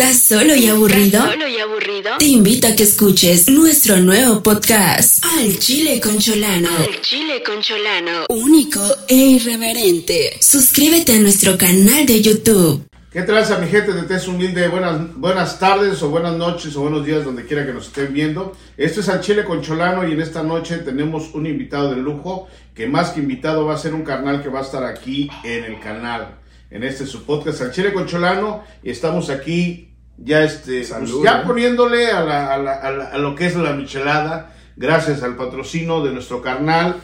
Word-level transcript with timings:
¿Estás 0.00 0.22
solo 0.22 0.54
y 0.54 0.68
aburrido? 0.68 1.20
¿Solo 1.20 1.48
y 1.48 1.58
aburrido? 1.58 2.18
Te 2.20 2.26
invito 2.26 2.68
a 2.68 2.76
que 2.76 2.84
escuches 2.84 3.50
nuestro 3.50 3.96
nuevo 3.96 4.40
podcast, 4.44 5.24
Al 5.24 5.58
Chile 5.58 6.00
con 6.00 6.16
Cholano. 6.18 6.68
Al 6.68 7.00
Chile 7.00 7.42
con 7.44 7.60
Cholano. 7.60 8.26
Único 8.28 8.80
e 9.08 9.16
irreverente. 9.16 10.38
Suscríbete 10.40 11.14
a 11.14 11.18
nuestro 11.18 11.58
canal 11.58 12.06
de 12.06 12.22
YouTube. 12.22 12.86
¿Qué 13.10 13.22
tranza 13.22 13.58
mi 13.58 13.66
gente 13.66 13.92
de 13.92 14.04
Tez 14.04 14.28
Humilde? 14.28 14.68
Buenas, 14.68 15.16
buenas 15.16 15.58
tardes 15.58 16.00
o 16.00 16.10
buenas 16.10 16.36
noches 16.36 16.76
o 16.76 16.82
buenos 16.82 17.04
días 17.04 17.24
donde 17.24 17.44
quiera 17.44 17.66
que 17.66 17.72
nos 17.72 17.88
estén 17.88 18.14
viendo. 18.14 18.56
Esto 18.76 19.00
es 19.00 19.08
Al 19.08 19.20
Chile 19.20 19.44
con 19.44 19.62
Cholano 19.62 20.06
y 20.06 20.12
en 20.12 20.20
esta 20.20 20.44
noche 20.44 20.78
tenemos 20.78 21.34
un 21.34 21.44
invitado 21.44 21.90
de 21.90 21.96
lujo 21.96 22.46
que 22.72 22.86
más 22.86 23.10
que 23.10 23.18
invitado 23.18 23.66
va 23.66 23.74
a 23.74 23.78
ser 23.78 23.94
un 23.94 24.04
carnal 24.04 24.44
que 24.44 24.48
va 24.48 24.60
a 24.60 24.62
estar 24.62 24.84
aquí 24.84 25.28
en 25.42 25.64
el 25.64 25.80
canal. 25.80 26.38
En 26.70 26.82
este 26.84 27.06
su 27.06 27.24
podcast 27.24 27.62
Al 27.62 27.72
Chile 27.72 27.92
con 27.92 28.06
Cholano 28.06 28.62
y 28.82 28.90
estamos 28.90 29.30
aquí 29.30 29.94
ya 30.18 30.42
este 30.42 30.78
pues, 30.78 30.88
Salud, 30.88 31.24
ya 31.24 31.40
¿eh? 31.40 31.42
poniéndole 31.46 32.10
a, 32.10 32.20
la- 32.22 32.52
a 32.52 32.58
la- 32.58 32.74
a 32.74 32.90
la- 32.90 33.06
a 33.06 33.18
lo 33.18 33.34
que 33.34 33.46
es 33.46 33.56
la 33.56 33.72
michelada 33.72 34.52
gracias 34.76 35.22
al 35.22 35.36
patrocino 35.36 36.04
de 36.04 36.12
nuestro 36.12 36.42
carnal 36.42 36.96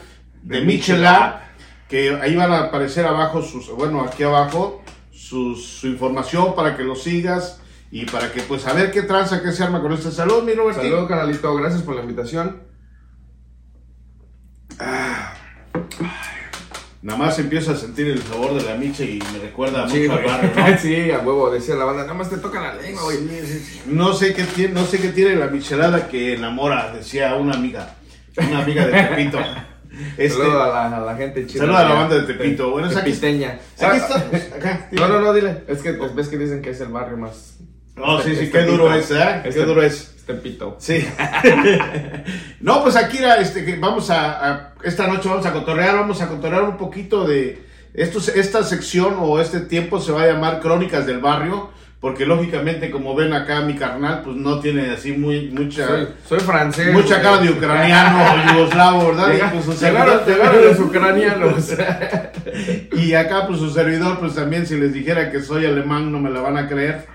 de, 0.43 0.59
De 0.59 0.65
Michelada 0.65 1.51
que 1.89 2.15
ahí 2.21 2.35
van 2.35 2.51
a 2.51 2.59
aparecer 2.65 3.05
abajo 3.05 3.41
sus 3.41 3.69
bueno 3.71 4.01
aquí 4.01 4.23
abajo 4.23 4.83
sus- 5.11 5.65
su 5.65 5.87
información 5.87 6.55
para 6.55 6.75
que 6.77 6.83
lo 6.83 6.95
sigas 6.95 7.59
y 7.91 8.05
para 8.05 8.31
que 8.31 8.41
pues 8.41 8.67
a 8.67 8.73
ver 8.73 8.91
qué 8.91 9.01
tranza 9.03 9.41
que 9.41 9.51
se 9.51 9.63
arma 9.63 9.81
con 9.81 9.93
este 9.93 10.11
salud 10.11 10.43
mi 10.43 10.53
Robertín. 10.53 10.83
Saludos, 10.83 11.07
canalito. 11.07 11.55
Gracias 11.55 11.81
por 11.83 11.95
la 11.95 12.01
invitación. 12.01 12.61
Nada 17.05 17.19
más 17.19 17.37
empiezo 17.39 17.71
a 17.71 17.75
sentir 17.77 18.07
el 18.07 18.21
sabor 18.23 18.55
de 18.55 18.63
la 18.63 18.75
miche 18.75 19.05
y 19.05 19.19
me 19.31 19.39
recuerda 19.39 19.87
Sí, 19.87 19.99
mucho 19.99 20.13
al 20.13 20.23
barrio 20.25 20.51
¿no? 20.55 20.77
sí, 20.81 21.11
a 21.11 21.19
huevo, 21.19 21.49
decía 21.51 21.75
la 21.75 21.85
banda. 21.85 22.01
Nada 22.03 22.13
más 22.15 22.29
te 22.29 22.37
toca 22.37 22.61
la 22.61 22.73
lengua, 22.81 23.03
güey. 23.03 23.19
no 23.85 24.13
sé 24.13 24.33
qué 24.33 24.43
tiene 24.43 24.73
no 24.73 24.85
sé 24.85 24.99
qué 24.99 25.09
tiene 25.09 25.35
la 25.35 25.47
michelada 25.47 26.07
que 26.07 26.33
enamora 26.33 26.91
decía 26.93 27.35
una 27.35 27.53
amiga 27.53 27.95
una 28.37 28.63
amiga 28.63 28.87
de 28.87 28.91
Tepito 29.03 29.39
Este, 30.17 30.41
a 30.43 30.47
la, 30.47 30.97
a 30.97 30.99
la 30.99 31.15
gente 31.15 31.47
chida. 31.47 31.61
Saludos 31.61 31.79
a 31.79 31.83
la 31.87 31.93
banda 31.95 32.15
de 32.17 32.23
Tepito. 32.23 32.69
Bueno, 32.69 32.89
es 32.89 32.97
aquí- 32.97 33.11
Tepiteña. 33.11 33.59
aquí 33.79 33.95
estamos 33.97 34.51
acá 34.53 34.89
No, 34.91 35.07
no, 35.07 35.21
no, 35.21 35.33
dile. 35.33 35.63
Es 35.69 35.81
que 35.81 35.93
pues, 35.93 36.13
ves 36.13 36.27
que 36.27 36.37
dicen 36.37 36.61
que 36.61 36.71
es 36.71 36.81
el 36.81 36.89
barrio 36.89 37.15
más. 37.15 37.59
no 37.95 38.19
sí 38.21 38.35
sí 38.35 38.43
Es 38.45 38.49
qué 38.51 38.63
duro 38.63 38.93
es 38.93 39.09
¿eh? 39.11 39.41
qué 39.45 39.51
duro 39.63 39.81
es 39.81 40.14
Tepito. 40.25 40.75
Sí. 40.79 41.05
no, 42.61 42.81
pues 42.83 42.95
aquí 42.95 43.17
era, 43.19 43.35
este, 43.37 43.63
que 43.65 43.75
vamos 43.77 44.09
a, 44.09 44.49
a- 44.51 44.73
esta 44.83 45.07
noche 45.07 45.29
vamos 45.29 45.45
a 45.45 45.53
cotorrear, 45.53 45.95
vamos 45.95 46.21
a 46.21 46.27
cotorrear 46.27 46.63
un 46.63 46.77
poquito 46.77 47.25
de 47.27 47.63
esto, 47.93 48.19
esta 48.33 48.63
sección 48.63 49.15
o 49.19 49.39
este 49.39 49.61
tiempo 49.61 49.99
se 49.99 50.11
va 50.11 50.23
a 50.23 50.27
llamar 50.27 50.59
Crónicas 50.59 51.05
del 51.05 51.19
Barrio, 51.19 51.69
porque 52.01 52.25
lógicamente 52.25 52.91
como 52.91 53.15
ven 53.15 53.33
acá 53.33 53.61
mi 53.61 53.75
carnal, 53.75 54.21
pues 54.23 54.35
no 54.35 54.59
tiene 54.59 54.91
así 54.91 55.13
muy 55.13 55.47
mucha 55.49 55.87
Soy, 55.87 56.07
soy 56.27 56.39
francés. 56.39 56.91
mucha 56.93 57.21
cara 57.21 57.37
de 57.37 57.49
ucraniano 57.51 58.17
o 58.23 58.53
yugoslavo, 58.53 59.07
¿verdad? 59.07 59.33
Y, 59.33 59.53
pues, 59.53 59.65
su 59.65 59.85
Llegaron, 59.85 60.19
llegaron 60.25 60.65
los 60.65 60.79
ucranianos. 60.79 61.73
y 62.93 63.13
acá 63.13 63.47
pues 63.47 63.59
su 63.59 63.69
servidor, 63.71 64.19
pues 64.19 64.35
también 64.35 64.67
si 64.67 64.75
les 64.77 64.93
dijera 64.93 65.31
que 65.31 65.41
soy 65.41 65.65
alemán 65.65 66.11
no 66.11 66.19
me 66.19 66.29
la 66.29 66.41
van 66.41 66.57
a 66.57 66.67
creer. 66.67 67.05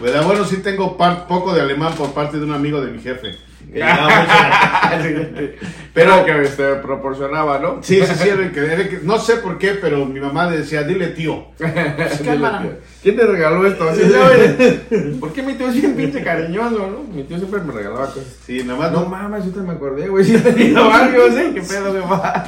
¿Verdad? 0.00 0.24
Bueno, 0.24 0.44
sí 0.44 0.58
tengo 0.58 0.96
par- 0.96 1.26
poco 1.26 1.52
de 1.54 1.60
alemán 1.60 1.92
por 1.96 2.12
parte 2.12 2.38
de 2.38 2.44
un 2.44 2.52
amigo 2.52 2.80
de 2.80 2.92
mi 2.92 3.00
jefe. 3.00 3.32
que 3.72 3.74
llegaba 3.80 4.08
mucho- 4.08 5.50
Pero 5.94 6.24
que 6.24 6.42
este, 6.42 6.74
proporcionaba, 6.76 7.58
¿no? 7.58 7.78
Sí, 7.82 8.00
sí, 8.06 8.14
sí, 8.14 8.28
era 8.28 8.42
el 8.42 8.52
que- 8.52 8.60
era 8.64 8.74
el 8.74 8.88
que- 8.88 9.00
no 9.02 9.18
sé 9.18 9.36
por 9.36 9.58
qué, 9.58 9.72
pero 9.74 10.06
mi 10.06 10.20
mamá 10.20 10.48
decía, 10.48 10.84
dile 10.84 11.08
tío. 11.08 11.46
Cámara. 12.24 12.64
¿Quién 13.02 13.16
te 13.16 13.26
regaló 13.26 13.66
esto? 13.66 13.88
Así, 13.88 14.02
ya, 14.08 14.28
güey. 14.28 15.18
¿Por 15.18 15.32
qué 15.32 15.42
mi 15.42 15.54
tío 15.54 15.68
es 15.68 15.74
bien 15.74 15.94
pinche 15.96 16.22
cariñoso, 16.22 16.78
no? 16.78 17.02
Mi 17.12 17.24
tío 17.24 17.36
siempre 17.38 17.60
me 17.60 17.72
regalaba 17.72 18.06
cosas. 18.06 18.36
Sí, 18.46 18.62
nada 18.64 18.78
más 18.78 18.92
No 18.92 19.00
no. 19.00 19.06
mames, 19.08 19.44
yo 19.46 19.50
te 19.50 19.60
me 19.60 19.72
acordé, 19.72 20.08
güey. 20.08 20.24
Sí, 20.28 20.36
he 20.36 20.38
tenido 20.40 20.88
varios, 20.88 21.34
¿eh? 21.36 21.50
¿Qué 21.54 21.60
pedo, 21.62 21.92
mi 21.92 22.00
mamá? 22.00 22.44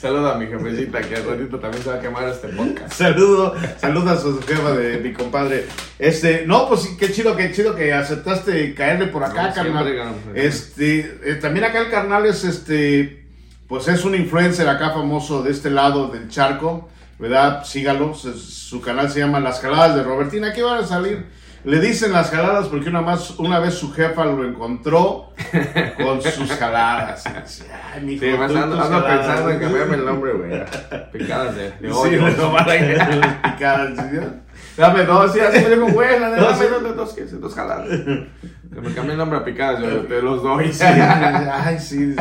Saluda 0.00 0.34
a 0.36 0.38
mi 0.38 0.46
jefecita 0.46 1.00
que 1.00 1.16
al 1.16 1.24
ratito 1.24 1.58
también 1.58 1.82
se 1.82 1.88
va 1.90 1.96
a 1.96 2.00
quemar 2.00 2.28
este 2.28 2.48
podcast. 2.48 2.92
Saludo, 2.92 3.54
saludo 3.78 4.10
a 4.10 4.16
su 4.16 4.40
jefa 4.42 4.70
de 4.72 4.98
mi 4.98 5.12
compadre. 5.12 5.66
Este, 5.98 6.44
no, 6.46 6.68
pues 6.68 6.82
sí, 6.82 6.96
qué 6.96 7.10
chido, 7.10 7.34
qué 7.34 7.50
chido 7.50 7.74
que 7.74 7.92
aceptaste 7.92 8.74
caerle 8.74 9.08
por 9.08 9.24
acá, 9.24 9.48
No, 9.48 9.54
carnal. 9.54 9.84
siempre, 9.84 9.96
carnal. 9.96 10.14
Este, 10.36 11.18
eh, 11.24 11.34
también 11.40 11.64
acá 11.64 11.80
el 11.80 11.90
carnal 11.90 12.26
es 12.26 12.44
este, 12.44 13.26
pues 13.66 13.88
es 13.88 14.04
un 14.04 14.14
influencer 14.14 14.68
acá 14.68 14.90
famoso 14.90 15.42
de 15.42 15.50
este 15.50 15.68
lado 15.68 16.06
del 16.08 16.28
charco, 16.28 16.88
¿verdad? 17.18 17.64
Sígalo, 17.64 18.14
su 18.14 18.80
canal 18.80 19.10
se 19.10 19.18
llama 19.18 19.40
Las 19.40 19.60
Jaladas 19.60 19.96
de 19.96 20.04
Robertina, 20.04 20.50
aquí 20.50 20.60
van 20.60 20.84
a 20.84 20.86
salir. 20.86 21.26
Le 21.64 21.80
dicen 21.80 22.12
las 22.12 22.30
jaladas 22.30 22.68
porque 22.68 22.88
una, 22.88 23.00
más, 23.00 23.30
una 23.38 23.58
vez 23.58 23.74
su 23.74 23.92
jefa 23.92 24.24
lo 24.24 24.44
encontró 24.44 25.32
con 26.02 26.22
sus 26.22 26.50
jaladas. 26.52 27.24
Ay, 27.26 28.02
mijo, 28.02 28.24
Sí, 28.24 28.30
más 28.38 28.50
ando, 28.54 28.76
tus 28.76 28.84
ando 28.86 29.00
jaladas". 29.00 29.18
pensando 29.26 29.50
en 29.50 29.60
cambiarme 29.60 29.96
el 29.96 30.04
nombre, 30.04 30.32
güey. 30.32 30.64
Picadas 31.12 31.56
de, 31.56 31.70
de 31.72 31.92
Sí, 31.92 32.36
no 32.38 32.52
van 32.52 32.68
a 32.70 33.42
picadas, 33.52 33.90
¿sí? 33.96 34.18
Dame 34.76 35.04
dos, 35.04 35.32
sí, 35.32 35.40
así 35.40 35.64
me 35.64 35.70
dijo, 35.70 35.86
güey, 35.88 36.20
la 36.20 36.30
Dos, 36.36 36.58
dame 36.58 36.70
dos, 36.70 36.82
dos, 36.82 36.96
dos, 36.96 37.12
¿qué 37.14 37.22
es? 37.22 37.40
dos 37.40 37.54
jaladas. 37.54 37.88
Que 37.88 38.80
me 38.80 38.94
cambié 38.94 39.12
el 39.12 39.18
nombre 39.18 39.38
a 39.38 39.44
picadas, 39.44 39.80
yo 39.82 40.02
te 40.02 40.22
los 40.22 40.42
doy. 40.42 40.72
Sí, 40.72 40.84
ay, 40.84 41.78
sí. 41.80 42.14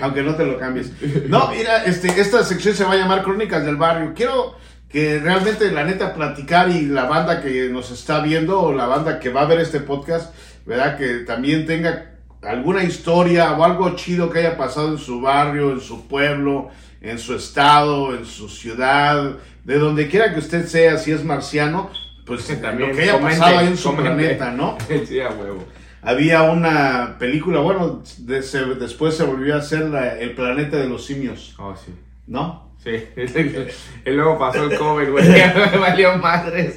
Aunque 0.00 0.22
no 0.22 0.34
te 0.34 0.46
lo 0.46 0.58
cambies. 0.58 0.92
No, 1.28 1.48
mira, 1.48 1.84
este, 1.84 2.08
esta 2.20 2.42
sección 2.44 2.74
se 2.74 2.84
va 2.84 2.92
a 2.92 2.96
llamar 2.96 3.22
Crónicas 3.22 3.64
del 3.66 3.76
Barrio. 3.76 4.12
Quiero 4.14 4.54
que 4.92 5.18
realmente, 5.18 5.70
la 5.72 5.84
neta, 5.84 6.14
platicar 6.14 6.68
y 6.70 6.82
la 6.86 7.04
banda 7.06 7.40
que 7.42 7.68
nos 7.70 7.90
está 7.90 8.20
viendo 8.20 8.60
o 8.60 8.72
la 8.74 8.86
banda 8.86 9.18
que 9.18 9.30
va 9.30 9.42
a 9.42 9.46
ver 9.46 9.60
este 9.60 9.80
podcast, 9.80 10.34
¿verdad? 10.66 10.98
Que 10.98 11.18
también 11.20 11.64
tenga 11.66 12.10
alguna 12.42 12.84
historia 12.84 13.52
o 13.52 13.64
algo 13.64 13.94
chido 13.96 14.28
que 14.30 14.40
haya 14.40 14.56
pasado 14.56 14.88
en 14.92 14.98
su 14.98 15.20
barrio, 15.20 15.72
en 15.72 15.80
su 15.80 16.06
pueblo, 16.08 16.68
en 17.00 17.18
su 17.18 17.34
estado, 17.34 18.14
en 18.14 18.24
su 18.26 18.48
ciudad, 18.48 19.36
de 19.64 19.78
donde 19.78 20.08
quiera 20.08 20.32
que 20.32 20.40
usted 20.40 20.66
sea, 20.66 20.98
si 20.98 21.12
es 21.12 21.24
marciano, 21.24 21.90
pues 22.26 22.46
También 22.60 22.90
lo 22.90 22.94
que 22.96 23.02
haya 23.02 23.12
comente, 23.14 23.38
pasado 23.40 23.58
ahí 23.58 23.66
en 23.68 23.76
su 23.76 23.88
comente. 23.94 24.10
planeta, 24.14 24.50
¿no? 24.52 24.76
Sí, 25.06 25.20
a 25.20 25.30
huevo. 25.30 25.64
Había 26.04 26.42
una 26.42 27.16
película, 27.18 27.60
bueno, 27.60 28.02
de- 28.18 28.42
se- 28.42 28.74
después 28.74 29.16
se 29.16 29.22
volvió 29.24 29.54
a 29.54 29.58
hacer 29.58 29.82
la- 29.88 30.18
El 30.18 30.34
planeta 30.34 30.76
de 30.76 30.88
los 30.88 31.04
simios, 31.06 31.54
Oh, 31.58 31.74
sí. 31.76 31.94
¿no? 32.26 32.71
Sí, 32.82 32.90
y 34.06 34.10
luego 34.10 34.38
pasó 34.38 34.64
el 34.64 34.76
COVID, 34.76 35.10
güey. 35.10 35.28
Me 35.72 35.78
valió 35.78 36.18
madres. 36.18 36.76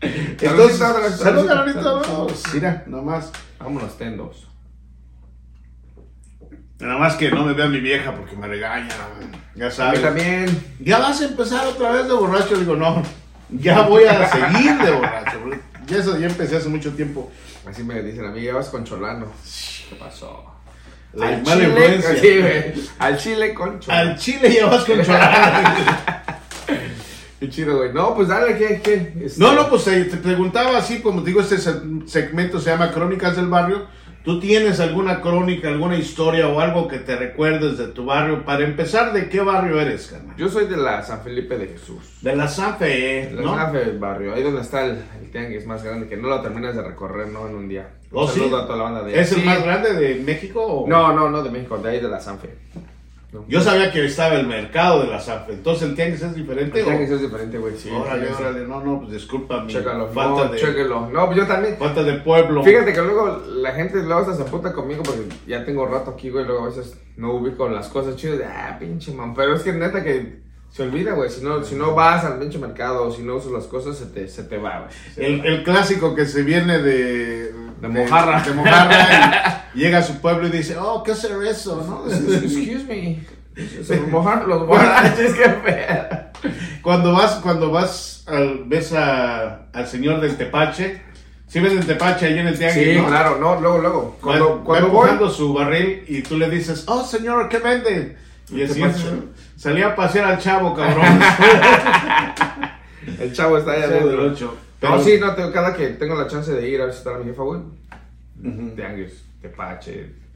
Entonces, 0.00 0.78
salud, 0.78 1.46
Carolita. 1.46 2.00
Mira, 2.54 2.84
nomás. 2.86 3.32
Vámonos, 3.58 3.98
tendos. 3.98 4.48
Nada 6.78 6.96
más 6.96 7.16
que 7.16 7.30
no 7.30 7.44
me 7.44 7.54
vea 7.54 7.66
mi 7.66 7.80
vieja 7.80 8.14
porque 8.14 8.36
me 8.36 8.46
regaña, 8.46 8.94
ya 9.56 9.68
sabes. 9.68 10.00
también. 10.00 10.46
Ya 10.78 11.00
vas 11.00 11.20
a 11.20 11.24
empezar 11.24 11.66
otra 11.66 11.90
vez 11.90 12.06
de 12.06 12.12
borracho, 12.12 12.56
digo, 12.56 12.76
no, 12.76 13.02
ya 13.50 13.82
voy 13.82 14.04
a 14.04 14.28
seguir 14.28 14.78
de 14.78 14.92
borracho. 14.92 15.38
Ya 15.86 15.96
eso 15.98 16.16
ya 16.16 16.28
empecé 16.28 16.56
hace 16.56 16.68
mucho 16.68 16.92
tiempo. 16.92 17.32
Así 17.66 17.82
me 17.82 18.00
dicen 18.02 18.26
a 18.26 18.30
mí, 18.30 18.42
ya 18.42 18.54
vas 18.54 18.68
con 18.68 18.84
Cholano. 18.84 19.26
¿Qué 19.88 19.96
pasó? 19.96 20.57
La 21.14 21.28
Al 21.28 21.42
mala 21.42 21.54
chile, 21.56 21.68
influencia. 21.68 22.16
sí, 22.20 22.38
güey. 22.40 22.74
Al 22.98 23.18
chile 23.18 23.54
con 23.54 23.80
Cholano. 23.80 24.10
Al 24.10 24.18
chile 24.18 24.52
ya 24.54 24.66
vas 24.66 24.84
con 24.84 25.02
cholado. 25.02 25.68
Qué 27.40 27.48
chido, 27.48 27.76
güey. 27.78 27.92
No, 27.92 28.14
pues 28.16 28.28
dale, 28.28 28.56
¿qué? 28.58 28.80
qué? 28.82 29.12
Este, 29.24 29.40
No, 29.40 29.52
no, 29.52 29.68
pues 29.70 29.84
te, 29.84 30.04
te 30.04 30.16
preguntaba 30.16 30.76
así, 30.76 31.00
como 31.00 31.22
te 31.22 31.28
digo, 31.28 31.40
este 31.40 31.58
se- 31.58 31.80
segmento 32.06 32.60
se 32.60 32.70
llama 32.70 32.90
Crónicas 32.90 33.36
del 33.36 33.46
Barrio. 33.46 33.86
¿Tú 34.28 34.38
tienes 34.40 34.78
alguna 34.78 35.22
crónica, 35.22 35.68
alguna 35.68 35.96
historia 35.96 36.48
o 36.48 36.60
algo 36.60 36.86
que 36.86 36.98
te 36.98 37.16
recuerdes 37.16 37.78
de 37.78 37.86
tu 37.88 38.04
barrio? 38.04 38.44
Para 38.44 38.62
empezar, 38.62 39.14
¿de 39.14 39.30
qué 39.30 39.40
barrio 39.40 39.80
eres, 39.80 40.08
carnal? 40.08 40.36
Yo 40.36 40.50
soy 40.50 40.66
de 40.66 40.76
la 40.76 41.02
San 41.02 41.22
Felipe 41.22 41.56
de 41.56 41.68
Jesús. 41.68 42.18
De 42.20 42.36
la 42.36 42.46
Sanfe, 42.46 42.84
De 42.84 43.30
la 43.32 43.40
¿no? 43.40 43.54
San 43.56 43.72
Fe 43.72 43.90
barrio. 43.92 44.34
Ahí 44.34 44.42
donde 44.42 44.60
está 44.60 44.84
el, 44.84 45.02
el 45.22 45.30
tianguis 45.30 45.64
más 45.66 45.82
grande, 45.82 46.08
que 46.08 46.18
no 46.18 46.28
lo 46.28 46.42
terminas 46.42 46.76
de 46.76 46.82
recorrer, 46.82 47.28
¿no? 47.28 47.48
En 47.48 47.54
un 47.54 47.68
día. 47.70 47.88
Un 48.12 48.18
¿Oh, 48.24 48.28
sí? 48.28 48.40
saludo 48.40 48.58
a 48.58 48.66
toda 48.66 48.76
la 48.76 48.84
banda 48.84 49.02
de 49.02 49.18
¿Es 49.18 49.32
el 49.32 49.46
más 49.46 49.64
grande 49.64 49.94
de 49.94 50.16
México? 50.16 50.62
o- 50.62 50.86
No, 50.86 51.14
no, 51.14 51.30
no 51.30 51.42
de 51.42 51.48
México, 51.50 51.78
de 51.78 51.88
ahí 51.88 51.98
de 52.00 52.08
la 52.10 52.20
Sanfe. 52.20 52.50
No. 52.74 52.82
Yo 53.46 53.60
sabía 53.60 53.92
que 53.92 54.06
estaba 54.06 54.34
el 54.36 54.46
mercado 54.46 55.02
de 55.02 55.08
la 55.08 55.20
Sanfe. 55.20 55.52
Entonces, 55.52 55.88
¿el 55.88 55.94
tianguis 55.94 56.22
es 56.22 56.34
diferente? 56.34 56.78
El 56.78 56.84
tianguis 56.86 57.10
es 57.10 57.20
diferente, 57.20 57.58
güey. 57.58 57.76
Sí, 57.76 57.90
Órale, 57.90 58.30
órale, 58.32 58.66
no, 58.66 58.82
no, 58.82 59.00
pues 59.00 59.12
disculpa 59.12 59.62
mi 59.62 59.72
Chécalo, 59.72 60.08
falta 60.08 60.44
no, 60.46 60.52
de... 60.52 60.58
chéquelo. 60.58 61.10
No, 61.10 61.26
pues 61.26 61.38
yo 61.38 61.46
también. 61.46 61.76
Falta 61.76 62.02
de 62.02 62.14
pueblo. 62.14 62.64
Fíjate 62.64 62.94
que 62.94 63.02
luego 63.02 63.42
la 63.46 63.72
gente 63.72 64.02
luego 64.02 64.32
se 64.32 64.42
apunta 64.42 64.72
conmigo 64.72 65.02
porque 65.02 65.24
ya 65.46 65.62
tengo 65.64 65.86
rato 65.86 66.12
aquí, 66.12 66.30
güey. 66.30 66.46
Luego 66.46 66.64
a 66.64 66.68
veces 66.68 66.98
no 67.16 67.34
ubico 67.34 67.68
las 67.68 67.88
cosas 67.88 68.16
chidas. 68.16 68.40
Ah, 68.46 68.78
pinche 68.80 69.12
man. 69.12 69.34
Pero 69.34 69.54
es 69.54 69.62
que 69.62 69.74
neta 69.74 70.02
que 70.02 70.40
se 70.70 70.82
olvida, 70.82 71.12
güey. 71.14 71.30
Si 71.30 71.42
no, 71.42 71.62
si 71.64 71.74
no 71.74 71.94
vas 71.94 72.24
al 72.24 72.38
pinche 72.38 72.58
mercado 72.58 73.04
o 73.08 73.10
si 73.12 73.22
no 73.22 73.36
usas 73.36 73.52
las 73.52 73.64
cosas, 73.64 73.96
se 73.96 74.06
te, 74.06 74.28
se 74.28 74.44
te 74.44 74.58
va, 74.58 74.80
güey. 74.80 74.90
El, 75.16 75.44
el 75.46 75.64
clásico 75.64 76.14
que 76.14 76.26
se 76.26 76.42
viene 76.42 76.78
de... 76.78 77.52
De 77.80 77.88
Mojarra. 77.88 78.42
De, 78.42 78.52
Mojarra 78.54 79.64
y 79.74 79.78
llega 79.78 79.98
a 79.98 80.02
su 80.02 80.20
pueblo 80.20 80.48
y 80.48 80.50
dice, 80.50 80.76
oh, 80.78 81.02
¿qué 81.02 81.12
hacer 81.12 81.32
eso? 81.48 81.82
¿no? 81.86 82.12
Excuse 82.12 82.84
me. 82.88 83.20
Se 83.84 83.98
mojar 84.02 84.46
los 84.46 84.66
borrachos, 84.66 85.32
qué 85.34 85.48
feo. 85.48 86.52
Cuando 86.82 87.12
vas, 87.12 87.34
cuando 87.42 87.70
vas, 87.70 88.24
al- 88.28 88.64
ves 88.66 88.92
a- 88.92 89.66
al 89.72 89.86
señor 89.88 90.20
del 90.20 90.36
tepache, 90.36 91.02
Sí 91.48 91.60
venden 91.60 91.86
tepache 91.86 92.26
ahí 92.26 92.38
en 92.38 92.46
el 92.46 92.58
tianguis, 92.58 92.88
Sí, 92.88 92.96
¿no? 92.96 93.06
claro, 93.06 93.38
no, 93.40 93.58
luego, 93.60 93.78
luego. 93.78 94.16
Cuando, 94.20 94.48
Va- 94.50 94.54
va 94.56 94.64
cuando 94.64 94.88
voy. 94.88 94.96
empujando 95.08 95.30
su 95.30 95.54
barril 95.54 96.04
y 96.06 96.20
tú 96.22 96.36
le 96.36 96.50
dices, 96.50 96.84
oh 96.88 97.02
señor, 97.04 97.48
¿qué 97.48 97.58
vende? 97.58 98.16
Y 98.50 98.62
así 98.62 98.80
Tepache. 98.80 99.04
salía 99.56 99.88
a 99.88 99.96
pasear 99.96 100.24
al 100.26 100.38
chavo, 100.38 100.74
cabrón. 100.74 101.04
El 103.20 103.32
chavo 103.32 103.58
está 103.58 103.72
allá 103.72 103.82
Chavo 103.88 103.94
del 103.94 104.02
adentro. 104.18 104.32
ocho. 104.32 104.56
No, 104.80 104.90
Pero- 104.90 105.02
sí, 105.02 105.18
no, 105.20 105.34
te- 105.34 105.50
cada 105.52 105.74
que 105.74 105.88
tengo 105.90 106.14
la 106.14 106.26
chance 106.28 106.52
de 106.52 106.68
ir 106.68 106.80
a 106.80 106.86
visitar 106.86 107.14
a 107.14 107.18
mi 107.18 107.24
jefa, 107.26 107.42
güey. 107.42 107.60
Ujú. 108.44 108.74
Tianguis, 108.76 109.24
tepache, 109.42 109.92
carnita, 110.06 110.27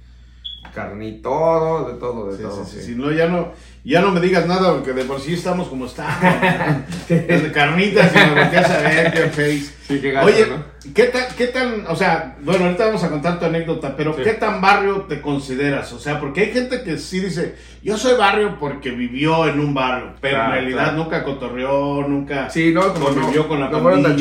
todo, 1.22 1.88
de 1.88 1.94
todo, 1.98 2.30
de 2.30 2.36
Sí, 2.36 2.42
todo. 2.42 2.64
sí, 2.64 2.70
sí, 2.70 2.80
sí. 2.80 2.86
Si 2.86 2.94
no, 2.94 3.10
ya 3.12 3.26
no, 3.28 3.52
ya 3.84 4.00
no 4.00 4.10
me 4.10 4.20
digas 4.20 4.46
nada 4.46 4.72
porque 4.72 4.92
de 4.92 5.04
por 5.04 5.20
sí 5.20 5.34
estamos 5.34 5.68
como 5.68 5.86
estamos. 5.86 6.14
Desde 7.08 7.52
carnitas 7.52 8.10
y 8.14 8.18
me 8.18 8.40
volteas 8.42 8.70
a 8.70 8.78
ver, 8.78 9.12
qué 9.12 9.20
face. 9.28 9.74
Sí, 9.86 10.00
qué 10.00 10.12
gacho, 10.12 10.26
Oye, 10.26 10.46
¿no? 10.46 10.64
¿qué 10.94 11.04
tan, 11.04 11.24
qué 11.36 11.46
tan, 11.48 11.86
o 11.88 11.96
sea, 11.96 12.36
bueno, 12.42 12.64
ahorita 12.66 12.86
vamos 12.86 13.04
a 13.04 13.10
contar 13.10 13.38
tu 13.38 13.44
anécdota, 13.44 13.94
pero 13.96 14.14
Sí. 14.14 14.22
¿qué 14.22 14.34
tan 14.34 14.60
barrio 14.60 15.02
te 15.02 15.20
consideras? 15.20 15.92
O 15.92 15.98
sea, 15.98 16.18
porque 16.20 16.42
hay 16.42 16.52
gente 16.52 16.82
que 16.82 16.96
sí 16.98 17.20
dice, 17.20 17.56
yo 17.82 17.98
soy 17.98 18.16
barrio 18.16 18.56
porque 18.58 18.90
vivió 18.92 19.46
en 19.48 19.60
un 19.60 19.74
barrio, 19.74 20.14
pero 20.20 20.36
Claro, 20.36 20.54
en 20.54 20.60
realidad 20.60 20.82
claro. 20.84 20.98
nunca 20.98 21.24
cotorreó, 21.24 22.06
nunca 22.08 22.48
Sí, 22.50 22.72
no, 22.72 22.92
como 22.94 23.10
no, 23.10 23.14
convivió 23.20 23.48
con 23.48 23.60
la 23.60 23.68
no 23.68 23.80
fueron 23.80 24.02
tan. 24.02 24.16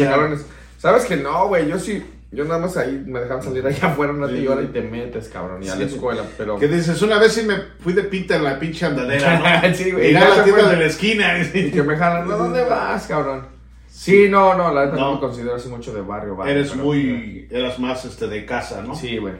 ¿Sabes 0.77 1.05
que 1.05 1.15
no, 1.15 1.47
güey? 1.47 1.67
Yo 1.69 1.77
sí, 1.77 2.03
yo 2.31 2.45
nada 2.45 2.59
más 2.59 2.77
ahí 2.77 3.03
me 3.05 3.19
dejaban 3.19 3.43
salir 3.43 3.65
allá 3.65 3.87
afuera 3.91 4.13
un 4.13 4.21
rato 4.21 4.33
Sí. 4.33 4.39
y 4.43 4.47
ahora 4.47 4.61
y 4.63 4.67
te 4.67 4.81
metes, 4.81 5.27
cabrón, 5.29 5.61
y 5.63 5.67
a 5.69 5.75
la 5.75 5.87
Sí. 5.87 5.93
escuela, 5.95 6.23
pero... 6.37 6.57
Que 6.57 6.67
dices, 6.67 7.01
una 7.01 7.17
vez 7.19 7.33
sí 7.33 7.43
me 7.43 7.55
fui 7.79 7.93
de 7.93 8.03
pinta 8.03 8.35
en 8.37 8.43
la 8.45 8.57
pinche 8.59 8.85
andadera, 8.85 9.61
¿no? 9.61 9.73
Sí, 9.75 9.91
güey, 9.91 10.15
a 10.15 10.27
la 10.29 10.43
tienda 10.43 10.69
de 10.69 10.77
la 10.77 10.85
esquina. 10.85 11.37
Y 11.53 11.71
que 11.71 11.83
me 11.83 11.95
jalan, 11.97 12.27
¿no? 12.27 12.37
¿Dónde 12.37 12.63
vas, 12.63 13.05
cabrón? 13.07 13.45
Sí, 13.89 14.27
no, 14.29 14.55
no, 14.55 14.73
la 14.73 14.85
neta 14.85 14.97
no, 14.97 15.01
No. 15.09 15.13
me 15.15 15.19
considero 15.19 15.55
así 15.55 15.67
mucho 15.69 15.93
de 15.93 16.01
barrio, 16.01 16.35
barrio. 16.35 16.53
Eres 16.55 16.71
pero- 16.71 16.83
muy, 16.83 17.47
eras 17.51 17.77
más 17.79 18.05
este 18.05 18.27
de 18.27 18.45
casa, 18.45 18.81
¿no? 18.81 18.95
Sí, 18.95 19.17
güey. 19.17 19.33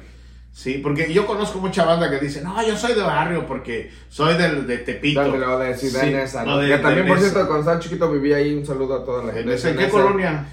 Sí, 0.53 0.81
porque 0.83 1.13
yo 1.13 1.25
conozco 1.25 1.59
mucha 1.59 1.85
banda 1.85 2.09
que 2.09 2.19
dice, 2.19 2.41
no, 2.43 2.61
yo 2.67 2.75
soy 2.75 2.93
de 2.93 3.01
barrio 3.01 3.47
porque 3.47 3.89
soy 4.09 4.35
del, 4.35 4.67
de 4.67 4.79
Tepito. 4.79 5.21
Dale, 5.21 5.37
lo 5.37 5.57
de 5.57 5.77
Sí, 5.77 5.87
Neza, 6.11 6.43
no, 6.43 6.51
¿no? 6.51 6.57
de- 6.57 6.67
que 6.67 6.77
también, 6.79 7.05
de 7.05 7.07
por 7.09 7.17
Nesa. 7.19 7.29
cierto, 7.31 7.47
cuando 7.47 7.59
estaba 7.61 7.79
chiquito 7.79 8.11
vivía 8.11 8.35
ahí, 8.35 8.53
un 8.53 8.65
saludo 8.65 8.95
a 9.01 9.05
toda 9.05 9.23
la 9.23 9.29
¿En, 9.31 9.37
gente. 9.37 9.53
ese- 9.55 9.69
en 9.69 9.77
qué 9.77 9.83
Nesa. 9.85 9.91
colonia? 9.93 10.45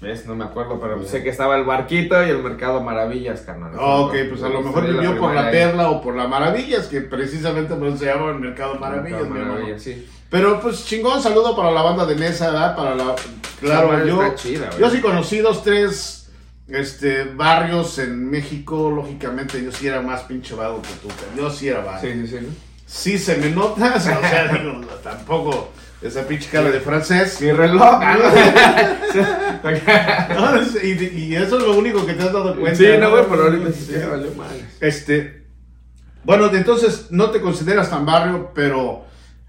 ¿Ves? 0.00 0.26
No 0.26 0.36
me 0.36 0.44
acuerdo, 0.44 0.78
pero 0.80 1.02
sé 1.04 1.24
que 1.24 1.30
estaba 1.30 1.56
el 1.56 1.64
barquito 1.64 2.24
y 2.24 2.30
el 2.30 2.40
mercado 2.40 2.80
Maravillas, 2.80 3.40
carnal. 3.40 3.72
Ah, 3.76 3.96
ok, 3.96 4.14
pues 4.28 4.42
a 4.44 4.48
lo 4.48 4.62
mejor 4.62 4.86
vivió 4.86 5.18
por 5.18 5.34
la 5.34 5.46
ahí. 5.46 5.52
Perla 5.52 5.90
o 5.90 6.00
por 6.00 6.14
la 6.14 6.28
Maravillas, 6.28 6.86
que 6.86 7.00
precisamente 7.00 7.74
pues, 7.74 7.98
se 7.98 8.06
llama 8.06 8.30
el 8.30 8.38
Mercado 8.38 8.76
Maravillas. 8.76 9.28
Mercado 9.28 9.58
mi 9.58 9.80
sí. 9.80 10.08
Pero 10.30 10.60
pues 10.60 10.84
chingón, 10.86 11.20
saludo 11.20 11.56
para 11.56 11.72
la 11.72 11.82
banda 11.82 12.06
de 12.06 12.14
Mesa, 12.14 12.50
¿verdad? 12.50 12.76
Para 12.76 12.94
la... 12.94 13.16
Claro, 13.60 14.06
yo, 14.06 14.34
chida, 14.36 14.70
yo 14.78 14.88
sí 14.88 15.00
conocí 15.00 15.38
dos, 15.38 15.64
tres 15.64 16.30
este, 16.68 17.24
barrios 17.24 17.98
en 17.98 18.30
México, 18.30 18.92
lógicamente 18.94 19.62
yo 19.64 19.72
sí 19.72 19.88
era 19.88 20.00
más 20.00 20.22
pinche 20.22 20.54
vago 20.54 20.80
que 20.80 20.92
tú, 21.02 21.08
pero 21.08 21.42
yo 21.42 21.50
sí 21.50 21.68
era 21.68 21.80
vago. 21.80 22.00
Sí, 22.00 22.12
sí, 22.12 22.26
sí. 22.28 22.38
¿no? 22.42 22.48
Sí 22.86 23.18
se 23.18 23.36
me 23.38 23.50
nota, 23.50 23.94
o 23.96 24.00
sea, 24.00 24.52
digo, 24.52 24.80
tampoco 25.02 25.70
esa 26.02 26.26
pinche 26.26 26.48
cara 26.50 26.70
de 26.70 26.80
francés. 26.80 27.40
Mi 27.40 27.52
reloj. 27.52 28.00
No, 30.34 30.54
es- 30.60 30.84
y, 30.84 31.18
y 31.18 31.34
eso 31.34 31.58
es 31.58 31.64
lo 31.64 31.76
único 31.76 32.06
que 32.06 32.14
te 32.14 32.22
has 32.22 32.32
dado 32.32 32.54
cuenta. 32.56 32.78
sí, 32.78 32.86
no, 33.00 33.10
güey, 33.10 33.24
pero 33.28 33.42
ahorita 33.44 33.72
sí 33.72 33.92
valió 34.10 34.32
mal. 34.34 34.68
Este, 34.80 35.46
bueno, 36.24 36.50
entonces 36.52 37.06
no 37.10 37.30
te 37.30 37.40
consideras 37.40 37.90
tan 37.90 38.06
barrio, 38.06 38.50
pero 38.54 39.04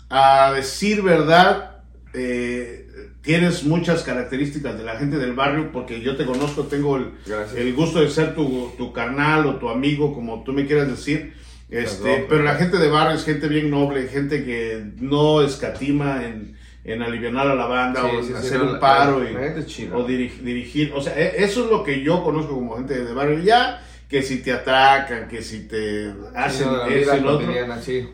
a 0.09 0.51
decir 0.53 1.01
verdad, 1.01 1.81
eh, 2.13 2.87
tienes 3.21 3.63
muchas 3.63 4.01
características 4.03 4.77
de 4.77 4.83
la 4.83 4.95
gente 4.97 5.17
del 5.17 5.33
barrio, 5.33 5.71
porque 5.71 6.01
yo 6.01 6.15
te 6.15 6.25
conozco, 6.25 6.63
tengo 6.63 6.97
el, 6.97 7.11
el 7.55 7.73
gusto 7.75 7.99
de 8.01 8.09
ser 8.09 8.33
tu, 8.33 8.71
tu 8.77 8.91
carnal 8.93 9.45
o 9.45 9.55
tu 9.57 9.69
amigo, 9.69 10.13
como 10.13 10.43
tú 10.43 10.51
me 10.53 10.65
quieras 10.65 10.87
decir. 10.87 11.33
Este, 11.69 12.03
Perdón, 12.03 12.25
pero 12.29 12.43
la 12.43 12.55
gente 12.55 12.77
de 12.77 12.87
barrio 12.89 13.15
es 13.15 13.23
gente 13.25 13.47
bien 13.47 13.69
noble, 13.69 14.07
gente 14.07 14.43
que 14.43 14.83
no 14.97 15.41
escatima 15.41 16.25
en, 16.25 16.57
en 16.83 17.01
aliviar 17.03 17.35
a 17.37 17.53
la 17.55 17.65
banda 17.67 18.01
Sí, 18.01 18.07
o 18.17 18.23
sí, 18.23 18.33
hacer 18.33 18.61
un 18.61 18.73
la- 18.73 18.79
paro 18.79 19.19
la- 19.19 19.29
la 19.29 19.97
o 19.97 20.03
dirigir, 20.03 20.43
dirigir. 20.43 20.91
O 20.95 21.01
sea, 21.01 21.13
e- 21.19 21.43
eso 21.43 21.65
es 21.65 21.69
lo 21.71 21.83
que 21.83 22.01
yo 22.01 22.23
conozco 22.23 22.55
como 22.55 22.75
gente 22.77 23.03
de 23.03 23.13
barrio. 23.13 23.39
Ya 23.39 23.85
que 24.09 24.23
si 24.23 24.41
te 24.41 24.51
atracan, 24.51 25.27
que 25.27 25.43
si 25.43 25.67
te 25.67 26.11
hacen 26.35 26.67
no, 26.67 26.85
eso 26.85 27.15
y 27.15 27.19
lo 27.19 27.29
otro. 27.35 27.45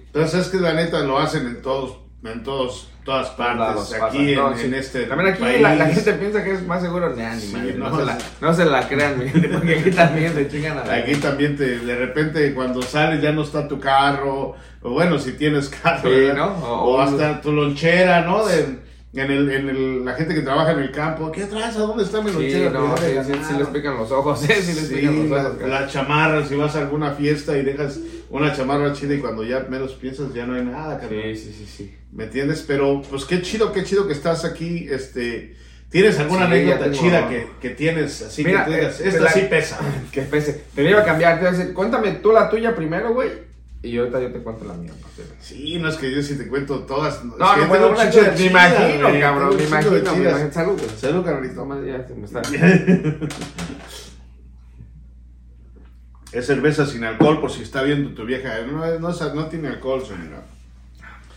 Entonces 0.08 0.42
es 0.42 0.48
que 0.50 0.58
la 0.58 0.74
neta 0.74 1.00
lo 1.02 1.18
hacen 1.20 1.48
en 1.48 1.62
todos, 1.62 2.00
en 2.26 2.44
todos, 2.44 2.90
todas 3.06 3.30
partes. 3.30 3.94
aquí 4.02 4.34
en. 4.34 4.36
No, 4.36 4.52
en 4.52 4.58
sí. 4.58 4.72
este 4.76 5.04
También 5.06 5.32
aquí 5.34 5.42
país. 5.42 5.62
la, 5.62 5.76
la 5.76 5.86
gente 5.88 6.14
piensa 6.14 6.44
que 6.44 6.52
es 6.54 6.66
más 6.68 6.82
seguro. 6.82 7.16
Nah, 7.16 7.36
ni 7.36 7.40
Sí, 7.42 7.54
madre, 7.54 7.74
no, 7.76 7.90
no, 7.90 7.98
se 8.00 8.06
la, 8.06 8.18
no 8.42 8.54
se 8.54 8.66
la 8.66 8.88
crean, 8.90 9.14
porque 9.54 9.80
aquí 9.80 9.92
también 9.92 10.34
te 10.34 10.48
chingan 10.50 10.80
a 10.80 10.86
la 10.86 10.94
Aquí 10.96 11.16
también 11.16 11.56
te, 11.56 11.80
de 11.80 11.96
repente 11.96 12.54
cuando 12.54 12.82
sales 12.82 13.22
ya 13.22 13.32
no 13.32 13.44
está 13.44 13.68
tu 13.68 13.80
carro, 13.80 14.56
o 14.82 14.90
bueno, 14.90 15.18
si 15.20 15.32
tienes 15.34 15.70
carro, 15.70 16.10
Sí, 16.10 16.30
o, 16.38 16.66
O- 16.66 17.02
hasta 17.02 17.40
tu 17.42 17.52
lonchera, 17.54 18.22
¿no? 18.22 18.46
De- 18.46 18.84
en 19.24 19.32
el, 19.32 19.50
en 19.52 19.70
el, 19.70 20.06
la 20.06 20.14
gente 20.14 20.34
que 20.36 20.42
trabaja 20.42 20.72
en 20.74 20.80
el 20.80 20.92
campo, 20.92 21.32
¿qué 21.32 21.46
traes? 21.46 21.76
¿A 21.76 21.80
dónde 21.80 22.04
está 22.04 22.22
mi 22.22 22.30
Sí, 22.32 22.36
lonchera? 22.36 22.70
no, 22.72 22.98
sí, 22.98 23.04
ya 23.14 23.24
sí, 23.24 23.32
ganaron. 23.32 23.48
sí 23.48 23.58
les 23.60 23.68
pican 23.70 23.98
los 23.98 24.12
ojos, 24.12 24.40
sí, 24.42 24.48
sí 24.48 24.74
les 24.74 24.88
Sí, 24.88 24.96
pican 24.96 25.30
los 25.30 25.46
ojos. 25.46 25.70
la 25.70 25.88
chamarra, 25.88 26.46
si 26.46 26.56
vas 26.56 26.76
a 26.76 26.80
alguna 26.80 27.12
fiesta 27.14 27.58
y 27.58 27.64
dejas 27.64 28.00
una 28.30 28.54
chamarra 28.54 28.92
chida 28.94 29.14
y 29.16 29.20
cuando 29.20 29.44
ya 29.44 29.62
menos 29.70 29.94
piensas 29.94 30.34
ya 30.34 30.46
no 30.46 30.56
hay 30.56 30.64
nada, 30.66 31.00
carnal. 31.00 31.36
Sí, 31.36 31.36
sí, 31.38 31.54
sí, 31.54 31.66
sí. 31.66 31.96
¿Me 32.12 32.26
entiendes? 32.26 32.64
Pero 32.68 33.02
pues 33.10 33.26
qué 33.26 33.42
chido, 33.42 33.72
qué 33.72 33.84
chido 33.84 34.06
que 34.08 34.14
estás 34.14 34.44
aquí, 34.46 34.88
este... 34.90 35.56
¿Tienes 35.90 36.20
alguna 36.20 36.48
Sí, 36.48 36.52
anécdota 36.52 36.84
tengo- 36.86 36.96
chida 36.98 37.30
que, 37.30 37.48
que 37.62 37.70
tienes? 37.70 38.22
Así 38.24 38.44
Mira, 38.44 38.66
que 38.66 38.72
tú 38.72 38.76
digas, 38.78 39.00
eh, 39.00 39.08
esta 39.08 39.22
la- 39.22 39.32
sí 39.32 39.42
pesa. 39.50 39.80
Que 40.12 40.22
pese. 40.24 40.64
Te 40.76 40.84
iba 40.90 41.00
a 41.02 41.06
cambiar, 41.06 41.36
te 41.36 41.42
iba 41.46 41.52
a 41.52 41.54
decir, 41.58 41.74
cuéntame 41.74 42.12
tú 42.14 42.34
la 42.34 42.50
tuya 42.50 42.76
primero, 42.76 43.14
güey. 43.14 43.30
Y 43.86 43.98
ahorita 44.00 44.20
yo 44.22 44.32
te 44.32 44.40
cuento 44.40 44.66
la 44.66 44.74
mía. 44.74 44.92
Sí, 45.40 45.78
no 45.80 45.90
es 45.90 45.96
que 45.96 46.12
yo 46.14 46.22
si 46.24 46.38
te 46.38 46.48
cuento 46.48 46.80
todas. 46.80 47.24
No, 47.24 47.34
es 47.34 47.38
que 47.60 47.68
no, 47.80 47.88
un 47.88 47.94
una 47.94 48.10
chida, 48.10 48.34
me 48.38 48.46
imagino, 48.46 49.08
güey, 49.10 49.22
cabrón, 49.22 49.56
me 49.58 49.64
imagino, 49.64 49.92
me 49.92 50.00
imagino. 50.00 50.52
Salud, 50.52 50.74
güey. 50.74 50.90
Salud, 50.98 51.86
ya 51.86 52.08
se 52.08 52.16
me 52.16 52.26
está. 52.26 52.42
Es 56.32 56.48
cerveza 56.48 56.86
sin 56.86 57.04
alcohol, 57.04 57.40
por 57.40 57.52
si 57.52 57.62
está 57.62 57.82
viendo 57.84 58.10
tu 58.12 58.26
vieja. 58.26 58.60
No, 58.68 59.00
no, 59.00 59.10
es- 59.10 59.34
no 59.34 59.46
tiene 59.46 59.70
alcohol, 59.70 60.04
señora. 60.06 60.44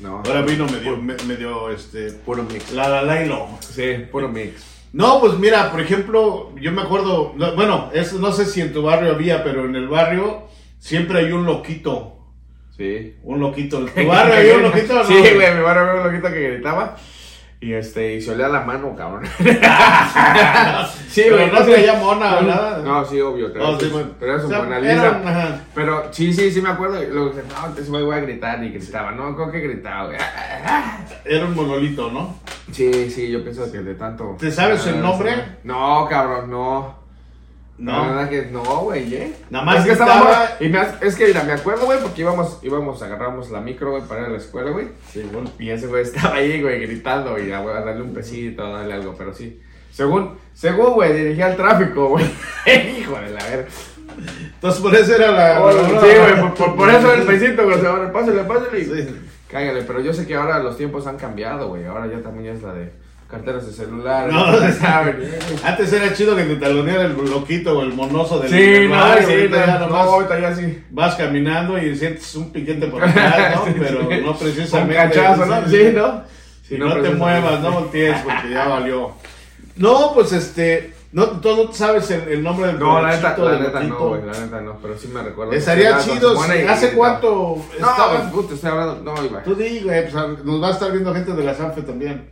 No. 0.00 0.22
Ahora 0.26 0.42
vino 0.42 0.66
medio, 0.66 0.96
me- 0.96 1.16
medio, 1.26 1.70
este... 1.70 2.12
Puro 2.12 2.42
mix. 2.44 2.72
La 2.72 2.88
la 2.88 3.02
Lailo. 3.02 3.46
Sí, 3.60 4.06
puro 4.10 4.28
mix. 4.28 4.62
No, 4.92 5.20
pues 5.20 5.38
mira, 5.38 5.70
por 5.70 5.80
ejemplo, 5.80 6.54
yo 6.56 6.72
me 6.72 6.82
acuerdo, 6.82 7.34
no, 7.36 7.54
bueno, 7.54 7.90
eso 7.92 8.18
no 8.18 8.32
sé 8.32 8.46
si 8.46 8.60
en 8.60 8.72
tu 8.72 8.82
barrio 8.82 9.12
había, 9.12 9.44
pero 9.44 9.66
en 9.66 9.76
el 9.76 9.86
barrio 9.88 10.48
siempre 10.78 11.18
hay 11.18 11.32
un 11.32 11.44
loquito. 11.44 12.17
Sí. 12.78 13.16
Un 13.24 13.40
loquito. 13.40 13.78
¿En 13.80 13.86
tu 13.94 14.06
barrio 14.08 14.34
había 14.34 14.56
un 14.56 14.62
loquito 14.62 14.94
no? 14.94 15.04
Sí, 15.04 15.14
güey, 15.34 15.54
mi 15.54 15.60
barrio 15.62 15.82
había 15.82 15.94
un 16.02 16.06
loquito 16.12 16.32
que 16.32 16.50
gritaba. 16.52 16.96
Y 17.60 17.72
este, 17.72 18.14
y 18.14 18.20
se 18.20 18.30
olía 18.30 18.46
la 18.46 18.60
mano, 18.60 18.94
cabrón. 18.94 19.24
sí, 21.08 21.24
güey. 21.28 21.50
no 21.50 21.58
se 21.64 21.70
veía 21.72 21.94
mona 21.94 22.38
o 22.38 22.42
nada. 22.42 22.78
No, 22.84 23.04
sí, 23.04 23.20
obvio. 23.20 23.52
Pero, 23.52 23.70
Oh, 23.70 23.80
sí, 23.80 23.88
bueno. 23.88 24.10
pero 24.20 24.32
era 24.34 24.40
su 24.40 24.46
O 24.46 24.50
sea, 24.50 24.60
Mona 24.62 24.78
Lisa. 24.78 25.60
Pero 25.74 26.04
sí, 26.12 26.32
sí, 26.32 26.50
sí 26.52 26.60
me 26.62 26.68
acuerdo. 26.68 27.02
Luego 27.02 27.30
dije, 27.30 27.42
no, 27.48 27.56
entonces 27.66 27.88
voy 27.90 28.14
a 28.14 28.20
gritar 28.20 28.62
y 28.62 28.70
gritaba. 28.70 29.10
No, 29.10 29.34
creo 29.34 29.50
que 29.50 29.60
gritaba, 29.60 30.06
güey. 30.06 30.18
Era 31.24 31.46
un 31.46 31.54
monolito, 31.56 32.10
¿no? 32.12 32.38
Sí, 32.70 33.10
sí, 33.10 33.28
yo 33.30 33.42
pienso 33.42 33.70
que 33.72 33.78
de 33.78 33.94
tanto. 33.96 34.36
¿Te 34.38 34.52
sabes 34.52 34.86
el 34.86 34.98
Ah, 34.98 35.00
nombre? 35.00 35.34
sí. 35.34 35.40
No, 35.64 36.06
cabrón, 36.08 36.50
no. 36.50 36.97
No. 37.78 38.06
Verdad 38.08 38.28
que 38.28 38.42
no, 38.50 38.62
güey, 38.80 39.14
¿eh? 39.14 39.32
Nada 39.50 39.64
más 39.64 39.78
es 39.78 39.84
que 39.84 39.92
estábamos- 39.92 40.36
y 40.58 40.68
me 40.68 40.80
es 41.00 41.14
que 41.14 41.26
mira, 41.28 41.44
me 41.44 41.52
acuerdo, 41.52 41.86
güey, 41.86 42.00
porque 42.00 42.22
íbamos, 42.22 42.58
íbamos, 42.62 43.00
agarramos 43.02 43.50
la 43.50 43.60
micro, 43.60 43.92
güey, 43.92 44.02
para 44.02 44.22
ir 44.22 44.26
a 44.26 44.30
la 44.30 44.38
escuela, 44.38 44.70
güey. 44.72 44.88
Y 45.60 45.70
ese 45.70 45.86
güey 45.86 46.02
estaba 46.02 46.34
ahí, 46.36 46.60
güey, 46.60 46.80
gritando 46.80 47.38
y 47.38 47.52
a, 47.52 47.60
darle 47.62 48.02
un 48.02 48.12
pesito, 48.12 48.64
a 48.66 48.78
darle 48.78 48.94
algo, 48.94 49.14
pero 49.16 49.32
sí. 49.32 49.60
Según, 49.92 50.36
según, 50.54 50.94
güey, 50.94 51.12
dirigía 51.16 51.50
el 51.50 51.56
tráfico, 51.56 52.08
güey. 52.08 52.24
Hijo 53.00 53.14
de 53.14 53.30
la 53.30 53.44
verga. 53.44 53.68
Entonces 54.54 54.80
por 54.82 54.94
eso 54.96 55.14
era 55.14 55.30
la... 55.30 55.62
Oh, 55.62 55.70
la- 55.70 56.00
sí, 56.00 56.06
güey, 56.18 56.40
por, 56.40 56.54
por- 56.54 56.76
por 56.76 56.90
eso 56.90 57.12
el 57.14 57.22
pesito, 57.22 57.64
güey, 57.64 57.84
ahora 57.86 58.12
pásale, 58.12 58.42
pásale. 58.42 58.80
y 58.80 58.84
Sí. 58.84 59.16
Cáigale, 59.48 59.82
pero 59.82 60.00
yo 60.00 60.12
sé 60.12 60.26
que 60.26 60.34
ahora 60.34 60.58
los 60.58 60.76
tiempos 60.76 61.06
han 61.06 61.16
cambiado, 61.16 61.68
güey. 61.68 61.86
Ahora 61.86 62.06
ya 62.06 62.20
también 62.22 62.54
es 62.56 62.62
la 62.62 62.72
de 62.74 62.92
carteras 63.28 63.66
de 63.66 63.72
celular. 63.72 64.32
No. 64.32 64.58
ya 64.60 64.72
saben. 64.72 65.22
Antes 65.64 65.92
era 65.92 66.12
chido 66.14 66.34
que 66.34 66.44
te 66.44 66.56
taloneara 66.56 67.02
el 67.04 67.14
loquito 67.30 67.78
o 67.78 67.82
el 67.82 67.92
monoso 67.92 68.38
del 68.40 68.50
Sí, 68.50 68.88
no, 68.88 68.94
sí, 69.18 69.32
ahorita 69.32 69.66
ya 69.66 69.74
no, 69.74 69.86
nomás 69.86 70.04
no, 70.06 70.12
ahorita 70.12 70.40
ya 70.40 70.54
sí. 70.56 70.82
Vas 70.90 71.14
caminando 71.16 71.78
y 71.78 71.94
sientes 71.96 72.34
un 72.36 72.50
piquete 72.50 72.86
por 72.88 73.04
atrás, 73.08 73.56
¿no? 73.56 73.66
Sí, 73.66 73.74
Pero 73.78 74.00
sí. 74.08 74.20
no 74.24 74.36
precisamente... 74.36 74.98
Un 74.98 75.08
cachazo, 75.10 75.46
¿no? 75.46 75.68
Sí, 75.68 75.90
¿no? 75.94 76.22
Si 76.62 76.74
Sí, 76.74 76.80
no, 76.80 76.94
te 77.00 77.10
muevas, 77.10 77.60
no 77.60 77.72
voltees 77.72 78.18
porque 78.22 78.50
ya 78.50 78.66
valió. 78.68 79.12
No, 79.76 80.12
pues 80.14 80.32
este... 80.32 80.94
No, 81.10 81.26
tú 81.40 81.56
no 81.56 81.72
sabes 81.72 82.10
el, 82.10 82.28
el 82.28 82.42
nombre 82.42 82.66
del 82.66 82.78
No, 82.78 83.00
la 83.00 83.16
neta, 83.16 83.34
la 83.38 83.58
neta 83.58 83.80
no, 83.80 84.08
güey, 84.08 84.20
la 84.26 84.38
neta 84.38 84.60
no, 84.60 84.76
pero 84.82 84.98
sí 84.98 85.08
me 85.08 85.22
recuerdo. 85.22 85.52
Estaría 85.54 85.98
chido. 86.00 86.36
si- 86.42 86.52
¿Hace 86.68 86.92
cuánto 86.92 87.56
No, 87.80 87.90
estaba? 87.90 88.30
puta, 88.30 88.52
estoy 88.54 88.70
hablando, 88.70 89.14
no, 89.14 89.24
iba. 89.24 89.42
Tú 89.42 89.54
di, 89.54 89.80
güey, 89.80 90.02
pues, 90.10 90.44
nos 90.44 90.62
va 90.62 90.68
a 90.68 90.72
estar 90.72 90.92
viendo 90.92 91.14
gente 91.14 91.32
de 91.32 91.44
la 91.44 91.54
Sanfe 91.54 91.80
también. 91.80 92.28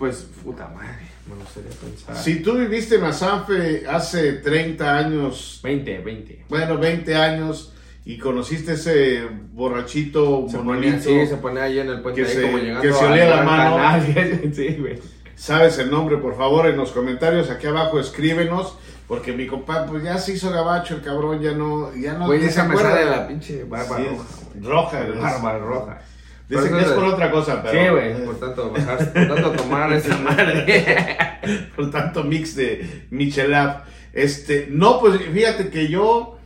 Pues, 0.00 0.26
puta 0.42 0.66
madre, 0.68 0.96
me 1.28 1.34
gustaría 1.36 1.70
pensar. 1.70 2.16
Si 2.16 2.42
tú 2.42 2.54
viviste 2.56 2.94
en 2.96 3.04
Azanfe 3.04 3.84
hace 3.86 4.32
30 4.32 4.96
años, 4.96 5.60
20, 5.62 5.98
20. 5.98 6.44
bueno, 6.48 6.78
20 6.78 7.14
años, 7.14 7.74
y 8.06 8.16
conociste 8.18 8.72
ese 8.72 9.28
borrachito 9.52 10.46
Se 10.48 10.56
monolito, 10.56 11.04
ponía, 11.04 11.22
sí, 11.24 11.26
se 11.28 11.36
ponía 11.36 11.62
ahí 11.64 11.78
en 11.80 11.88
el 11.90 12.00
puente, 12.00 12.22
Que 12.22 12.28
ahí 12.28 12.34
se- 12.34 12.42
como 12.42 12.56
llegando 12.58 12.80
que 12.80 12.92
se 12.94 13.04
olía 13.04 13.26
la 13.28 13.42
mano. 13.42 13.76
canal. 13.76 14.52
sí, 14.54 14.76
güey. 14.80 14.98
sabes 15.36 15.78
el 15.78 15.90
nombre, 15.90 16.16
por 16.16 16.34
favor, 16.36 16.66
en 16.66 16.78
los 16.78 16.92
comentarios 16.92 17.50
aquí 17.50 17.66
abajo 17.66 18.00
escríbenos, 18.00 18.76
porque 19.06 19.32
mi 19.32 19.46
compa 19.46 19.84
pues 19.86 20.02
ya 20.02 20.16
se 20.16 20.32
hizo 20.32 20.50
gabacho 20.50 20.94
el 20.96 21.02
cabrón, 21.02 21.40
ya 21.42 21.52
no, 21.52 21.94
ya 21.94 22.14
no 22.14 22.24
Güey, 22.26 22.42
esa 22.44 22.64
me 22.64 22.74
sale 22.76 23.04
la 23.04 23.28
pinche 23.28 23.64
barba 23.64 23.98
Sí, 23.98 24.04
roja. 24.62 25.04
roja, 25.04 25.38
Barba 25.42 25.58
roja. 25.58 25.98
Dicen 26.50 26.72
que 26.72 26.80
es 26.80 26.88
por 26.88 27.04
otra 27.04 27.30
cosa, 27.30 27.62
pero... 27.62 27.80
Sí, 27.80 27.90
güey, 27.90 28.24
por 28.24 28.40
tanto, 28.40 28.72
bajar, 28.72 29.12
por 29.12 29.28
tanto 29.28 29.52
tomar 29.52 29.92
ese 29.92 30.12
madre. 30.16 31.06
por 31.76 31.90
tanto 31.92 32.24
mix 32.24 32.56
de 32.56 33.06
Michelab. 33.10 33.84
Este, 34.12 34.66
no, 34.68 34.98
pues 34.98 35.20
fíjate 35.32 35.70
que 35.70 35.86
yo, 35.86 36.40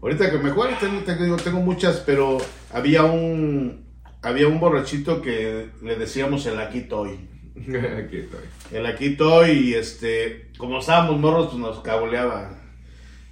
ahorita 0.00 0.30
que 0.30 0.38
me 0.38 0.52
acuerdo, 0.52 0.76
tengo, 0.80 1.00
tengo, 1.00 1.36
tengo 1.36 1.60
muchas, 1.60 1.98
pero 1.98 2.38
había 2.72 3.04
un, 3.04 3.84
había 4.22 4.48
un 4.48 4.58
borrachito 4.58 5.20
que 5.20 5.68
le 5.82 5.96
decíamos 5.96 6.46
el 6.46 6.58
aquí 6.58 6.80
toy. 6.80 7.28
Aquí 7.56 8.16
estoy. 8.18 8.40
El 8.70 8.84
aquí 8.84 9.16
toy, 9.16 9.50
y 9.50 9.74
este, 9.74 10.50
como 10.58 10.78
estábamos 10.78 11.18
morros, 11.18 11.48
pues 11.48 11.58
nos 11.58 11.80
caboleaba. 11.80 12.58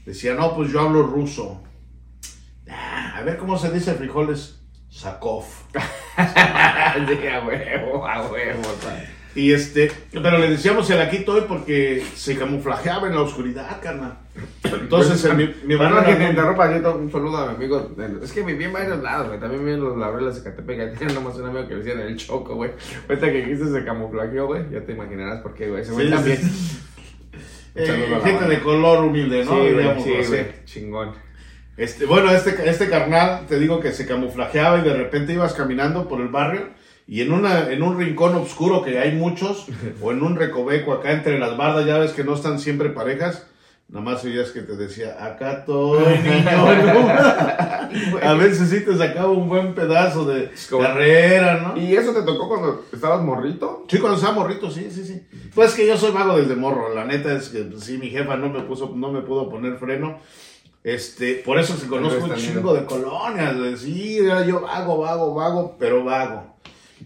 Decía, 0.07 0.35
no, 0.35 0.55
pues 0.55 0.71
yo 0.71 0.81
hablo 0.81 1.03
ruso. 1.03 1.63
Ah, 2.69 3.17
a 3.17 3.23
ver 3.23 3.37
cómo 3.39 3.59
se 3.59 3.71
dice 3.71 3.95
frijoles. 3.95 4.64
Sakov. 4.95 5.45
Sí, 6.17 7.27
a 7.27 7.45
huevo, 7.45 8.07
a 8.07 8.23
huevo. 8.31 8.63
Y 9.35 9.53
este, 9.53 9.91
pero 10.13 10.39
le 10.39 10.49
decíamos 10.49 10.89
el 10.91 11.01
aquí 11.01 11.19
toy 11.25 11.43
porque 11.49 12.05
se 12.15 12.39
camuflajeaba 12.39 13.09
en 13.09 13.15
la 13.17 13.23
oscuridad, 13.23 13.81
carnal. 13.83 14.17
Entonces, 14.63 15.25
el- 15.25 15.37
mi, 15.37 15.47
mi 15.65 15.77
que 15.77 16.15
te 16.15 16.29
interrumpa, 16.31 16.79
yo 16.81 16.95
un 16.97 17.11
saludo 17.11 17.39
a 17.39 17.49
mi 17.49 17.57
amigo. 17.57 17.91
Es 18.23 18.31
que 18.31 18.43
viví 18.43 18.63
en 18.65 18.73
varios 18.73 19.03
lados, 19.03 19.27
güey. 19.29 19.41
También 19.41 19.65
viví 19.65 19.75
en 19.77 19.83
los 19.85 19.97
labreles 19.97 20.37
de 20.37 20.49
Catepec. 20.51 20.79
Ya 20.79 20.93
tenía 20.99 21.15
nomás 21.15 21.35
un 21.37 21.47
amigo 21.47 21.67
que 21.67 21.75
decía 21.75 21.95
el 21.95 22.17
Choco, 22.17 22.55
güey. 22.55 22.71
Ahorita 23.09 23.27
que 23.33 23.43
dijiste 23.45 23.73
se 23.73 23.85
camuflajeó, 23.85 24.47
güey. 24.47 24.63
Ya 24.71 24.81
te 24.85 24.93
imaginarás 24.93 25.43
por 25.43 25.55
qué, 25.55 25.69
güey. 25.69 25.83
Ese 25.83 25.91
güey 25.93 26.07
Sí, 26.07 26.13
también. 26.13 26.37
sí. 26.39 26.81
Un 27.75 27.83
Eh, 27.83 28.21
gente 28.23 28.45
de 28.47 28.61
color 28.61 29.05
humilde, 29.05 29.45
¿no? 29.45 29.51
Sí, 29.51 29.73
güey, 29.73 30.03
sí, 30.05 30.29
güey. 30.29 30.47
Chingón. 30.65 31.11
Este, 31.77 32.07
bueno, 32.07 32.31
este, 32.31 32.69
este 32.69 32.89
carnal, 32.89 33.47
te 33.49 33.59
digo 33.59 33.81
que 33.81 33.93
se 33.93 34.07
camuflajeaba 34.07 34.79
y 34.79 34.83
de 34.83 34.95
repente 34.95 35.33
ibas 35.33 35.55
caminando 35.55 36.09
por 36.09 36.21
el 36.21 36.29
barrio 36.29 36.69
y 37.07 37.21
en, 37.21 37.33
una, 37.33 37.71
en 37.71 37.83
un 37.83 37.99
rincón 37.99 38.35
oscuro 38.37 38.83
que 38.83 38.99
hay 38.99 39.13
muchos, 39.13 39.67
o 40.01 40.13
en 40.13 40.23
un 40.23 40.37
recoveco 40.37 40.93
acá 40.93 41.13
entre 41.13 41.39
las 41.39 41.57
bardas, 41.57 41.87
ya 41.87 41.99
ves 41.99 42.13
que 42.13 42.25
no 42.25 42.35
están 42.35 42.61
siempre 42.61 42.91
parejas, 42.91 43.47
nada 43.89 44.05
más 44.05 44.25
oías 44.25 44.51
que 44.51 44.61
te 44.61 44.77
decía, 44.77 45.25
acá 45.25 45.59
estoy, 45.59 46.19
niño. 46.19 46.69
A 48.23 48.35
veces 48.35 48.71
sí 48.71 48.81
te 48.81 48.97
sacaba 48.97 49.29
un 49.29 49.49
buen 49.49 49.75
pedazo 49.75 50.25
de 50.25 50.51
carrera, 50.81 51.61
¿no? 51.61 51.81
¿Y 51.81 51.95
eso 51.95 52.13
te 52.13 52.23
tocó 52.23 52.49
cuando 52.49 52.85
estabas 52.93 53.23
morrito? 53.23 53.85
Sí, 53.89 53.99
cuando 53.99 54.17
estaba 54.17 54.35
morrito, 54.35 54.71
sí, 54.71 54.89
sí, 54.91 55.05
sí. 55.05 55.27
Pues 55.55 55.75
que 55.75 55.87
yo 55.87 55.97
soy 55.97 56.13
vago 56.13 56.37
desde 56.37 56.57
morro. 56.57 56.95
La 56.95 57.05
neta 57.05 57.35
es 57.35 57.51
que 57.51 57.71
sí, 57.79 57.99
mi 57.99 58.09
jefa 58.09 58.37
no 58.37 58.49
me 58.49 58.63
puso, 58.63 58.93
no 58.97 59.13
me 59.13 59.21
pudo 59.21 59.49
poner 59.51 59.77
freno. 59.77 60.19
Este, 60.85 61.37
por 61.45 61.59
eso 61.59 61.77
se 61.79 61.87
conozco 61.87 62.25
un 62.27 62.35
chingo 62.35 62.75
de 62.75 62.85
colonias. 62.85 63.57
güey. 63.59 63.77
Sí, 63.77 64.19
era 64.19 64.45
yo 64.45 64.61
vago, 64.61 64.99
vago, 64.99 65.35
vago, 65.35 65.77
pero 65.79 66.05
vago. 66.05 66.55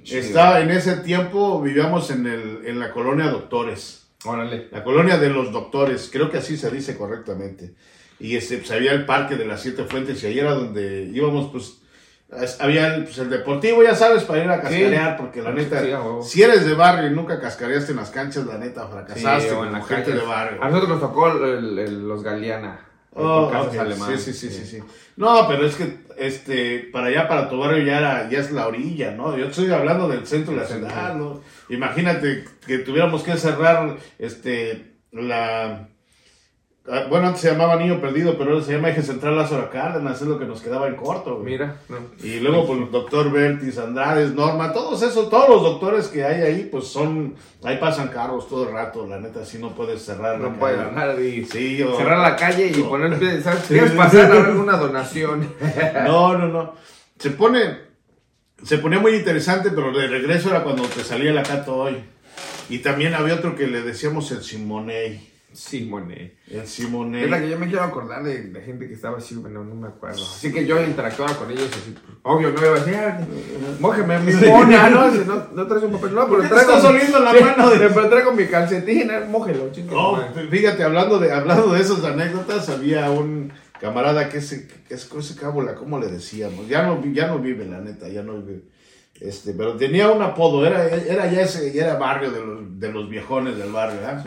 Chido. 0.03 0.21
Estaba 0.21 0.61
en 0.61 0.71
ese 0.71 0.97
tiempo, 0.97 1.63
vivíamos 1.63 2.11
en 2.11 2.27
el, 2.27 2.61
en 2.67 2.79
la 2.81 2.91
colonia 2.91 3.27
Doctores. 3.31 4.09
Órale. 4.25 4.69
La 4.73 4.83
colonia 4.83 5.17
de 5.17 5.31
los 5.31 5.53
doctores, 5.53 6.11
creo 6.13 6.29
que 6.29 6.39
así 6.39 6.57
se 6.57 6.71
dice 6.73 6.97
correctamente. 6.99 7.75
Y 8.19 8.35
este, 8.37 8.59
pues, 8.59 8.73
había 8.73 8.91
el 8.93 9.07
parque 9.07 9.37
de 9.37 9.45
las 9.47 9.63
siete 9.63 9.85
fuentes 9.85 10.21
y 10.25 10.27
ahí 10.27 10.39
era 10.41 10.55
donde 10.55 11.05
íbamos, 11.15 11.53
pues, 11.53 11.79
es- 12.43 12.61
había 12.61 12.97
el, 12.97 13.05
pues, 13.05 13.17
el 13.19 13.31
deportivo, 13.31 13.81
ya 13.85 13.95
sabes, 13.95 14.25
para 14.25 14.43
ir 14.43 14.51
a 14.51 14.61
cascarear, 14.61 15.17
porque 15.17 15.41
la 15.41 15.53
neta, 15.53 15.81
Sí, 15.83 15.93
si 16.31 16.43
eres 16.43 16.67
de 16.67 16.75
barrio 16.75 17.07
y 17.09 17.15
nunca 17.15 17.39
cascareaste 17.41 17.93
en 17.93 17.99
las 17.99 18.11
canchas, 18.11 18.45
la 18.45 18.59
neta, 18.59 18.89
fracasaste 18.89 19.49
Sí, 19.51 19.55
o 19.55 19.65
en 19.65 19.73
la 19.73 19.83
gente 19.85 20.13
de 20.13 20.21
barrio. 20.21 20.63
A 20.65 20.69
nosotros 20.69 20.91
nos 20.91 21.01
tocó 21.01 21.29
el- 21.29 21.79
el- 21.79 22.09
los 22.09 22.25
Galeana. 22.25 22.81
Oh, 23.19 23.51
casas 23.51 23.79
alemanas. 23.79 24.21
Sí, 24.21 24.33
sí, 24.33 24.49
sí, 24.51 24.59
sí, 24.59 24.67
sí. 24.67 24.83
No, 25.17 25.47
pero 25.49 25.67
es 25.67 25.75
que 25.75 25.99
este 26.17 26.89
para 26.93 27.09
allá, 27.09 27.29
para 27.29 27.49
tu 27.49 27.59
barrio 27.59 27.85
ya 27.85 27.99
era, 27.99 28.31
ya 28.31 28.39
es 28.39 28.51
la 28.53 28.69
orilla, 28.69 29.13
¿no? 29.13 29.37
Yo 29.37 29.47
estoy 29.47 29.71
hablando 29.71 30.09
del 30.09 30.27
centro 30.27 30.55
de 30.55 30.61
la 30.61 30.67
ciudad, 30.67 31.15
¿no? 31.15 31.41
Imagínate 31.69 32.45
que 32.67 32.79
tuviéramos 32.79 33.23
que 33.23 33.37
cerrar 33.37 33.97
este 34.19 34.95
la 35.11 35.89
bueno, 37.11 37.27
antes 37.29 37.43
se 37.43 37.51
llamaba 37.51 37.77
Niño 37.77 38.01
Perdido, 38.01 38.39
pero 38.39 38.53
ahora 38.53 38.65
se 38.65 38.73
llama 38.73 38.89
Eje 38.89 39.03
Central 39.03 39.37
Lázaro 39.37 39.69
Cárdenas, 39.71 40.21
es 40.23 40.27
lo 40.27 40.39
que 40.39 40.47
nos 40.47 40.63
quedaba 40.63 40.89
en 40.89 40.97
corto. 40.97 41.35
güey. 41.37 41.53
Mira, 41.53 41.77
no. 41.89 41.97
Y 42.23 42.41
luego, 42.41 42.67
pues, 42.67 42.79
el 42.81 42.91
doctor 42.91 43.31
Bertis, 43.31 43.77
Andrades, 43.79 44.35
Norma, 44.35 44.73
todos 44.73 45.03
esos, 45.03 45.29
todos 45.29 45.49
los 45.49 45.63
doctores 45.63 46.09
que 46.09 46.25
hay 46.25 46.41
ahí, 46.43 46.69
pues 46.71 46.87
son, 46.87 47.35
ahí 47.63 47.77
pasan 47.77 48.09
carros 48.09 48.49
todo 48.49 48.69
el 48.69 48.73
rato, 48.75 49.07
la 49.07 49.19
neta, 49.21 49.41
así 49.41 49.59
no 49.59 49.75
puedes 49.75 50.03
cerrar. 50.03 50.39
No 50.39 50.59
puedes 50.59 50.79
y 51.21 51.45
Sí, 51.45 51.83
o- 51.83 51.97
cerrar 51.97 52.19
la 52.21 52.37
calle 52.37 52.69
y 52.69 52.83
poner 52.83 53.19
pie. 53.19 53.41
¿Sabes? 53.43 53.61
Sí. 53.69 53.75
¿Quieres 53.75 53.93
pasar 53.93 54.33
a 54.33 54.41
ver 54.41 54.57
una 54.57 54.77
donación? 54.77 55.53
No, 56.07 56.39
no, 56.39 56.49
no. 56.49 56.75
Se 57.19 57.31
pone, 57.31 57.79
se 58.63 58.79
ponía 58.79 58.99
muy 58.99 59.15
interesante, 59.15 59.71
pero 59.71 59.93
de 59.93 60.07
regreso 60.07 60.49
era 60.51 60.63
cuando 60.63 60.85
te 60.85 61.03
salía 61.05 61.33
la 61.33 61.43
cato 61.43 61.77
hoy. 61.77 61.97
Y 62.71 62.79
también 62.79 63.15
había 63.15 63.35
otro 63.35 63.55
que 63.57 63.67
le 63.67 63.83
decíamos 63.83 64.31
el 64.31 64.43
Simonei. 64.43 65.38
Simone. 65.53 66.35
El 66.51 66.61
Es 66.61 66.71
Simonei. 66.71 67.29
la 67.29 67.41
que 67.41 67.49
yo 67.49 67.59
me 67.59 67.67
quiero 67.67 67.83
acordar 67.83 68.23
de, 68.23 68.43
de 68.45 68.61
gente 68.63 68.87
que 68.87 68.95
estaba 68.95 69.19
así, 69.19 69.35
bueno, 69.37 69.65
no 69.65 69.75
me 69.75 69.89
acuerdo. 69.89 70.23
Así 70.23 70.53
que 70.53 70.67
yo 70.67 70.81
interactuaba 70.83 71.35
con 71.35 71.51
ellos 71.51 71.69
así. 71.73 71.95
Obvio, 72.23 72.51
no 72.53 72.61
iba 72.61 72.71
a 72.77 72.79
decir, 72.81 72.95
"Ah, 72.97 73.21
mójeme 73.81 74.19
mi 74.21 74.33
mona, 74.35 74.91
¿no? 74.91 75.11
Si 75.11 75.19
no, 75.21 75.47
no 75.55 75.67
traes 75.67 75.83
un 75.85 75.93
papel. 75.93 76.15
No, 76.15 76.29
pero 76.29 76.41
traigo. 76.49 76.59
estás 76.59 76.85
oliendo 76.85 77.19
la 77.21 77.33
mano 77.33 77.71
de- 77.71 77.79
Pero 77.89 78.09
traigo 78.09 78.33
mi 78.33 78.47
calcetín, 78.47 79.11
eh, 79.11 79.21
mójelo, 79.29 79.73
chingue. 79.73 79.95
No, 79.95 80.13
madre. 80.13 80.49
fíjate, 80.49 80.83
hablando 80.85 81.19
de, 81.19 81.33
hablando 81.33 81.73
de 81.73 81.81
esas 81.81 82.05
anécdotas, 82.05 82.69
había 82.69 83.11
un 83.11 83.53
camarada 83.81 84.29
que 84.29 84.39
ese, 84.39 84.67
que 84.87 84.95
es 84.95 85.09
ese 85.13 85.37
cábula, 85.37 85.75
¿cómo 85.75 85.99
le 85.99 86.09
decíamos? 86.09 86.69
Ya 86.69 86.83
no, 86.83 87.03
ya 87.13 87.27
no 87.29 87.39
vive, 87.39 87.65
la 87.65 87.81
neta, 87.81 88.09
ya 88.09 88.23
no 88.23 88.35
vive. 88.43 88.63
Este, 89.21 89.53
pero 89.53 89.77
tenía 89.77 90.11
un 90.11 90.23
apodo, 90.23 90.65
era, 90.65 90.87
era 90.89 91.31
ya 91.31 91.43
ese, 91.43 91.73
ya 91.73 91.85
era 91.87 91.97
barrio 91.97 92.31
de 92.31 92.41
los, 92.45 92.79
de 92.81 92.93
los 92.93 93.09
viejones 93.09 93.57
del 93.59 93.73
barrio, 93.73 93.99
¿ah? 94.07 94.23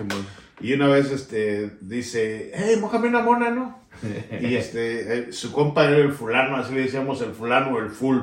Y 0.61 0.73
una 0.73 0.87
vez 0.87 1.11
este 1.11 1.71
dice, 1.81 2.51
hey, 2.53 2.77
mojame 2.79 3.07
una 3.09 3.21
mona, 3.21 3.49
¿no? 3.49 3.79
Y 4.41 4.55
este, 4.55 5.31
su 5.33 5.51
compa 5.51 5.85
era 5.85 5.97
el 5.97 6.11
fulano, 6.13 6.55
así 6.57 6.73
le 6.73 6.81
decíamos 6.81 7.21
el 7.21 7.33
fulano 7.33 7.75
o 7.75 7.79
el 7.79 7.89
full, 7.89 8.17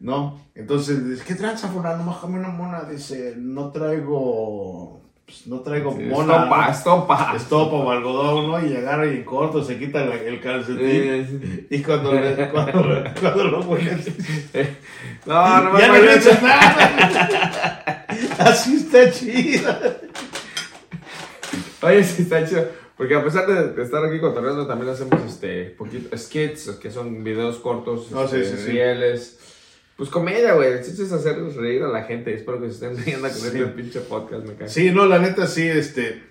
¿no? 0.00 0.40
Entonces 0.54 1.08
dice, 1.08 1.24
¿qué 1.26 1.34
tranza 1.34 1.68
fulano? 1.68 2.02
Mojame 2.04 2.38
una 2.38 2.48
mona. 2.48 2.82
Dice, 2.82 3.34
no 3.38 3.70
traigo, 3.70 5.00
pues, 5.24 5.46
no 5.46 5.60
traigo 5.60 5.92
Sí, 5.96 6.02
mona. 6.04 6.34
Estopa, 6.36 6.66
¿no? 6.66 6.70
estopa. 6.72 7.32
Estopa 7.36 7.76
o 7.76 7.90
algodón, 7.90 8.50
¿no? 8.50 8.66
Y 8.66 8.76
agarra 8.76 9.06
y 9.06 9.16
en 9.16 9.24
corto 9.24 9.64
se 9.64 9.78
quita 9.78 10.04
la- 10.04 10.16
el 10.16 10.40
calcetín. 10.40 11.66
Y 11.70 11.78
cuando, 11.82 12.12
le- 12.12 12.48
cuando, 12.52 13.04
cuando 13.20 13.44
lo 13.44 13.60
hueles, 13.62 14.06
No, 15.26 15.62
no 15.64 15.72
me 15.72 15.80
ya 15.80 15.88
no 15.88 15.94
está 18.74 19.10
chido. 19.10 19.76
Oye, 21.82 22.04
sí, 22.04 22.22
está 22.22 22.44
chido. 22.46 22.66
Porque 22.96 23.14
a 23.14 23.24
pesar 23.24 23.46
de, 23.46 23.82
estar 23.82 24.04
aquí 24.04 24.20
cotorreando, 24.20 24.66
también 24.66 24.92
hacemos 24.92 25.18
este 25.26 25.64
poquito 25.70 26.16
skits, 26.16 26.72
que 26.72 26.90
son 26.90 27.24
videos 27.24 27.58
cortos, 27.58 28.08
Oh, 28.12 28.28
sí, 28.28 28.36
este, 28.36 28.56
sí, 28.58 28.62
sí. 28.64 28.70
rieles. 28.72 29.38
Pues 29.96 30.10
comedia, 30.10 30.52
güey. 30.54 30.72
El 30.72 30.84
chiste 30.84 31.02
es 31.04 31.12
hacer 31.12 31.36
reír 31.56 31.82
a 31.82 31.88
la 31.88 32.04
gente. 32.04 32.34
Espero 32.34 32.60
que 32.60 32.70
se 32.70 32.74
estén 32.74 32.96
riendo 33.04 33.28
con 33.28 33.36
Sí. 33.36 33.46
este 33.46 33.66
pinche 33.68 34.00
podcast, 34.00 34.46
me 34.46 34.54
cae. 34.54 34.68
Sí, 34.68 34.90
no, 34.90 35.06
la 35.06 35.18
neta 35.18 35.46
sí, 35.46 35.66
este. 35.66 36.28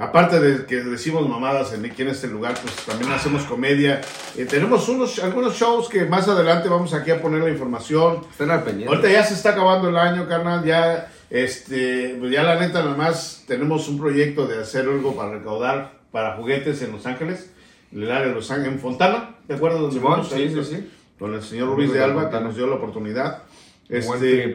Aparte 0.00 0.38
de 0.38 0.64
que 0.64 0.76
decimos 0.76 1.28
mamadas 1.28 1.72
en, 1.72 1.84
aquí 1.84 2.02
en 2.02 2.08
este 2.08 2.28
lugar, 2.28 2.54
pues 2.62 2.72
también 2.86 3.10
hacemos 3.10 3.42
comedia. 3.42 4.00
Eh, 4.36 4.44
tenemos 4.44 4.88
unos, 4.88 5.18
algunos 5.18 5.56
shows 5.56 5.88
que 5.88 6.04
más 6.04 6.28
adelante 6.28 6.68
vamos 6.68 6.94
aquí 6.94 7.10
a 7.10 7.20
poner 7.20 7.42
la 7.42 7.50
información. 7.50 8.24
Estén 8.30 8.52
al 8.52 8.62
pendiente. 8.62 8.94
Ahorita 8.94 9.10
ya 9.12 9.24
se 9.24 9.34
está 9.34 9.50
acabando 9.50 9.88
el 9.88 9.96
año, 9.96 10.28
carnal. 10.28 10.64
Ya, 10.64 11.10
este, 11.30 12.16
pues 12.18 12.30
ya 12.32 12.42
la 12.42 12.58
neta, 12.58 12.82
nomás 12.82 13.44
tenemos 13.46 13.88
un 13.88 13.98
proyecto 13.98 14.46
de 14.46 14.60
hacer 14.60 14.88
algo 14.88 15.14
para 15.14 15.32
recaudar 15.32 15.98
para 16.10 16.36
juguetes 16.36 16.80
en 16.82 16.92
Los 16.92 17.06
Ángeles, 17.06 17.52
en 17.92 18.02
el 18.02 18.10
área 18.10 18.28
de 18.28 18.34
Los 18.34 18.50
Ángeles, 18.50 18.74
en 18.74 18.80
Fontana, 18.80 19.36
¿de 19.46 19.54
acuerdo? 19.54 19.80
Donde 19.80 20.00
vamos 20.00 20.28
sí, 20.28 20.34
ahí, 20.34 20.48
sí, 20.48 20.54
pues, 20.54 20.68
sí. 20.68 20.90
Con 21.18 21.34
el 21.34 21.42
señor 21.42 21.74
Ruiz 21.74 21.92
de 21.92 22.02
Alba, 22.02 22.30
que 22.30 22.40
nos 22.40 22.56
dio 22.56 22.66
la 22.66 22.76
oportunidad. 22.76 23.42
Este, 23.90 24.48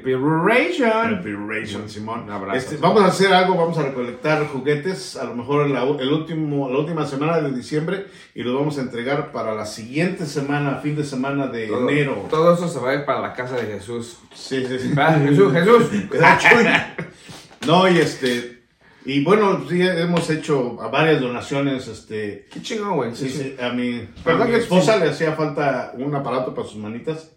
Piration, 1.23 1.89
Simón. 1.89 2.23
Un 2.23 2.31
abrazo, 2.31 2.57
Este, 2.57 2.77
vamos 2.77 3.01
a 3.01 3.07
hacer 3.07 3.33
algo, 3.33 3.55
vamos 3.55 3.77
a 3.79 3.83
recolectar 3.83 4.45
juguetes, 4.47 5.15
a 5.15 5.23
lo 5.23 5.33
mejor 5.35 5.65
en 5.65 5.73
la, 5.73 5.83
el 5.83 6.13
último, 6.13 6.69
la 6.69 6.77
última 6.77 7.07
semana 7.07 7.41
de 7.41 7.51
diciembre 7.51 8.05
y 8.35 8.43
los 8.43 8.53
vamos 8.53 8.77
a 8.77 8.81
entregar 8.81 9.31
para 9.31 9.55
la 9.55 9.65
siguiente 9.65 10.27
semana, 10.27 10.75
fin 10.83 10.95
de 10.95 11.03
semana 11.03 11.47
de 11.47 11.67
Todo, 11.67 11.89
enero. 11.89 12.27
todo 12.29 12.53
eso 12.53 12.67
se 12.67 12.79
va 12.79 12.91
a 12.91 12.93
ir 12.95 13.05
para 13.05 13.21
la 13.21 13.33
casa 13.33 13.55
de 13.55 13.65
Jesús. 13.65 14.19
Sí, 14.35 14.65
sí, 14.67 14.77
sí. 14.79 14.93
Jesús, 14.95 15.51
Jesús. 15.51 15.83
No, 17.65 17.89
y 17.89 17.97
este. 17.97 18.61
Y 19.05 19.23
bueno, 19.23 19.65
sí, 19.69 19.81
hemos 19.81 20.29
hecho 20.29 20.75
varias 20.91 21.21
donaciones, 21.21 21.87
este. 21.87 22.45
Qué 22.51 22.61
chingón, 22.61 22.95
güey. 22.97 23.15
Sí, 23.15 23.29
Sí, 23.29 23.55
a 23.61 23.69
mi, 23.69 23.99
a 23.99 24.07
¿Verdad 24.25 24.47
mi 24.47 24.55
esposa 24.55 24.97
le 24.97 25.09
hacía 25.09 25.33
falta 25.33 25.93
un 25.97 26.13
aparato 26.15 26.53
para 26.53 26.67
sus 26.67 26.77
manitas. 26.77 27.32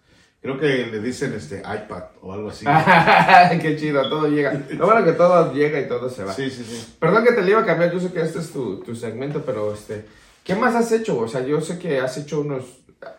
Creo 0.47 0.61
que 0.61 0.87
le 0.87 1.00
dicen 1.00 1.33
este 1.35 1.59
iPad 1.61 2.05
o 2.23 2.33
algo 2.33 2.50
así. 2.50 2.65
Qué 3.61 3.76
chido, 3.79 4.09
todo 4.09 4.29
llega. 4.29 4.53
Lo 4.71 4.87
bueno 4.87 5.05
que 5.05 5.12
todo 5.12 5.53
llega 5.53 5.81
y 5.81 5.88
todo 5.88 6.09
se 6.09 6.25
va. 6.25 6.33
Sí, 6.33 6.49
sí, 6.50 6.65
sí. 6.65 6.95
Perdón 7.00 7.25
que 7.25 7.33
te 7.33 7.43
le 7.43 7.50
iba 7.50 7.61
a 7.61 7.67
cambiar, 7.67 7.93
yo 7.93 8.00
sé 8.00 8.12
que 8.12 8.21
este 8.21 8.38
es 8.38 8.53
tu, 8.53 8.81
tu 8.81 8.95
segmento, 8.95 9.43
pero 9.45 9.73
este, 9.75 10.05
¿qué 10.45 10.55
más 10.55 10.75
has 10.75 10.93
hecho? 10.93 11.19
O 11.19 11.29
sea, 11.29 11.41
yo 11.45 11.61
sé 11.61 11.79
que 11.79 11.99
has 12.00 12.17
hecho 12.17 12.41
unos, 12.41 12.65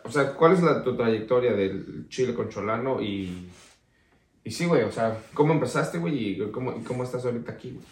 o 0.04 0.10
sea, 0.10 0.32
¿cuál 0.32 0.52
es 0.54 0.62
la, 0.62 0.82
tu 0.82 0.96
trayectoria 0.96 1.52
del 1.52 2.06
Chile 2.08 2.34
con 2.34 2.48
Cholano 2.48 3.00
y, 3.02 3.48
y 4.44 4.50
sí, 4.50 4.64
güey, 4.66 4.82
o 4.84 4.90
sea, 4.92 5.18
¿cómo 5.34 5.52
empezaste, 5.52 5.98
güey, 5.98 6.30
y 6.42 6.50
cómo, 6.50 6.72
y 6.78 6.82
cómo 6.82 7.04
estás 7.04 7.24
ahorita 7.24 7.52
aquí, 7.52 7.72
güey? 7.72 7.86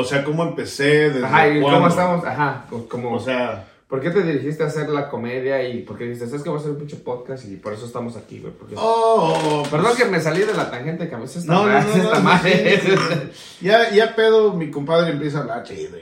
O 0.00 0.04
sea, 0.04 0.24
¿cómo 0.24 0.42
empecé? 0.42 1.10
Desde 1.10 1.24
Ajá, 1.24 1.48
y 1.48 1.60
cuándo? 1.60 1.78
cómo 1.78 1.88
estamos, 1.88 2.24
ajá, 2.24 2.66
co- 2.68 2.88
como, 2.88 3.12
O 3.14 3.20
sea, 3.20 3.64
¿por 3.88 4.00
qué 4.00 4.10
te 4.10 4.22
dirigiste 4.22 4.62
a 4.62 4.66
hacer 4.66 4.88
la 4.88 5.08
comedia 5.08 5.62
y 5.68 5.82
por 5.82 5.96
qué 5.96 6.04
dijiste, 6.04 6.26
sabes 6.26 6.42
que 6.42 6.48
voy 6.48 6.58
a 6.58 6.60
hacer 6.60 6.72
un 6.72 6.78
pinche 6.78 6.96
podcast 6.96 7.44
y 7.46 7.56
por 7.56 7.72
eso 7.72 7.86
estamos 7.86 8.16
aquí, 8.16 8.40
güey? 8.40 8.52
Porque, 8.52 8.74
oh, 8.76 9.38
oh, 9.44 9.62
Perdón 9.70 9.92
pues, 9.94 10.04
que 10.04 10.10
me 10.10 10.20
salí 10.20 10.42
de 10.42 10.54
la 10.54 10.70
tangente 10.70 11.08
que 11.08 11.14
a 11.14 11.18
veces 11.18 11.44
No, 11.44 11.66
no, 11.66 11.80
no, 11.80 11.96
no, 11.96 12.20
no, 12.20 12.38
sí, 12.38 12.50
sí. 12.50 13.66
Ya, 13.66 13.90
ya 13.90 14.14
pedo, 14.16 14.52
mi 14.54 14.70
compadre 14.70 15.12
empieza 15.12 15.38
a 15.38 15.40
hablar 15.42 15.62
chido. 15.62 15.98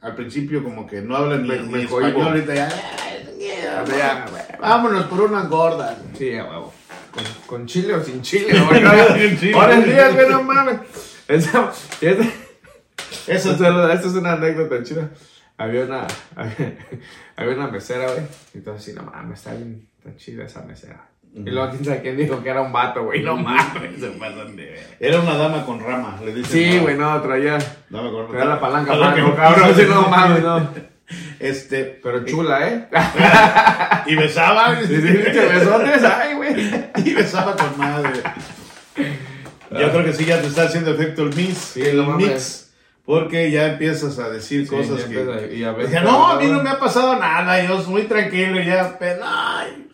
Al 0.00 0.14
principio 0.14 0.62
como 0.62 0.86
que 0.86 1.02
no 1.02 1.16
habla 1.16 1.36
ni, 1.36 1.48
ni 1.48 1.82
español, 1.82 2.28
ahorita 2.28 2.54
ya. 2.54 2.68
Vámonos 4.60 5.04
por 5.06 5.20
unas 5.22 5.48
gordas. 5.48 5.96
Sí, 6.16 6.36
a 6.36 6.44
huevo. 6.44 6.72
Con, 7.10 7.24
con 7.46 7.66
chile 7.66 7.94
o 7.94 8.02
sin 8.02 8.22
chile, 8.22 8.60
güey. 8.60 8.82
No. 8.82 8.90
Ahora 8.90 9.74
el 9.74 9.84
día, 9.84 10.10
güey, 10.10 10.28
no 10.28 10.42
mames. 10.42 10.80
Esa, 11.28 11.72
Eso 12.00 12.22
esa, 13.26 13.92
esta 13.92 14.08
es 14.08 14.14
una 14.14 14.32
anécdota 14.32 14.82
chida. 14.82 15.10
Había 15.58 15.84
una, 15.84 16.06
había, 16.34 16.76
había 17.36 17.54
una 17.54 17.68
mesera, 17.68 18.06
güey. 18.10 18.62
Todo 18.62 18.74
así, 18.74 18.92
no 18.92 19.02
mames, 19.02 19.38
está 19.38 19.54
bien, 19.54 19.88
está 19.98 20.16
chida 20.16 20.44
esa 20.44 20.62
mesera. 20.62 21.08
Y 21.34 21.50
luego, 21.50 21.70
quién 21.70 21.84
sabe 21.84 22.00
quién 22.00 22.16
dijo 22.16 22.42
que 22.42 22.48
era 22.48 22.62
un 22.62 22.72
vato, 22.72 23.04
güey. 23.04 23.22
No 23.22 23.36
mames, 23.36 24.00
se 24.00 24.08
pasan 24.18 24.56
de 24.56 24.64
ver. 24.64 24.96
Era 25.00 25.20
una 25.20 25.36
dama 25.36 25.66
con 25.66 25.80
rama, 25.80 26.18
le 26.24 26.34
dicen. 26.34 26.52
Sí, 26.72 26.78
güey, 26.78 26.96
no, 26.96 27.20
traía, 27.20 27.58
Dama 27.90 28.10
con 28.10 28.28
traía 28.28 28.44
la 28.46 28.60
palanca, 28.60 28.92
Palanca 28.92 29.36
cabrón. 29.36 29.74
Sí, 29.76 29.82
no 29.88 30.08
mames, 30.08 30.42
no. 30.42 30.68
Este. 31.38 32.00
Pero 32.02 32.24
chula, 32.24 32.68
¿eh? 32.68 32.88
Y 34.06 34.16
besaba. 34.16 34.80
Sí, 34.80 34.96
sí, 34.96 35.02
que 35.02 35.46
besotes, 35.46 36.02
ay, 36.02 36.34
güey. 36.34 36.90
Y 37.04 37.14
besaba 37.14 37.54
con 37.54 37.78
madre. 37.78 38.22
Yo 39.70 39.92
creo 39.92 40.04
que 40.04 40.12
sí, 40.12 40.24
ya 40.24 40.40
te 40.40 40.48
está 40.48 40.64
haciendo 40.64 40.92
efecto 40.92 41.22
el 41.22 41.36
mix. 41.36 41.76
el 41.76 41.98
no 41.98 42.04
mames. 42.04 42.65
Porque 43.06 43.50
ya 43.52 43.68
empiezas 43.68 44.18
a 44.18 44.28
decir 44.28 44.66
cosas 44.66 45.04
que. 45.04 45.20
empieza- 45.20 45.46
y 45.54 45.62
a 45.64 45.72
veces- 45.72 45.92
Decía, 45.92 46.02
no, 46.04 46.26
a 46.28 46.40
mí 46.40 46.48
no 46.48 46.62
me 46.62 46.70
ha 46.70 46.78
pasado 46.78 47.16
nada, 47.18 47.64
yo 47.64 47.80
soy 47.80 47.92
muy 47.92 48.02
tranquilo, 48.02 48.60
ya, 48.60 48.96
pero 48.98 49.22
ay. 49.24 49.86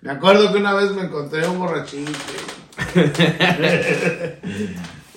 Me 0.00 0.10
acuerdo 0.12 0.50
que 0.52 0.58
una 0.58 0.72
vez 0.74 0.90
me 0.92 1.02
encontré 1.02 1.46
un 1.46 1.58
borrachito. 1.58 2.10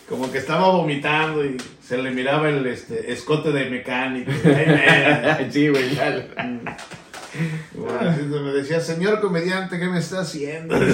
Como 0.09 0.31
que 0.31 0.37
estaba 0.37 0.69
vomitando 0.69 1.43
y 1.43 1.57
se 1.85 1.97
le 1.97 2.11
miraba 2.11 2.47
el 2.49 2.65
este, 2.67 3.11
escote 3.11 3.51
de 3.51 3.69
mecánico. 3.69 4.31
Ay, 4.45 5.49
Sí, 5.51 5.67
güey, 5.69 5.93
ya. 5.95 6.09
le- 6.11 6.27
Bueno, 7.73 8.41
me 8.43 8.53
decía, 8.53 8.79
señor 8.79 9.19
comediante, 9.19 9.77
¿qué 9.79 9.87
me 9.87 9.99
está 9.99 10.21
haciendo? 10.21 10.75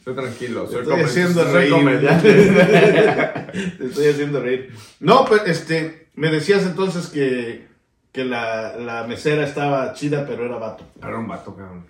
Estoy 0.00 0.14
tranquilo, 0.14 0.66
soy, 0.66 0.80
Estoy 0.82 1.00
haciendo 1.02 1.44
reír. 1.44 1.70
comediante. 1.70 2.32
Te 3.78 3.84
estoy 3.86 4.08
haciendo 4.08 4.40
reír. 4.40 4.72
No, 5.00 5.24
pues, 5.26 5.42
este, 5.46 6.08
me 6.14 6.30
decías 6.30 6.64
entonces 6.64 7.06
que, 7.08 7.66
que 8.10 8.24
la, 8.24 8.76
la 8.78 9.04
mesera 9.04 9.44
estaba 9.44 9.92
chida, 9.92 10.24
pero 10.26 10.46
era 10.46 10.56
vato. 10.56 10.84
Era 11.02 11.18
un 11.18 11.28
vato, 11.28 11.54
cabrón. 11.54 11.86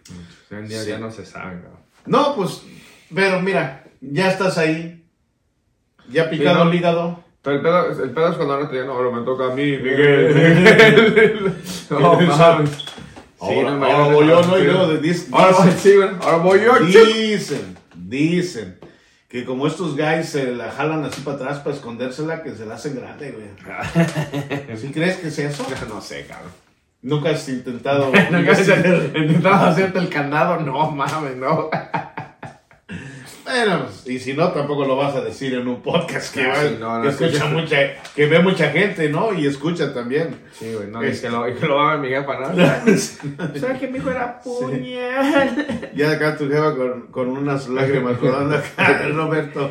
Hoy 0.51 0.59
en 0.59 0.69
día 0.69 0.83
Sí. 0.83 0.89
ya 0.89 0.99
no 0.99 1.11
se 1.11 1.25
sabe, 1.25 1.61
cabrón. 1.63 1.81
No, 2.07 2.35
pues, 2.35 2.63
pero 3.15 3.41
mira, 3.41 3.85
ya 4.01 4.29
estás 4.31 4.59
ahí. 4.59 5.05
Ya 6.11 6.29
picado 6.29 6.59
Sí, 6.59 6.65
¿no? 6.65 6.71
el 6.71 6.77
hígado. 6.77 7.25
Pero 7.43 7.57
el 7.57 7.63
pedo, 7.63 8.05
el 8.05 8.11
pedo 8.11 8.29
es 8.31 8.35
cuando 8.37 8.55
ahora 8.55 8.69
te 8.69 8.75
digan, 8.75 8.91
ahora 8.91 9.17
me 9.17 9.25
toca 9.25 9.45
a 9.53 9.55
mí, 9.55 9.63
Miguel. 9.79 11.55
no, 11.91 12.21
mames. 12.21 12.71
Sí, 12.71 12.85
ahora, 13.39 13.71
no 13.77 13.85
ahora 13.87 13.95
hagas 14.05 14.13
voy 14.13 14.27
yo, 14.27 14.43
¿no? 14.43 14.59
Y 14.59 14.65
luego 14.65 14.87
de 14.89 15.01
dis- 15.01 15.29
Ahora 15.33 15.57
voy, 15.57 15.71
sí, 15.79 15.95
güey. 15.97 16.09
Ahora 16.21 16.37
voy 16.39 16.61
yo, 16.61 16.79
dicen, 16.81 17.77
dicen 18.11 18.79
que 19.29 19.45
como 19.45 19.67
estos 19.67 19.97
guys 19.97 20.29
se 20.29 20.53
la 20.53 20.73
jalan 20.73 21.05
así 21.05 21.21
para 21.21 21.37
atrás 21.37 21.59
para 21.61 21.77
escondérsela, 21.77 22.43
que 22.43 22.55
se 22.55 22.67
la 22.67 22.75
hacen 22.75 22.97
grande, 22.97 23.31
güey. 23.31 24.77
¿Sí 24.77 24.91
crees 24.93 25.19
que 25.19 25.29
es 25.29 25.39
eso? 25.39 25.65
No 25.89 26.01
sé, 26.01 26.27
cabrón. 26.27 26.51
Nunca 27.03 27.31
has 27.31 27.49
intentado. 27.49 28.07
Nunca 28.31 28.53
has 28.53 28.69
intentado 28.69 29.67
hacerte 29.67 29.99
el 30.01 30.09
candado, 30.09 30.61
no 30.61 30.91
mames, 30.91 31.37
no. 31.37 31.71
Y 34.07 34.19
si 34.19 34.33
no, 34.35 34.49
tampoco 34.53 34.85
lo 34.85 34.97
vas 34.97 35.15
a 35.15 35.21
decir 35.21 35.55
en 35.55 35.67
un 35.69 35.83
podcast 35.83 36.33
que, 36.35 36.43
Ah, 36.45 36.49
va- 36.49 36.63
sí, 36.69 36.77
no, 36.79 36.97
no, 36.99 37.03
que 37.03 37.09
escucha 37.09 37.45
sí. 37.49 37.53
mucha, 37.55 37.77
que 38.15 38.27
ve 38.27 38.39
mucha 38.41 38.71
gente, 38.71 39.09
¿no? 39.09 39.33
Y 39.33 39.47
escucha 39.47 39.93
también. 39.93 40.37
Sí, 40.59 40.73
güey, 40.75 40.89
no, 40.89 41.05
y 41.07 41.13
que 41.19 41.29
lo, 41.29 41.49
y 41.49 41.55
que 41.55 41.67
lo 41.67 41.77
va 41.77 41.93
a 41.93 41.97
ver 41.97 42.01
mi 42.01 42.09
jefa, 42.17 42.39
¿no? 42.39 42.49
¿Sabes 43.59 43.79
que 43.81 43.89
mi 43.89 43.99
hijo 43.99 44.11
era 44.11 44.41
puñal? 44.41 45.91
Ya 45.95 46.11
acá 46.13 46.37
tu 46.37 46.49
jefa 46.49 46.75
con, 46.77 47.07
con 47.11 47.29
unas 47.29 47.69
lágrimas 47.69 48.21
rodando 48.21 48.57
acá, 48.57 49.03
Roberto. 49.13 49.71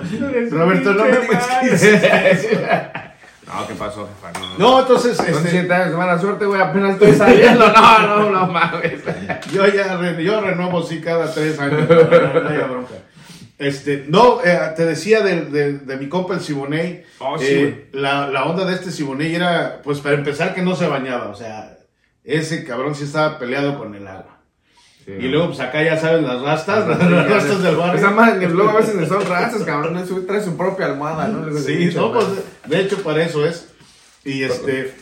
Roberto, 0.51 0.93
no 0.93 1.05
me 1.05 1.17
digas. 1.19 2.67
No, 3.49 3.67
¿qué 3.67 3.73
pasó, 3.73 4.07
jefa? 4.07 4.39
No, 4.39 4.57
No, 4.59 4.79
entonces, 4.81 5.17
Son 5.17 5.25
este, 5.27 5.49
siete 5.49 5.73
años, 5.73 5.95
mala 5.97 6.19
suerte, 6.19 6.45
güey, 6.45 6.61
apenas 6.61 6.91
estoy 6.91 7.13
saliendo. 7.13 7.67
No, 7.67 7.99
no, 8.07 8.29
no 8.29 8.45
mames. 8.45 9.01
yo 9.51 9.65
ya 9.67 9.97
re- 9.97 10.23
yo 10.23 10.39
renuevo 10.39 10.83
sí 10.83 11.01
cada 11.01 11.33
tres 11.33 11.59
años. 11.59 11.81
No, 11.89 11.95
no, 12.33 12.41
no 12.43 12.49
haya 12.49 12.65
bronca. 12.67 12.93
Este, 13.60 14.06
no, 14.08 14.39
eh, 14.43 14.58
te 14.76 14.86
decía 14.86 15.22
de, 15.22 15.41
de, 15.45 15.74
de 15.80 15.98
mi 15.98 16.08
compa 16.08 16.34
el 16.34 16.39
Siboney. 16.39 17.04
Oh, 17.19 17.38
sí, 17.38 17.45
eh, 17.50 17.89
la, 17.91 18.28
la 18.30 18.45
onda 18.45 18.65
de 18.65 18.74
este 18.74 18.89
Siboney 18.91 19.36
era, 19.36 19.82
pues 19.84 20.00
para 20.00 20.15
empezar, 20.15 20.56
que 20.56 20.62
no 20.62 20.76
se 20.76 20.88
bañaba. 20.88 21.28
O 21.30 21.36
sea, 21.36 21.78
ese 22.24 22.63
cabrón 22.63 22.95
sí 22.95 23.04
estaba 23.04 23.38
peleado 23.38 23.78
con 23.78 23.93
el 23.95 24.08
agua. 24.08 24.38
Y 25.08 25.28
luego, 25.28 25.48
pues 25.48 25.60
acá 25.60 25.82
ya 25.84 25.98
sabes, 25.98 26.22
las 26.22 26.39
rastas, 26.41 26.88
las 26.88 27.00
rastas 27.30 27.63
del 27.63 27.76
barrio. 27.76 27.95
Esa 28.00 28.12
madre, 28.12 28.48
luego 28.48 28.69
a 28.69 28.76
veces 28.78 28.93
ni 28.95 29.08
son 29.08 29.26
razas, 29.28 29.63
cabrón. 29.63 30.08
su- 30.08 30.24
Trae 30.26 30.41
su 30.41 30.56
propia 30.56 30.86
almohada, 30.86 31.28
¿no? 31.28 31.52
Sí, 31.60 31.89
no, 31.95 32.13
pues 32.13 32.28
de 32.67 32.80
hecho 32.80 33.02
para 33.04 33.24
eso 33.24 33.43
es. 33.45 33.69
Y 34.24 34.43
este. 34.43 34.93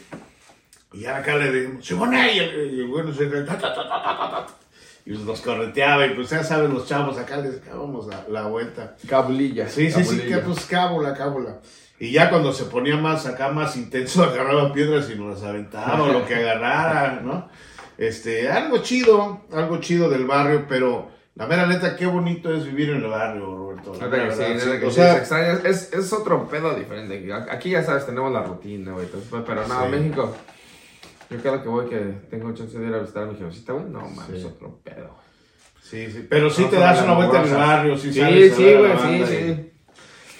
Y 0.94 1.06
acá 1.06 1.36
le 1.36 1.52
dijimos, 1.52 1.86
Simone, 1.86 2.32
y 2.72 2.82
bueno 2.84 3.14
se 3.14 3.26
ta. 3.28 4.48
Y 5.08 5.14
pues 5.14 5.22
nos 5.22 5.40
correteaba, 5.40 6.06
y 6.06 6.16
pues 6.16 6.30
ya 6.30 6.44
saben 6.44 6.74
los 6.74 6.86
chavos 6.86 7.18
acá 7.18 7.38
les 7.38 7.66
dábamos 7.66 8.08
la, 8.08 8.26
la 8.30 8.48
vuelta. 8.48 8.98
Cabulilla. 9.08 9.70
Sí, 9.70 9.90
sí, 9.90 10.04
sí, 10.04 10.20
que 10.20 10.38
pues 10.40 10.66
cábula, 10.66 11.14
cábula. 11.14 11.60
Y 11.98 12.12
ya 12.12 12.30
cuando 12.30 12.52
se 12.52 12.66
ponía 12.66 12.98
más 12.98 13.26
acá, 13.26 13.50
más 13.50 13.78
intenso, 13.78 14.22
agarraba 14.26 14.74
piedras 14.74 15.10
y 15.10 15.16
nos 15.18 15.36
las 15.40 15.50
aventaba, 15.50 16.04
o 16.04 16.12
lo 16.12 16.26
que 16.26 16.36
agarrara, 16.36 17.22
¿no? 17.24 17.48
Este, 17.98 18.50
algo 18.50 18.80
chido, 18.80 19.44
algo 19.54 19.78
chido 19.78 20.10
del 20.10 20.26
barrio, 20.26 20.66
pero 20.68 21.10
la 21.36 21.48
mera 21.48 21.66
neta, 21.68 21.96
qué 21.96 22.06
bonito 22.06 22.54
es 22.54 22.66
vivir 22.66 22.90
en 22.90 22.98
el 22.98 23.10
barrio, 23.10 23.46
Roberto. 23.46 23.94
Sí, 23.96 24.02
verdad, 24.10 24.36
sí. 24.60 24.80
que 24.80 24.86
O 24.88 24.90
sí, 24.90 24.96
sea, 24.98 25.14
se 25.14 25.20
extraña. 25.20 25.54
Es, 25.64 25.94
es 25.94 26.12
otro 26.12 26.50
pedo 26.50 26.76
diferente. 26.76 27.32
Aquí 27.50 27.70
ya 27.70 27.82
sabes, 27.82 28.06
tenemos 28.06 28.34
la 28.34 28.44
rutina, 28.44 28.92
güey. 28.92 29.08
pues, 29.08 29.44
Pero 29.46 29.68
no, 29.68 29.84
Sí. 29.86 29.90
México. 29.90 30.36
Yo 31.30 31.42
cada 31.44 31.62
que 31.62 31.70
voy 31.70 31.88
que 31.90 31.98
tengo 32.30 32.54
chance 32.54 32.78
de 32.80 32.88
ir 32.88 32.94
a 32.94 33.00
visitar 33.00 33.24
a 33.24 33.26
mi 33.28 33.36
jefecita, 33.36 33.74
güey. 33.74 33.86
No, 33.86 34.02
mames, 34.02 34.30
es 34.36 34.42
Sí. 34.42 34.46
otro 34.48 34.80
pedo. 34.84 35.16
Sí, 35.82 36.08
sí, 36.12 36.26
pero 36.30 36.50
sí 36.50 36.64
No 36.64 36.70
te 36.70 36.76
das 36.78 37.02
una 37.04 37.14
vuelta 37.14 37.42
en 37.44 37.48
el 37.50 37.56
barrio, 37.56 37.98
sí, 37.98 38.12
Sí, 38.14 38.20
sabes 38.20 38.54
sí, 38.56 38.64
güey, 38.64 38.92
sí, 38.92 38.98
banda 38.98 39.18
y- 39.18 39.26
sí. 39.56 39.70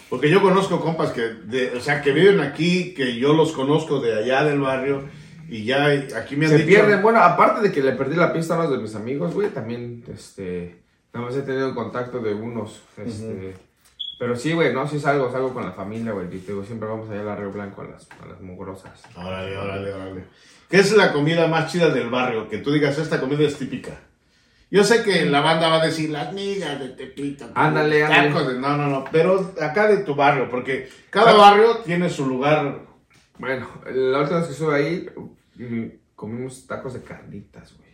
Porque 0.10 0.30
yo 0.30 0.42
conozco 0.42 0.80
compas 0.80 1.12
que, 1.12 1.22
de, 1.22 1.72
o 1.76 1.82
sea, 1.82 2.02
que 2.02 2.12
viven 2.12 2.40
aquí, 2.40 2.94
que 2.94 3.16
yo 3.18 3.34
los 3.34 3.52
conozco 3.52 4.00
de 4.00 4.16
allá 4.18 4.44
del 4.46 4.60
barrio, 4.62 5.04
y 5.50 5.64
ya 5.66 5.86
aquí 6.18 6.36
me 6.38 6.46
han 6.46 6.52
Se 6.52 6.58
dicho... 6.60 6.68
pierden, 6.68 7.02
bueno, 7.02 7.20
aparte 7.22 7.62
de 7.62 7.72
que 7.74 7.82
le 7.82 7.92
perdí 7.94 8.16
la 8.16 8.32
pista 8.34 8.56
a 8.56 8.60
unos 8.60 8.72
de 8.72 8.78
mis 8.78 8.96
amigos, 8.96 9.34
güey, 9.34 9.50
también, 9.50 10.04
este, 10.14 10.78
nada 11.14 11.26
más 11.28 11.36
he 11.36 11.42
tenido 11.42 11.74
contacto 11.76 12.20
de 12.20 12.34
unos, 12.34 12.82
este, 12.98 13.54
pero 14.20 14.36
sí, 14.36 14.54
güey, 14.54 14.74
no, 14.74 14.88
sí 14.88 15.00
salgo, 15.00 15.32
salgo 15.32 15.54
con 15.54 15.64
la 15.66 15.72
familia, 15.72 16.12
güey, 16.14 16.28
y 16.28 16.40
te 16.40 16.52
digo, 16.52 16.64
siempre 16.64 16.88
vamos 16.90 17.10
allá 17.10 17.22
a 17.22 17.26
la 17.26 17.36
Río 17.36 17.52
Blanco 17.52 17.82
a 17.82 17.86
las, 17.86 18.08
a 18.24 18.26
las 18.28 18.42
mugrosas. 18.42 19.04
Órale, 19.16 19.58
órale, 19.58 19.94
órale. 19.94 20.24
¿Qué 20.70 20.78
es 20.78 20.92
la 20.96 21.14
comida 21.14 21.48
más 21.48 21.72
chida 21.72 21.90
del 21.90 22.10
barrio? 22.10 22.50
Que 22.50 22.58
tú 22.58 22.72
digas, 22.72 22.98
esta 22.98 23.20
comida 23.20 23.44
es 23.44 23.58
típica. 23.58 23.92
Yo 24.70 24.84
sé 24.84 25.02
que 25.04 25.24
la 25.26 25.40
banda 25.40 25.70
va 25.70 25.82
a 25.82 25.86
decir 25.86 26.10
las 26.10 26.34
migas 26.34 26.78
de 26.78 26.90
Tepito. 26.90 27.50
Ándale, 27.56 28.04
ándale. 28.04 28.60
No, 28.60 28.76
no, 28.76 28.88
no. 28.88 29.06
Pero 29.12 29.54
acá 29.62 29.88
de 29.88 30.00
tu 30.00 30.14
barrio, 30.14 30.50
porque 30.50 30.90
cada 31.10 31.32
Ah. 31.32 31.38
barrio 31.38 31.78
tiene 31.86 32.10
su 32.10 32.26
lugar. 32.28 32.80
Bueno, 33.38 33.70
la 33.86 34.20
última 34.20 34.40
vez 34.40 34.48
que 34.48 34.54
estuve 34.54 34.76
ahí, 34.76 35.10
mm, 35.56 35.86
comimos 36.16 36.68
tacos 36.68 36.96
de 36.96 37.02
carnitas, 37.02 37.74
güey. 37.78 37.87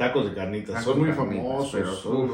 Tacos 0.00 0.30
de 0.30 0.34
carnitas. 0.34 0.74
Tacos 0.76 0.94
son 0.94 0.98
muy 0.98 1.12
famosos. 1.12 1.70
pero 1.72 1.94
son. 1.94 2.30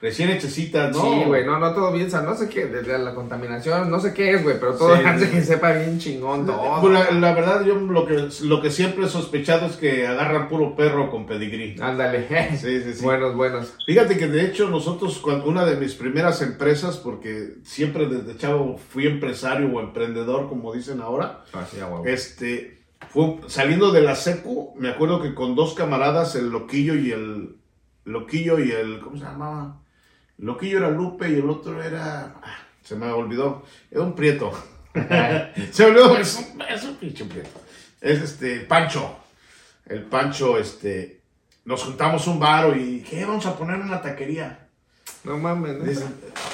Recién 0.00 0.28
hechecitas, 0.30 0.94
¿no? 0.94 1.00
Sí, 1.02 1.22
güey, 1.26 1.46
no, 1.46 1.58
no 1.58 1.72
todo 1.72 1.90
bien, 1.92 2.08
no 2.10 2.34
sé 2.36 2.48
qué, 2.50 2.66
desde 2.66 2.98
la 2.98 3.14
contaminación, 3.14 3.90
no 3.90 3.98
sé 4.00 4.12
qué 4.12 4.32
es, 4.32 4.42
güey, 4.42 4.60
pero 4.60 4.74
todo 4.74 4.94
Sí. 4.96 5.02
hace 5.02 5.30
que 5.30 5.42
sepa 5.42 5.72
bien 5.72 5.98
chingón 5.98 6.44
todo. 6.44 6.80
Pues 6.82 6.92
la, 6.92 7.10
la 7.12 7.32
verdad, 7.32 7.64
yo 7.64 7.74
lo 7.76 8.04
que, 8.04 8.28
lo 8.42 8.60
que 8.60 8.70
siempre 8.70 9.06
he 9.06 9.08
sospechado 9.08 9.64
es 9.66 9.76
que 9.76 10.06
agarran 10.06 10.48
puro 10.48 10.76
perro 10.76 11.10
con 11.10 11.24
pedigrí. 11.26 11.76
Ándale, 11.80 12.26
Sí, 12.58 12.82
sí, 12.82 12.92
sí. 12.94 13.02
buenos, 13.04 13.34
buenos. 13.34 13.74
Fíjate 13.86 14.18
que 14.18 14.26
de 14.28 14.44
hecho 14.44 14.68
nosotros, 14.68 15.18
cuando, 15.18 15.46
una 15.46 15.64
de 15.64 15.76
mis 15.76 15.94
primeras 15.94 16.42
empresas, 16.42 16.98
porque 16.98 17.54
siempre 17.62 18.06
desde 18.06 18.36
chavo 18.36 18.76
fui 18.76 19.06
empresario 19.06 19.68
o 19.74 19.80
emprendedor, 19.80 20.48
como 20.50 20.72
dicen 20.74 21.00
ahora, 21.00 21.44
Así 21.54 21.80
a 21.80 21.86
huevo. 21.86 22.04
este, 22.04 22.83
fue, 23.10 23.38
saliendo 23.48 23.92
de 23.92 24.02
la 24.02 24.16
secu, 24.16 24.74
me 24.76 24.90
acuerdo 24.90 25.20
que 25.22 25.34
con 25.34 25.54
dos 25.54 25.74
camaradas, 25.74 26.34
el 26.34 26.50
Loquillo 26.50 26.94
y 26.94 27.12
el, 27.12 27.56
Loquillo 28.04 28.58
y 28.58 28.70
el, 28.70 29.00
¿cómo 29.00 29.16
se 29.16 29.24
llamaba? 29.24 29.80
Loquillo 30.38 30.78
era 30.78 30.90
Lupe 30.90 31.30
y 31.30 31.34
el 31.34 31.48
otro 31.48 31.82
era, 31.82 32.36
ah, 32.42 32.56
se 32.82 32.96
me 32.96 33.06
olvidó, 33.06 33.64
era 33.90 34.02
un 34.02 34.14
prieto. 34.14 34.52
se 34.94 35.84
me 35.84 35.90
olvidó, 35.90 36.16
es 36.16 36.36
un, 36.36 36.62
es 36.62 36.84
un 36.84 36.96
pinche 36.96 37.24
prieto. 37.24 37.60
Es 38.00 38.20
este, 38.20 38.60
Pancho. 38.60 39.16
El 39.86 40.02
Pancho, 40.04 40.58
este, 40.58 41.22
nos 41.64 41.82
juntamos 41.84 42.26
un 42.26 42.38
bar 42.38 42.76
y, 42.76 43.02
¿qué? 43.02 43.24
Vamos 43.24 43.46
a 43.46 43.56
poner 43.56 43.80
una 43.80 44.02
taquería. 44.02 44.68
No 45.24 45.38
mames, 45.38 45.78
¿no? 45.78 46.06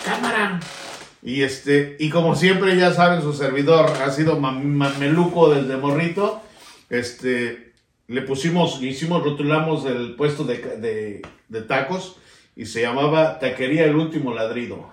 Cámara. 0.04 0.60
Y 1.22 1.42
este, 1.42 1.96
y 1.98 2.09
como 2.11 2.35
siempre 2.35 2.76
ya 2.76 2.92
saben, 2.92 3.20
su 3.22 3.33
servidor 3.33 3.90
ha 4.02 4.11
sido 4.11 4.38
mam- 4.38 4.62
mameluco 4.62 5.50
desde 5.54 5.76
morrito. 5.76 6.40
Este, 6.88 7.72
le 8.09 8.22
pusimos, 8.22 8.80
le 8.80 8.88
hicimos, 8.88 9.22
rotulamos 9.22 9.85
el 9.87 10.14
puesto 10.16 10.44
de, 10.44 10.59
de, 10.78 11.22
de 11.48 11.62
tacos 11.62 12.16
y 12.56 12.66
se 12.66 12.83
llamaba 12.83 13.38
Taquería 13.38 13.85
El 13.85 13.96
Último 13.96 14.33
Ladrido. 14.35 14.88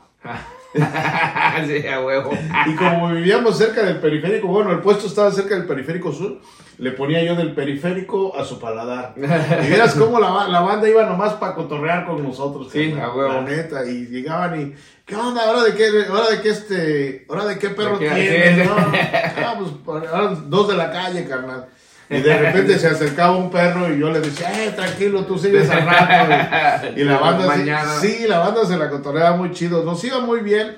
sí, 1.67 1.87
a 1.87 2.01
huevo. 2.01 2.31
Y 2.65 2.75
como 2.75 3.09
vivíamos 3.09 3.57
cerca 3.57 3.83
del 3.83 3.99
periférico, 3.99 4.47
bueno, 4.47 4.71
el 4.71 4.79
puesto 4.79 5.07
estaba 5.07 5.31
cerca 5.31 5.55
del 5.55 5.65
periférico 5.65 6.11
sur, 6.11 6.39
le 6.77 6.91
ponía 6.91 7.23
yo 7.23 7.35
del 7.35 7.53
periférico 7.53 8.37
a 8.37 8.43
su 8.45 8.59
paladar. 8.59 9.15
Y 9.17 9.67
vieras 9.67 9.95
cómo 9.95 10.19
la, 10.19 10.47
la 10.47 10.61
banda 10.61 10.87
iba 10.87 11.05
nomás 11.05 11.33
para 11.33 11.55
cotorrear 11.55 12.05
con 12.05 12.21
nosotros. 12.21 12.69
Sí, 12.71 12.93
a 12.99 13.09
huevo. 13.09 13.33
La 13.33 13.41
neta, 13.41 13.85
y 13.85 14.07
llegaban 14.07 14.61
y, 14.61 14.75
¿qué 15.05 15.15
onda? 15.15 15.45
¿Ahora 15.45 15.63
de 15.63 15.73
qué, 15.73 15.87
ahora 16.09 16.29
de 16.29 16.41
qué 16.41 16.49
este, 16.49 17.25
ahora 17.29 17.45
de 17.45 17.57
qué 17.57 17.69
perro 17.69 17.97
tienes? 17.97 18.67
No? 18.67 18.75
Ah, 18.77 19.55
pues, 19.57 19.71
ahora 20.09 20.35
dos 20.45 20.67
de 20.67 20.75
la 20.75 20.91
calle, 20.91 21.25
carnal. 21.27 21.67
Y 22.09 22.21
de 22.21 22.37
repente 22.37 22.79
se 22.79 22.87
acercaba 22.87 23.35
un 23.35 23.51
perro 23.51 23.93
y 23.93 23.99
yo 23.99 24.09
le 24.09 24.21
decía, 24.21 24.63
eh, 24.65 24.71
tranquilo, 24.71 25.25
tú 25.25 25.37
sigues 25.37 25.69
al 25.69 25.85
rato. 25.85 26.89
Y, 26.95 27.01
y 27.01 27.03
la 27.03 27.17
banda, 27.19 27.43
sí- 27.53 27.59
Mañana. 27.59 27.93
sí, 27.99 28.25
la 28.27 28.39
banda 28.39 28.65
se 28.65 28.77
la 28.77 28.89
muy 29.33 29.51
chido. 29.51 29.83
Nos 29.83 30.01
iba 30.05 30.19
muy 30.21 30.39
bien 30.39 30.77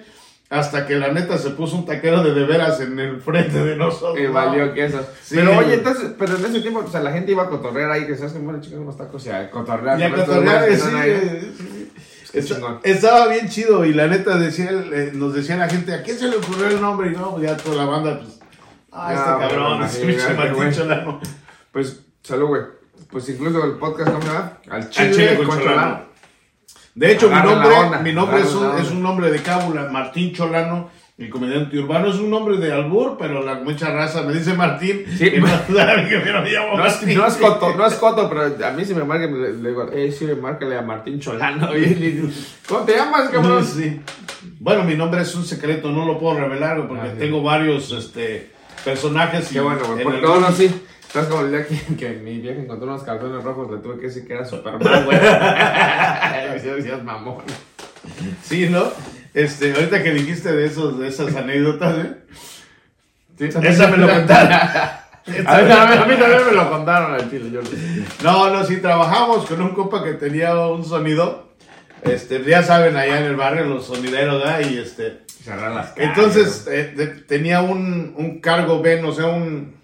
hasta 0.50 0.88
que 0.88 0.96
la 0.96 1.10
neta 1.12 1.38
se 1.38 1.52
puso 1.52 1.76
un 1.76 1.86
taquero 1.86 2.24
de 2.24 2.34
de 2.34 2.44
veras 2.46 2.82
en 2.82 2.98
el 3.00 3.22
frente 3.22 3.64
de 3.64 3.76
nosotros. 3.76 4.18
Y 4.20 4.26
valió 4.26 4.74
queso. 4.74 5.06
Sí, 5.24 5.36
pero 5.36 5.56
oye, 5.60 5.76
entonces, 5.76 6.12
pero 6.18 6.36
en 6.36 6.46
ese 6.46 6.62
tiempo, 6.62 6.80
o 6.84 6.90
sea, 6.90 7.02
la 7.02 7.12
gente 7.12 7.32
iba 7.32 7.44
a 7.44 7.50
cotorrear 7.50 7.92
ahí, 7.92 8.08
que 8.08 8.16
se 8.16 8.26
hacen 8.26 8.44
buenos 8.44 8.66
chicos 8.66 8.80
unos 8.80 8.98
tacos 8.98 9.24
y 9.28 9.30
a 9.30 9.52
cotorrear. 9.52 10.00
Y 10.00 10.04
a 10.04 10.12
cotorrear, 10.12 10.68
que 10.68 10.78
sí, 10.78 11.92
Está-. 12.34 12.80
Estaba 12.84 13.28
bien 13.28 13.50
chido 13.50 13.86
y 13.86 13.94
la 13.94 14.08
neta 14.08 14.38
decía, 14.38 14.70
eh, 14.72 15.12
nos 15.14 15.34
decía 15.34 15.58
la 15.58 15.70
gente, 15.70 15.94
¿a 15.94 16.02
quién 16.04 16.18
se 16.18 16.28
le 16.28 16.38
ocurrió 16.38 16.68
el 16.68 16.82
nombre? 16.82 17.12
Y 17.12 17.16
no, 17.16 17.40
ya 17.42 17.56
toda 17.58 17.76
la 17.78 17.86
banda, 17.86 18.20
pues, 18.20 18.39
ah, 18.92 19.14
este 19.14 19.30
No, 19.32 19.40
cabrón, 19.40 19.80
pinche 19.80 20.16
este 20.18 20.34
Martín. 20.34 20.72
Cholano. 20.72 21.20
Pues, 21.72 22.02
salud, 22.24 22.48
güey. 22.48 22.62
Pues 23.10 23.30
incluso 23.30 23.64
el 23.66 23.72
podcast, 23.74 24.12
¿cómo 24.12 24.22
se 24.22 24.28
llama? 24.28 24.58
Al 24.70 24.90
chile, 24.90 25.08
Al 25.08 25.14
chile 25.16 25.38
con 25.38 25.46
con 25.48 25.60
Cholano. 25.60 25.82
Cholano. 25.82 26.10
De 26.96 27.12
hecho, 27.12 27.30
mi 27.30 27.36
Agarra 27.36 27.56
nombre, 27.56 28.00
mi 28.04 28.14
nombre 28.14 28.42
es 28.42 28.54
un, 28.54 28.78
es 28.78 28.92
un 28.92 29.02
nombre 29.02 29.32
de 29.32 29.42
cábula, 29.42 29.88
Martín 29.90 30.34
Cholano, 30.34 30.90
el 31.18 31.30
comediante 31.30 31.78
urbano. 31.80 32.08
Es 32.10 32.16
un 32.16 32.30
nombre 32.30 32.58
de 32.58 32.74
albur, 32.74 33.16
pero 33.18 33.44
la 33.44 33.56
mucha 33.56 33.92
raza 33.92 34.24
me 34.24 34.34
dice 34.34 34.54
Martín. 34.54 35.06
Sí. 35.18 35.32
no 35.38 35.48
que 35.68 36.18
me 36.18 36.32
lo 36.32 36.44
llamo 36.44 36.78
No 36.78 36.86
es, 36.86 37.02
no 37.08 37.26
es 37.26 37.36
coto, 37.36 37.74
no 37.76 37.86
es 37.86 37.94
coto, 37.96 38.30
pero 38.30 38.66
a 38.68 38.72
mí 38.72 38.84
si 38.84 38.94
me 38.94 39.04
marca, 39.06 39.28
le, 39.28 39.54
le 39.54 39.70
digo, 39.70 39.90
eh, 39.94 40.12
sí, 40.12 40.26
márcale 40.42 40.78
a 40.78 40.82
Martín 40.82 41.20
Cholano. 41.20 41.70
Y, 41.78 42.30
¿Cómo 42.68 42.82
te 42.82 42.96
llamas, 42.96 43.30
cabrón? 43.30 43.66
Sí. 43.66 44.02
Bueno, 44.60 44.84
mi 44.84 44.96
nombre 44.96 45.22
es 45.22 45.34
un 45.36 45.46
secreto, 45.46 45.92
no 45.92 46.06
lo 46.06 46.20
puedo 46.20 46.38
revelar 46.40 46.86
porque 46.88 47.08
Ah, 47.10 47.16
tengo 47.18 47.42
varios 47.42 47.92
este, 47.92 48.52
personajes. 48.84 49.52
y 49.52 49.56
Qué 49.56 49.60
bueno, 49.62 49.82
güey. 49.86 50.04
Porque 50.04 50.20
el- 50.20 50.24
no, 50.26 50.40
no, 50.40 50.52
sí. 50.52 50.84
Estás 51.08 51.26
como 51.26 51.42
el 51.42 51.52
día 51.52 51.66
que, 51.66 51.96
que 51.96 52.10
mi 52.10 52.40
vieja 52.40 52.60
encontró 52.62 52.88
unos 52.88 53.02
calzones 53.04 53.44
rojos, 53.44 53.72
le 53.72 53.78
tuve 53.78 54.00
que 54.00 54.08
decir 54.08 54.28
que 54.28 54.34
era 54.34 54.46
Superman, 54.46 55.06
güey. 55.06 55.18
Decías 56.76 57.04
mamón. 57.04 57.44
Sí, 58.44 58.70
¿no? 58.70 58.84
Este, 59.34 59.74
ahorita 59.74 60.04
que 60.04 60.12
dijiste 60.14 60.52
de 60.52 60.66
esos, 60.66 61.00
de 61.00 61.08
esas 61.08 61.36
anécdotas, 61.36 61.98
¿eh? 62.06 62.14
Sí, 63.38 63.46
Esa 63.46 63.88
me 63.88 63.98
lo 63.98 64.08
contaron. 64.10 64.52
A 64.54 65.04
mí, 65.28 65.36
a 65.38 65.42
mí- 65.64 65.72
a 65.96 66.06
mí 66.06 66.16
también 66.16 66.46
me 66.48 66.52
lo 66.54 66.70
contaron 66.70 67.14
al 67.14 67.30
chile. 67.30 67.50
Yo, 67.52 67.62
No, 68.24 68.50
no, 68.50 68.64
sí, 68.66 68.78
trabajamos 68.78 69.46
con 69.46 69.62
un 69.62 69.70
compa 69.74 70.04
que 70.04 70.14
tenía 70.14 70.56
un 70.68 70.84
sonido. 70.86 71.50
Este, 72.04 72.44
ya 72.44 72.64
saben, 72.64 72.96
allá 72.98 73.20
en 73.20 73.26
el 73.26 73.36
barrio, 73.36 73.66
los 73.66 73.86
sonideros, 73.86 74.44
¿verdad? 74.44 74.62
Y 74.70 74.78
este. 74.80 75.20
Cerrar 75.44 75.72
las 75.72 75.92
calles. 75.92 76.10
Entonces, 76.10 76.68
eh, 76.70 76.94
de- 76.96 77.08
tenía 77.08 77.62
un, 77.62 78.14
un 78.18 78.40
cargo 78.40 78.82
ven, 78.82 79.04
o 79.06 79.12
sea, 79.12 79.28
un, 79.28 79.76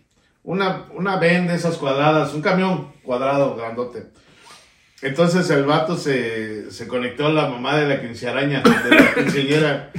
una, 0.43 0.85
una 0.93 1.17
ven 1.17 1.47
de 1.47 1.55
esas 1.55 1.77
cuadradas, 1.77 2.33
un 2.33 2.41
camión 2.41 2.91
cuadrado, 3.03 3.55
grandote. 3.55 4.03
Entonces 5.01 5.49
el 5.49 5.65
vato 5.65 5.97
se, 5.97 6.71
se 6.71 6.87
conectó 6.87 7.27
a 7.27 7.31
la 7.31 7.47
mamá 7.47 7.77
de 7.77 7.87
la 7.87 8.01
quincearaña, 8.01 8.61
de 8.61 8.89
la 8.95 9.13
quinceañera. 9.15 9.91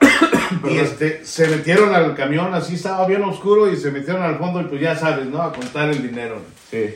y 0.70 0.78
este, 0.78 1.24
se 1.24 1.48
metieron 1.48 1.94
al 1.94 2.14
camión, 2.14 2.54
así 2.54 2.74
estaba 2.74 3.06
bien 3.06 3.22
oscuro, 3.22 3.70
y 3.70 3.76
se 3.76 3.90
metieron 3.90 4.22
al 4.22 4.38
fondo, 4.38 4.60
y 4.60 4.64
pues 4.64 4.80
ya 4.80 4.96
sabes, 4.96 5.26
¿no? 5.26 5.42
A 5.42 5.52
contar 5.52 5.90
el 5.90 6.02
dinero. 6.02 6.40
Sí. 6.70 6.94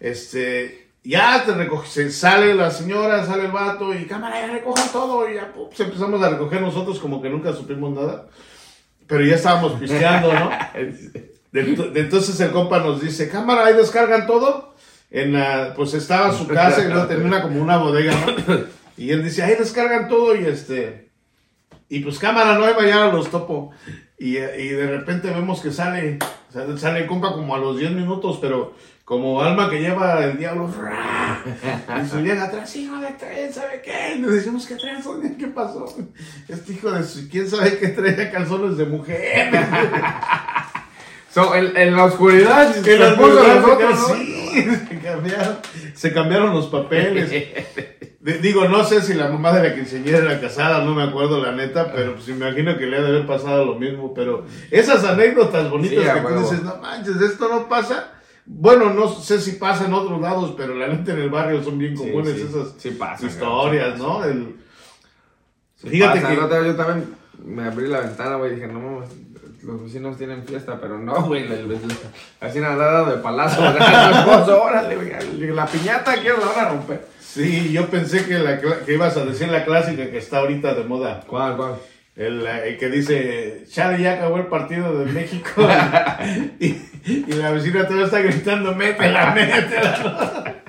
Este, 0.00 0.81
ya 1.04 1.42
te 1.44 1.52
recoge, 1.52 1.88
se 1.88 2.10
sale 2.10 2.54
la 2.54 2.70
señora, 2.70 3.24
sale 3.26 3.46
el 3.46 3.52
vato 3.52 3.92
y 3.94 4.06
cámara, 4.06 4.40
ya 4.46 4.52
recojan 4.52 4.88
todo 4.92 5.28
y 5.28 5.34
ya 5.34 5.52
pues, 5.52 5.78
empezamos 5.80 6.22
a 6.22 6.30
recoger 6.30 6.60
nosotros 6.60 6.98
como 7.00 7.20
que 7.20 7.28
nunca 7.30 7.52
supimos 7.52 7.92
nada. 7.92 8.26
Pero 9.06 9.24
ya 9.24 9.34
estábamos 9.34 9.72
pisteando, 9.80 10.32
¿no? 10.32 10.50
De- 11.52 11.64
de- 11.64 12.00
entonces 12.00 12.40
el 12.40 12.50
compa 12.50 12.78
nos 12.78 13.02
dice, 13.02 13.28
cámara, 13.28 13.66
ahí 13.66 13.74
descargan 13.74 14.26
todo. 14.26 14.72
En 15.10 15.34
la, 15.34 15.74
pues 15.76 15.92
estaba 15.92 16.32
su 16.32 16.46
casa 16.48 16.82
y 16.82 16.88
luego 16.88 17.06
tenía 17.06 17.26
una, 17.26 17.42
como 17.42 17.60
una 17.60 17.76
bodega, 17.76 18.14
¿no? 18.46 18.54
Y 18.96 19.10
él 19.10 19.22
dice, 19.22 19.42
ahí 19.42 19.56
descargan 19.56 20.08
todo 20.08 20.34
y 20.34 20.46
este, 20.46 21.10
y 21.90 22.00
pues 22.00 22.18
cámara, 22.18 22.54
no 22.56 22.64
hay 22.64 22.72
mañana 22.74 23.12
los 23.12 23.30
topo. 23.30 23.72
Y, 24.18 24.38
y 24.38 24.68
de 24.68 24.86
repente 24.86 25.28
vemos 25.28 25.60
que 25.60 25.70
sale, 25.72 26.18
sale, 26.50 26.78
sale 26.78 27.00
el 27.00 27.06
compa 27.06 27.32
como 27.34 27.54
a 27.54 27.58
los 27.58 27.76
10 27.78 27.90
minutos, 27.90 28.38
pero 28.40 28.74
como 29.12 29.42
alma 29.42 29.68
que 29.68 29.78
lleva 29.78 30.24
el 30.24 30.38
diablo. 30.38 30.70
Y 32.02 32.08
su 32.08 32.22
vieja 32.22 32.44
atrás, 32.44 32.74
hijo 32.76 32.96
de 32.96 33.10
tren, 33.10 33.52
¿sabe 33.52 33.82
qué? 33.84 34.14
Y 34.16 34.20
le 34.22 34.28
decimos, 34.28 34.64
¿qué 34.66 34.74
traes? 34.76 35.04
Sonia? 35.04 35.32
¿Qué 35.38 35.48
pasó? 35.48 35.84
Este 36.48 36.72
hijo 36.72 36.90
de 36.90 37.04
su, 37.04 37.28
¿quién 37.28 37.46
sabe 37.46 37.76
qué 37.78 37.88
traía 37.88 38.30
calzones 38.30 38.78
de 38.78 38.86
mujer? 38.86 39.50
So, 41.30 41.54
en, 41.54 41.74
en 41.78 41.96
la 41.96 42.04
oscuridad, 42.04 42.74
Que 42.82 42.98
las 42.98 43.14
puso 43.14 43.36
mujeres 43.36 43.62
nosotros, 43.62 44.00
¿no? 44.00 44.14
sí, 44.16 44.64
se 44.88 44.98
cambiaron, 44.98 45.56
se 45.94 46.12
cambiaron 46.12 46.54
los 46.54 46.66
papeles. 46.66 47.30
De- 47.30 48.38
digo, 48.38 48.66
no 48.68 48.84
sé 48.84 49.00
si 49.00 49.14
la 49.14 49.28
mamá 49.28 49.50
de 49.52 49.66
la 49.66 49.74
quinceañera 49.74 50.18
era 50.18 50.40
casada, 50.42 50.84
no 50.84 50.94
me 50.94 51.02
acuerdo 51.02 51.42
la 51.42 51.52
neta, 51.52 51.90
pero 51.90 52.14
pues 52.16 52.28
imagino 52.28 52.76
que 52.76 52.84
le 52.86 52.98
ha 52.98 53.00
de 53.00 53.08
haber 53.08 53.26
pasado 53.26 53.64
lo 53.64 53.76
mismo. 53.76 54.12
Pero 54.12 54.44
esas 54.70 55.04
anécdotas 55.04 55.70
bonitas 55.70 56.04
Sí, 56.04 56.10
que 56.20 56.20
tú 56.34 56.38
dices, 56.40 56.62
no 56.64 56.76
manches, 56.76 57.16
esto 57.22 57.48
no 57.48 57.66
pasa. 57.66 58.10
Bueno, 58.44 58.92
no 58.92 59.08
sé 59.08 59.40
si 59.40 59.52
pasa 59.52 59.86
en 59.86 59.94
otros 59.94 60.20
lados, 60.20 60.54
pero 60.56 60.74
la 60.74 60.88
neta 60.88 61.12
en 61.12 61.20
el 61.20 61.30
barrio 61.30 61.62
son 61.62 61.78
bien 61.78 61.94
comunes 61.94 62.34
sí, 62.34 62.46
esas 62.48 62.74
sí 62.76 62.90
pasan, 62.90 63.28
historias, 63.28 63.98
¿no? 63.98 64.24
El- 64.24 64.56
Fíjate 65.76 66.20
pasa, 66.20 66.34
que- 66.34 66.46
día 66.46 66.62
yo 66.66 66.76
también 66.76 67.14
me 67.44 67.64
abrí 67.64 67.88
la 67.88 68.00
ventana, 68.00 68.36
güey, 68.36 68.52
y 68.52 68.54
dije, 68.56 68.68
no 68.68 68.80
mames, 68.80 69.10
los 69.62 69.82
vecinos 69.84 70.16
tienen 70.16 70.44
fiesta, 70.44 70.78
pero 70.80 70.98
no, 70.98 71.22
güey, 71.24 71.48
la, 71.48 71.56
vecina 72.40 72.72
ha 72.72 72.76
dado 72.76 73.16
de 73.16 73.22
palazo 73.22 73.62
órale, 74.62 74.96
güey, 74.96 75.50
la 75.52 75.66
piñata 75.66 76.20
que 76.20 76.28
la 76.30 76.34
van 76.36 76.66
a 76.66 76.68
romper. 76.70 77.06
sí, 77.20 77.72
yo 77.72 77.86
pensé 77.88 78.24
que, 78.26 78.38
la, 78.38 78.60
que 78.60 78.92
ibas 78.92 79.16
a 79.16 79.24
decir 79.24 79.48
la 79.48 79.64
clásica 79.64 80.10
que 80.10 80.18
está 80.18 80.38
ahorita 80.38 80.74
de 80.74 80.84
moda. 80.84 81.22
¿Cuál, 81.26 81.56
cuál? 81.56 81.74
El, 82.14 82.46
el 82.46 82.76
que 82.78 82.88
dice, 82.90 83.64
Chale, 83.70 84.02
ya 84.02 84.14
acabó 84.14 84.36
el 84.36 84.46
partido 84.46 84.98
de 84.98 85.12
México. 85.12 85.66
y, 86.60 86.76
y 87.06 87.32
la 87.32 87.50
vecina 87.52 87.84
todavía 87.84 88.04
está 88.04 88.20
gritando, 88.20 88.74
métela, 88.74 89.32
métela. 89.32 90.62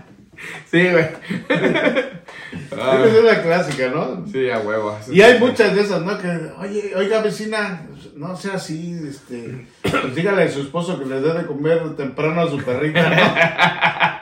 Sí, 0.71 0.89
güey. 0.89 1.05
Ah, 2.71 3.03
es 3.05 3.23
la 3.23 3.41
clásica, 3.41 3.89
¿no? 3.89 4.25
sí, 4.27 4.49
a 4.49 4.59
huevo. 4.59 4.97
Y 5.11 5.21
hay 5.21 5.39
muchas 5.39 5.75
de 5.75 5.81
esas, 5.81 6.01
¿no? 6.01 6.17
Que, 6.17 6.27
oye, 6.59 6.93
oiga, 6.95 7.21
vecina, 7.21 7.87
no 8.15 8.35
sea 8.35 8.55
así, 8.55 8.99
este, 9.07 9.67
pues 9.81 10.15
dígale 10.15 10.43
a 10.43 10.49
su 10.51 10.61
esposo 10.61 10.99
que 10.99 11.05
le 11.05 11.21
dé 11.21 11.33
de 11.33 11.45
comer 11.45 11.95
temprano 11.95 12.41
a 12.41 12.49
su 12.49 12.57
perrita, 12.57 13.09
¿no? 13.09 13.15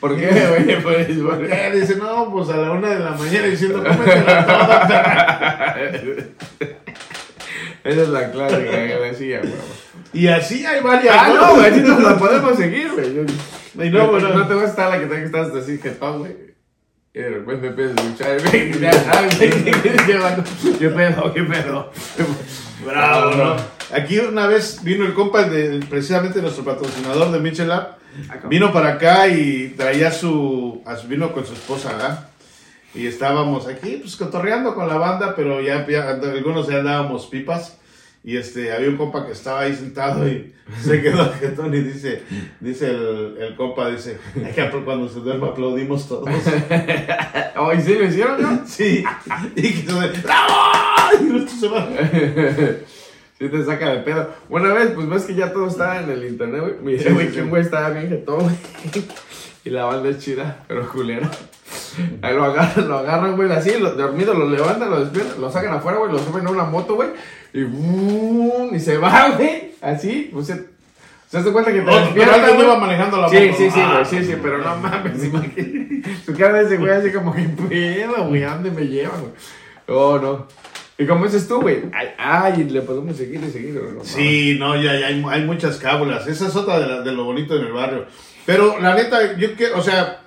¿Por 0.00 0.16
qué, 0.16 0.26
güey? 0.26 0.82
Pues, 0.82 1.06
¿por 1.18 1.38
¿Por 1.38 1.46
qué? 1.48 1.70
Dice, 1.72 1.96
no, 1.96 2.30
pues 2.30 2.48
a 2.50 2.56
la 2.56 2.72
una 2.72 2.90
de 2.90 2.98
la 3.00 3.10
mañana 3.12 3.46
diciendo, 3.46 3.82
cómetela 3.82 4.46
toda. 4.46 5.76
Esa 7.84 8.02
es 8.02 8.08
la 8.08 8.30
clásica 8.30 8.70
que 8.70 8.98
decía, 9.00 9.40
güey. 9.40 9.52
Y 10.12 10.28
así 10.28 10.64
hay 10.66 10.80
varias. 10.82 11.14
Ah, 11.18 11.32
no, 11.34 11.54
güey, 11.54 11.70
así 11.70 11.80
nos 11.80 12.02
la 12.02 12.18
podemos 12.18 12.56
seguir, 12.56 12.90
güey. 12.92 13.08
Y 13.08 13.90
no, 13.90 14.08
bueno. 14.08 14.30
no 14.30 14.46
te 14.48 14.54
va 14.54 14.62
a 14.62 14.66
estar 14.66 14.90
la 14.90 14.98
que 14.98 15.06
te 15.06 15.16
que 15.16 15.24
estás 15.24 15.54
así 15.54 15.78
jetón, 15.78 16.20
güey. 16.20 16.36
Y 17.14 17.18
de 17.18 17.30
repente 17.30 17.68
empiezas 17.68 17.96
a 17.96 18.02
escuchar, 18.02 18.42
güey, 18.42 18.80
ya 18.80 18.92
sabes. 18.92 19.38
¿Qué 19.38 20.88
pedo? 20.88 21.32
¿Qué 21.32 21.42
pedo? 21.42 21.90
Bravo, 22.84 23.30
¿no? 23.34 23.75
Aquí 23.94 24.18
una 24.18 24.46
vez 24.46 24.82
vino 24.82 25.04
el 25.04 25.14
compa 25.14 25.44
de 25.44 25.80
precisamente 25.88 26.42
nuestro 26.42 26.64
patrocinador 26.64 27.30
de 27.30 27.38
Michelab. 27.40 27.96
Vino 28.48 28.72
para 28.72 28.94
acá 28.94 29.28
y 29.28 29.74
traía 29.76 30.10
su, 30.10 30.82
a 30.86 30.96
su- 30.96 31.06
vino 31.06 31.32
con 31.32 31.44
su 31.46 31.52
esposa, 31.52 31.92
¿verdad? 31.92 32.28
Y 32.94 33.06
estábamos 33.06 33.66
aquí, 33.66 33.98
pues 34.00 34.16
cotorreando 34.16 34.74
con 34.74 34.88
la 34.88 34.96
banda, 34.96 35.34
pero 35.36 35.60
ya, 35.60 35.86
ya 35.86 36.08
algunos 36.10 36.66
ya 36.66 36.78
andábamos 36.78 37.26
pipas. 37.26 37.76
Y 38.24 38.36
este, 38.38 38.72
había 38.72 38.88
un 38.88 38.96
compa 38.96 39.24
que 39.24 39.32
estaba 39.32 39.60
ahí 39.60 39.76
sentado 39.76 40.26
y 40.26 40.52
se 40.82 41.00
quedó 41.00 41.30
jetón 41.34 41.72
y 41.74 41.80
dice, 41.80 42.22
dice 42.58 42.88
el, 42.90 43.36
el 43.38 43.54
compa, 43.54 43.88
dice, 43.90 44.18
"Ay, 44.34 44.52
que 44.52 44.68
cuando 44.84 45.08
se 45.08 45.20
duerme 45.20 45.46
aplaudimos 45.48 46.08
todos. 46.08 46.28
Hoy 47.56 47.80
sí 47.82 47.96
me 48.00 48.06
hicieron, 48.06 48.42
¿no? 48.42 48.62
Sí, 48.66 49.04
y 49.54 49.62
que 49.62 49.82
se 49.86 50.22
¡Bravo! 50.22 50.54
Y 51.20 51.48
se 51.48 51.68
va. 51.68 51.88
Sí 53.38 53.48
te 53.50 53.64
saca 53.64 53.90
de 53.90 53.98
pedo. 53.98 54.30
Una 54.48 54.72
vez, 54.72 54.92
pues 54.94 55.08
ves 55.08 55.24
que 55.24 55.34
ya 55.34 55.52
todo 55.52 55.66
está 55.68 56.00
en 56.02 56.10
el 56.10 56.24
internet, 56.24 56.60
güey. 56.62 56.74
Mira, 56.96 57.12
güey, 57.12 57.26
sí, 57.28 57.32
que 57.34 57.38
un 57.40 57.44
sí. 57.46 57.50
güey 57.50 57.62
estaba 57.62 57.90
bien 57.90 58.08
jetón, 58.08 58.40
güey. 58.40 58.54
Y 59.64 59.70
la 59.70 59.84
banda 59.84 60.08
es 60.10 60.18
chida, 60.20 60.62
pero 60.68 60.88
culera. 60.88 61.28
Ahí 62.22 62.34
lo 62.36 62.44
agarran, 62.44 62.86
lo 62.88 62.98
agarran, 62.98 63.34
güey, 63.34 63.50
así, 63.50 63.76
lo, 63.80 63.90
dormido, 63.96 64.32
lo 64.32 64.48
levantan, 64.48 64.88
lo 64.90 65.00
despiertan, 65.00 65.40
lo 65.40 65.50
sacan 65.50 65.74
afuera, 65.74 65.98
güey, 65.98 66.12
lo 66.12 66.20
suben 66.20 66.46
a 66.46 66.50
una 66.50 66.62
moto, 66.62 66.94
güey. 66.94 67.08
Y 67.52 67.64
¡bum! 67.64 68.72
Y 68.72 68.78
se 68.78 68.96
va, 68.96 69.30
güey. 69.36 69.72
Así, 69.82 70.30
pues 70.32 70.46
se. 70.46 70.76
¿Se 71.28 71.38
hace 71.38 71.50
cuenta 71.50 71.72
que 71.72 71.80
te 71.80 71.84
No, 71.84 71.90
pero 71.90 72.04
despierta, 72.04 72.34
alguien 72.36 72.54
güey? 72.54 72.66
iba 72.68 72.78
manejando 72.78 73.20
la 73.20 73.28
Sí, 73.28 73.34
moto. 73.40 73.56
sí, 73.58 73.70
sí, 73.72 73.80
Ah, 73.82 73.92
güey, 73.94 74.04
sí, 74.04 74.24
sí, 74.30 74.38
pero 74.40 74.58
no 74.58 74.76
mames, 74.76 75.24
imagínate. 75.24 76.02
Su 76.24 76.32
cara 76.36 76.58
de 76.58 76.66
ese 76.66 76.76
güey 76.76 76.92
así 76.92 77.10
como, 77.10 77.34
¿qué 77.34 77.42
pedo, 77.68 78.28
güey? 78.28 78.44
¿A 78.44 78.50
dónde 78.54 78.70
me 78.70 78.82
llevan, 78.86 79.20
güey? 79.20 79.32
Oh, 79.88 80.16
no. 80.20 80.46
Y 80.98 81.06
como 81.06 81.24
dices 81.26 81.46
tú, 81.46 81.60
güey, 81.60 81.82
ay, 81.92 82.08
ay, 82.18 82.64
le 82.64 82.80
podemos 82.82 83.16
seguir 83.16 83.40
y 83.46 83.50
seguir, 83.50 83.74
no. 83.74 84.02
Sí, 84.04 84.56
no, 84.58 84.74
ya, 84.80 84.98
ya 84.98 85.08
hay, 85.08 85.22
hay 85.28 85.44
muchas 85.44 85.76
cábulas. 85.76 86.26
Esa 86.26 86.48
es 86.48 86.56
otra 86.56 86.80
de, 86.80 86.86
la- 86.86 87.02
de 87.02 87.12
lo 87.12 87.24
bonito 87.24 87.54
en 87.56 87.66
el 87.66 87.72
barrio. 87.72 88.06
Pero 88.46 88.80
la 88.80 88.94
neta, 88.94 89.36
yo 89.36 89.54
quiero, 89.54 89.78
o 89.78 89.82
sea, 89.82 90.22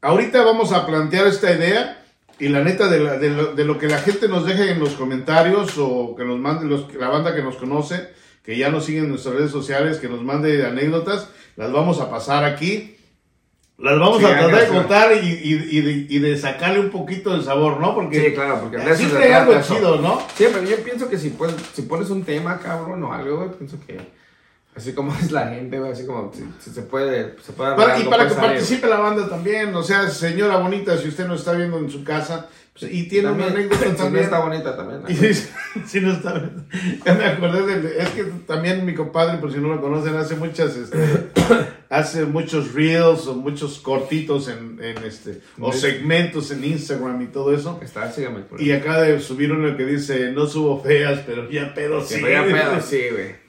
ahorita 0.00 0.42
vamos 0.42 0.72
a 0.72 0.86
plantear 0.86 1.26
esta 1.26 1.52
idea 1.52 2.00
y 2.38 2.48
la 2.48 2.62
neta 2.64 2.88
de, 2.88 3.00
la- 3.00 3.18
de 3.18 3.30
lo, 3.30 3.54
de 3.54 3.64
lo 3.66 3.78
que 3.78 3.86
la 3.86 3.98
gente 3.98 4.26
nos 4.28 4.46
deje 4.46 4.70
en 4.70 4.80
los 4.80 4.90
comentarios 4.94 5.74
o 5.76 6.14
que 6.16 6.24
nos 6.24 6.38
mande 6.38 6.64
los, 6.66 6.92
la 6.94 7.08
banda 7.08 7.34
que 7.34 7.42
nos 7.42 7.56
conoce, 7.56 8.08
que 8.42 8.56
ya 8.56 8.70
nos 8.70 8.86
sigue 8.86 9.00
en 9.00 9.10
nuestras 9.10 9.34
redes 9.34 9.50
sociales, 9.50 9.98
que 9.98 10.08
nos 10.08 10.22
mande 10.22 10.64
anécdotas, 10.66 11.28
las 11.56 11.70
vamos 11.70 12.00
a 12.00 12.10
pasar 12.10 12.44
aquí. 12.44 12.93
Las 13.76 13.98
vamos 13.98 14.18
Sí, 14.18 14.24
a 14.24 14.38
tratar 14.38 14.60
de 14.60 14.66
contar 14.68 15.12
y, 15.14 15.26
y- 15.26 15.78
y 15.78 15.80
de, 15.80 15.92
y 16.08 16.18
de 16.20 16.36
sacarle 16.38 16.78
un 16.78 16.90
poquito 16.90 17.36
de 17.36 17.42
sabor, 17.42 17.80
¿no? 17.80 17.92
Porque 17.94 18.24
Sí, 18.28 18.32
claro, 18.32 18.60
porque 18.60 18.76
algo 19.34 19.60
chido, 19.62 19.96
¿no? 20.00 20.20
Sí, 20.36 20.44
pero 20.52 20.62
yo 20.62 20.76
pienso 20.84 21.08
que 21.08 21.18
si, 21.18 21.30
pues, 21.30 21.54
si 21.72 21.82
pones 21.82 22.08
un 22.10 22.22
tema, 22.22 22.58
cabrón, 22.60 23.02
o 23.02 23.12
algo, 23.12 23.50
pienso 23.58 23.76
que 23.84 23.98
así 24.76 24.92
como 24.92 25.14
es 25.14 25.30
la 25.30 25.48
gente, 25.48 25.78
güey, 25.78 25.92
así 25.92 26.04
como 26.06 26.32
si, 26.32 26.44
si 26.60 26.70
se 26.70 26.82
puede, 26.82 27.36
se 27.44 27.52
puede 27.52 27.76
Para- 27.76 27.98
y 27.98 28.04
para 28.04 28.24
pues, 28.24 28.34
que 28.34 28.40
participe 28.40 28.86
la 28.88 28.98
banda 28.98 29.28
también, 29.28 29.74
o 29.74 29.82
sea, 29.82 30.08
señora 30.10 30.56
bonita, 30.56 30.96
si 30.98 31.08
usted 31.08 31.26
no 31.26 31.34
está 31.34 31.52
viendo 31.52 31.78
en 31.78 31.90
su 31.90 32.02
casa 32.04 32.48
pues, 32.78 32.92
y 32.92 33.08
tiene 33.08 33.28
También, 33.28 33.50
una 33.50 33.58
anécdota 33.60 33.84
si 33.84 33.90
no 33.90 33.96
también. 33.96 34.24
está 34.24 34.38
bonita 34.40 34.76
también. 34.76 35.02
¿no? 35.04 35.08
Y 35.10 35.34
si, 35.86 36.00
no 36.00 36.12
está 36.12 36.50
ya 37.06 37.14
me 37.14 37.24
acordé 37.24 37.80
de, 37.80 37.98
es 38.02 38.08
que 38.10 38.24
también 38.48 38.84
mi 38.84 38.94
compadre, 38.94 39.38
por 39.38 39.52
si 39.52 39.58
no 39.58 39.68
lo 39.68 39.80
conocen, 39.80 40.16
hace 40.16 40.34
muchas, 40.34 40.74
este, 40.76 40.98
hace 41.88 42.24
muchos 42.24 42.74
reels 42.74 43.28
o 43.28 43.34
muchos 43.36 43.78
cortitos 43.78 44.48
en, 44.48 44.80
en 44.82 44.98
este, 45.04 45.40
o 45.60 45.72
segmentos 45.72 46.50
en 46.50 46.64
Instagram 46.64 47.22
y 47.22 47.26
todo 47.26 47.54
eso. 47.54 47.78
Está, 47.80 48.10
sígame. 48.10 48.40
por 48.40 48.60
Y 48.60 48.72
acaba 48.72 49.02
de 49.02 49.20
subir 49.20 49.52
uno 49.52 49.76
que 49.76 49.84
dice, 49.84 50.32
no 50.32 50.46
subo 50.48 50.82
feas, 50.82 51.20
pero 51.24 51.48
ya 51.48 51.72
pedo 51.74 52.00
Sí, 52.00 52.14
sí. 52.16 52.20
pero 52.24 52.46
ya 52.48 52.52
pedo, 52.60 52.80
sí, 52.84 53.02
güey. 53.12 53.43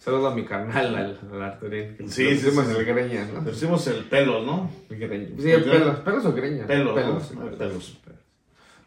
Saludos 0.00 0.32
a 0.32 0.34
mi 0.34 0.46
carnal, 0.46 0.96
al, 0.96 1.20
al 1.30 1.42
Arturín. 1.42 1.94
Sí, 2.08 2.34
sí, 2.38 2.48
el 2.48 2.84
greña, 2.86 3.28
¿no? 3.32 3.42
Le 3.42 3.50
pusimos 3.50 3.86
el 3.86 4.04
pelo, 4.04 4.42
¿no? 4.42 4.70
El 4.88 4.98
greña. 4.98 5.28
Sí, 5.38 5.50
el 5.50 5.62
pelos. 5.62 6.00
¿Pelos 6.00 6.24
o 6.24 6.32
greña? 6.32 6.66
Pelo, 6.66 6.94
Pelos. 6.94 7.14
¿no? 7.14 7.20
sí, 7.20 7.34
Ah, 7.36 7.42
pelos. 7.58 7.98
pelos. 8.02 8.18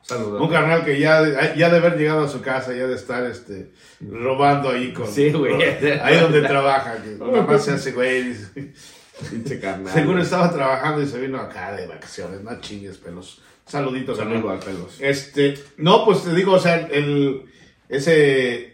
Saludos. 0.01 0.41
Un 0.41 0.49
carnal 0.49 0.83
que 0.83 0.99
ya, 0.99 1.53
ya 1.55 1.69
de 1.69 1.77
haber 1.77 1.97
llegado 1.97 2.23
a 2.23 2.27
su 2.27 2.41
casa, 2.41 2.73
ya 2.73 2.87
de 2.87 2.95
estar 2.95 3.23
este, 3.25 3.71
robando 4.01 4.69
ahí 4.69 4.91
con. 4.91 5.07
Sí, 5.07 5.31
güey. 5.31 5.53
Ahí 6.01 6.19
donde 6.19 6.41
trabaja. 6.41 6.97
Que 7.03 7.15
más 7.47 7.63
se 7.63 7.71
hace 7.73 7.91
güey. 7.91 8.33
Pinche 9.29 9.59
carnal. 9.59 9.93
Seguro 9.93 10.19
estaba 10.19 10.51
trabajando 10.51 11.01
y 11.03 11.05
se 11.07 11.21
vino 11.21 11.39
acá 11.39 11.73
de 11.75 11.85
vacaciones. 11.85 12.41
No 12.41 12.59
chingues, 12.59 12.97
pelos. 12.97 13.39
Saluditos, 13.67 14.17
Saludo 14.17 14.49
al 14.49 14.59
pelos. 14.59 14.99
Este, 14.99 15.53
no, 15.77 16.03
pues 16.05 16.23
te 16.23 16.33
digo, 16.33 16.53
o 16.53 16.59
sea, 16.59 16.87
el, 16.87 17.43
ese, 17.87 18.72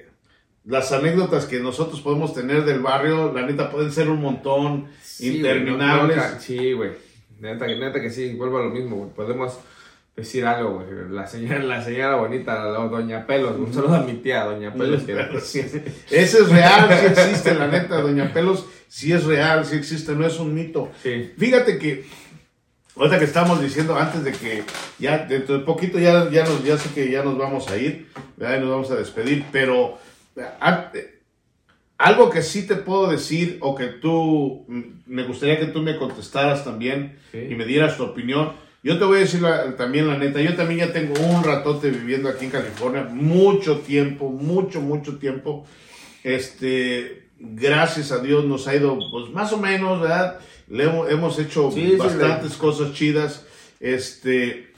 las 0.70 0.92
anécdotas 0.92 1.46
que 1.46 1.60
nosotros 1.60 2.00
podemos 2.02 2.34
tener 2.34 2.64
del 2.64 2.80
barrio, 2.80 3.34
la 3.34 3.42
neta, 3.42 3.70
pueden 3.72 3.92
ser 3.92 4.08
un 4.10 4.22
montón, 4.22 4.88
Sí, 5.04 5.36
interminables. 5.38 6.16
güey, 6.16 6.28
no, 6.30 6.36
no, 6.36 6.40
sí, 6.40 6.74
güey. 6.74 6.92
Neta, 7.40 7.66
que- 7.66 7.76
neta 7.78 8.00
que 8.02 8.10
sí, 8.12 8.34
vuelvo 8.36 8.60
a 8.60 8.64
lo 8.66 8.70
mismo, 8.70 8.98
güey. 8.98 9.10
Podemos 9.10 9.58
decir 10.16 10.46
algo, 10.46 10.76
güey. 10.76 10.88
La 11.10 11.26
señora, 11.26 11.60
la 11.64 11.84
señora 11.84 12.16
bonita, 12.18 12.66
la 12.66 12.80
doña 12.88 13.26
Pelos. 13.26 13.58
Un 13.58 13.74
saludo 13.74 13.96
a 13.96 14.02
mi 14.04 14.14
tía, 14.14 14.44
doña 14.44 14.72
Pelos. 14.74 15.04
que- 15.04 15.18
Ese 16.12 16.40
es 16.40 16.50
real, 16.50 16.88
sí 17.00 17.06
existe, 17.08 17.56
la 17.56 17.68
neta, 17.68 18.02
Doña 18.02 18.32
Pelos, 18.32 18.66
sí 18.88 19.12
es 19.12 19.24
real, 19.24 19.66
sí 19.66 19.76
existe, 19.76 20.14
no 20.14 20.26
es 20.28 20.38
un 20.40 20.54
mito. 20.54 20.90
Sí. 21.02 21.32
Fíjate 21.38 21.80
que, 21.80 22.06
ahorita 22.96 23.18
que 23.18 23.26
estamos 23.26 23.62
diciendo, 23.62 23.96
antes 23.96 24.24
de 24.24 24.34
que 24.34 24.64
ya 25.00 25.20
dentro 25.20 25.58
de 25.58 25.64
poquito 25.66 25.98
ya, 25.98 26.30
ya, 26.30 26.44
nos, 26.44 26.64
ya 26.64 26.78
sé 26.78 26.90
que 26.94 27.10
ya 27.10 27.24
nos 27.24 27.38
vamos 27.38 27.70
a 27.70 27.78
ir, 27.78 28.08
¿verdad? 28.38 28.58
y 28.58 28.60
nos 28.62 28.70
vamos 28.70 28.92
a 28.92 28.96
despedir, 28.96 29.46
pero 29.52 29.98
algo 31.98 32.30
que 32.30 32.42
sí 32.42 32.66
te 32.66 32.76
puedo 32.76 33.10
decir, 33.10 33.58
o 33.62 33.76
que 33.76 33.88
tú, 33.88 34.66
me 35.06 35.24
gustaría 35.24 35.60
que 35.60 35.66
tú 35.66 35.82
me 35.82 35.98
contestaras 35.98 36.64
también 36.64 37.18
Sí. 37.32 37.40
y 37.50 37.56
me 37.56 37.66
dieras 37.66 37.98
tu 37.98 38.04
opinión. 38.04 38.54
Yo 38.82 38.98
te 38.98 39.04
voy 39.04 39.18
a 39.18 39.22
decir 39.22 39.42
la- 39.42 39.76
también 39.76 40.08
la 40.08 40.18
neta, 40.18 40.40
yo 40.42 40.56
también 40.56 40.80
ya 40.88 40.94
tengo 40.94 41.14
un 41.20 41.44
ratote 41.44 41.90
viviendo 41.90 42.30
aquí 42.30 42.46
en 42.46 42.52
California, 42.52 43.04
mucho 43.04 43.80
tiempo, 43.80 44.30
mucho, 44.30 44.80
mucho 44.80 45.18
tiempo. 45.18 45.66
Este, 46.24 47.28
gracias 47.38 48.12
a 48.14 48.20
Dios 48.20 48.46
nos 48.46 48.68
ha 48.70 48.76
ido, 48.76 48.98
pues 49.12 49.30
más 49.32 49.52
o 49.52 49.58
menos, 49.58 50.00
¿verdad? 50.00 50.40
Le 50.70 50.86
hemos, 50.86 51.10
hemos 51.12 51.40
hecho 51.40 51.72
Sí, 51.72 51.90
sí, 51.92 51.96
bastantes 51.98 52.54
cosas 52.54 52.94
chidas. 52.94 53.46
Este, 53.82 54.69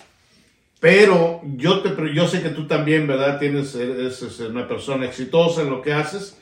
pero 0.82 1.42
yo, 1.44 1.82
te, 1.82 1.92
yo 2.12 2.28
sé 2.28 2.42
que 2.42 2.50
tú 2.50 2.66
también, 2.66 3.06
¿verdad? 3.06 3.38
Tienes, 3.38 3.76
eres 3.76 4.20
una 4.40 4.68
persona 4.68 5.06
exitosa 5.06 5.62
en 5.62 5.70
lo 5.70 5.80
que 5.84 5.94
haces. 5.94 6.40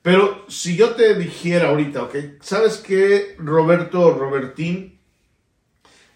Pero 0.00 0.44
si 0.48 0.76
yo 0.76 0.90
te 0.90 1.16
dijera 1.16 1.70
ahorita, 1.70 2.04
¿ok? 2.04 2.14
¿Sabes 2.40 2.76
qué, 2.78 3.34
Roberto, 3.36 4.12
Robertín? 4.12 5.00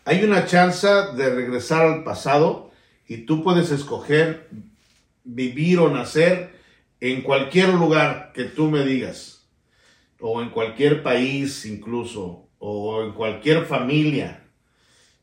Hay 0.05 0.23
una 0.23 0.47
chance 0.47 0.87
de 0.87 1.35
regresar 1.35 1.85
al 1.85 2.05
pasado 2.05 2.71
y 3.09 3.27
tú 3.27 3.43
puedes 3.43 3.73
escoger 3.73 4.49
vivir 5.25 5.81
o 5.81 5.91
nacer 5.91 6.55
en 7.01 7.23
cualquier 7.23 7.71
lugar 7.71 8.31
que 8.35 8.45
tú 8.45 8.71
me 8.71 8.85
digas, 8.85 9.49
o 10.21 10.41
en 10.41 10.51
cualquier 10.51 11.03
país 11.03 11.67
incluso, 11.67 12.47
o 12.61 13.03
en 13.03 13.15
cualquier 13.15 13.65
familia. 13.65 14.44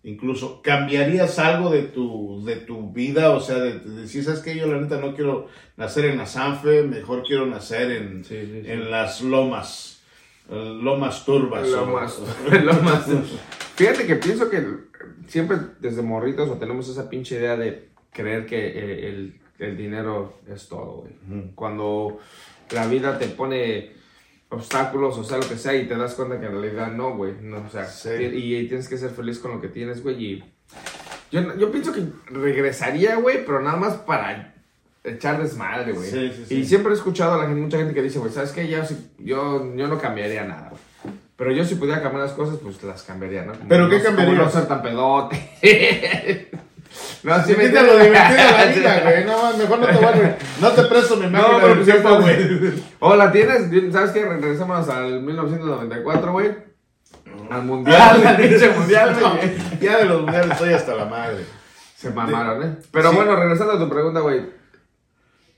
Incluso, 0.03 0.61
¿cambiarías 0.63 1.37
algo 1.37 1.69
de 1.69 1.83
tu, 1.83 2.43
de 2.43 2.55
tu 2.55 2.91
vida? 2.91 3.31
O 3.31 3.39
sea, 3.39 3.57
de, 3.59 3.79
de 3.79 4.01
decir, 4.01 4.23
¿sabes 4.23 4.39
qué? 4.39 4.55
Yo 4.55 4.65
la 4.67 4.79
neta 4.81 4.99
no 4.99 5.13
quiero 5.13 5.47
nacer 5.77 6.05
en 6.05 6.17
la 6.17 6.25
Sanfe, 6.25 6.81
mejor 6.83 7.21
quiero 7.23 7.45
nacer 7.45 7.91
en, 7.91 8.25
Sí, 8.25 8.35
sí, 8.45 8.61
sí. 8.63 8.71
en 8.71 8.89
las 8.89 9.21
lomas, 9.21 10.01
lomas 10.49 11.23
turbas. 11.23 11.67
Lo 11.69 11.83
o- 11.83 11.85
más, 11.87 12.19
lo 12.63 12.73
más. 12.81 13.05
Fíjate 13.75 14.07
que 14.07 14.15
pienso 14.15 14.49
que 14.49 14.65
siempre 15.27 15.57
desde 15.79 16.01
morritos 16.01 16.49
o 16.49 16.55
tenemos 16.57 16.89
esa 16.89 17.09
pinche 17.09 17.35
idea 17.35 17.55
de 17.55 17.89
creer 18.11 18.45
que 18.47 18.57
eh, 18.67 19.07
el, 19.09 19.39
el 19.59 19.77
dinero 19.77 20.39
es 20.51 20.67
todo, 20.67 21.03
güey. 21.29 21.51
Cuando 21.55 22.19
la 22.71 22.87
vida 22.87 23.17
te 23.19 23.27
pone 23.27 23.91
obstáculos 24.51 25.17
o 25.17 25.23
sea 25.23 25.37
lo 25.37 25.47
que 25.49 25.55
sea 25.57 25.73
y 25.75 25.87
te 25.87 25.95
das 25.95 26.13
cuenta 26.13 26.39
que 26.39 26.45
en 26.45 26.51
realidad 26.61 26.91
no, 26.91 27.15
güey. 27.15 27.33
No, 27.41 27.63
o 27.65 27.69
sea, 27.69 27.85
Sí. 27.85 28.09
y, 28.11 28.55
y 28.57 28.67
tienes 28.67 28.87
que 28.87 28.97
ser 28.97 29.09
feliz 29.11 29.39
con 29.39 29.51
lo 29.51 29.61
que 29.61 29.67
tienes, 29.69 30.03
güey. 30.03 30.23
Y 30.23 30.43
yo, 31.31 31.55
yo 31.57 31.71
pienso 31.71 31.91
que 31.93 32.03
regresaría, 32.27 33.15
güey, 33.15 33.45
pero 33.45 33.61
nada 33.61 33.77
más 33.77 33.95
para 33.95 34.53
echar 35.03 35.41
desmadre, 35.41 35.93
güey. 35.93 36.09
Sí, 36.09 36.31
sí, 36.35 36.45
sí. 36.47 36.55
Y 36.59 36.65
siempre 36.65 36.91
he 36.91 36.95
escuchado 36.95 37.33
a 37.33 37.37
la 37.37 37.45
gente, 37.47 37.61
mucha 37.61 37.77
gente 37.77 37.93
que 37.93 38.03
dice, 38.03 38.19
güey, 38.19 38.31
¿sabes 38.31 38.51
qué? 38.51 38.67
Yo, 38.67 38.79
yo, 39.17 39.75
yo 39.75 39.87
no 39.87 39.97
cambiaría 39.99 40.43
nada, 40.45 40.69
güey. 40.69 40.81
Pero 41.37 41.51
yo 41.53 41.65
si 41.65 41.73
pudiera 41.73 42.03
cambiar 42.03 42.25
las 42.25 42.33
cosas, 42.33 42.59
pues 42.61 42.83
las 42.83 43.01
cambiaría, 43.01 43.43
¿no? 43.43 43.53
Como 43.53 43.67
¿Pero 43.67 43.89
qué 43.89 43.97
no- 43.97 44.03
cambiarías? 44.03 44.37
no 44.37 44.49
ser 44.51 44.67
tan 44.67 44.81
pedote. 44.83 45.49
no, 47.23 47.43
Sí, 47.45 47.53
me 47.55 47.67
quita 47.67 47.81
lo 47.83 47.97
divertido 47.99 48.37
de 48.37 48.51
la 48.51 48.65
vida, 48.75 49.01
güey. 49.03 49.25
No, 49.25 49.57
mejor 49.57 49.79
no 49.79 49.85
te 49.87 49.93
voy. 49.93 50.29
No 50.59 50.71
te 50.71 50.81
presto 50.83 51.17
mi 51.17 51.27
máquina 51.27 51.55
pero 51.57 51.67
del 51.67 51.77
pues 51.77 51.85
tiempo, 51.87 52.21
güey. 52.21 52.73
Hola, 52.99 53.31
¿tienes? 53.31 53.93
¿Sabes 53.93 54.11
qué? 54.11 54.25
Regresamos 54.25 54.89
al 54.89 55.21
1994, 55.21 56.31
güey. 56.31 56.51
Al 57.49 57.63
mundial, 57.63 58.25
al 58.25 58.37
pinche 58.37 58.69
mundial, 58.71 59.17
No, 59.21 59.35
güey. 59.35 59.51
ya 59.81 59.97
de 59.97 60.05
los 60.05 60.21
mundiales 60.21 60.51
estoy 60.51 60.73
hasta 60.73 60.95
la 60.95 61.05
madre. 61.05 61.43
Se 61.95 62.09
mamaron, 62.09 62.63
¿eh? 62.63 62.75
Pero 62.91 63.09
Sí. 63.11 63.15
bueno, 63.15 63.35
regresando 63.35 63.73
a 63.73 63.79
tu 63.79 63.89
pregunta, 63.89 64.21
güey. 64.21 64.41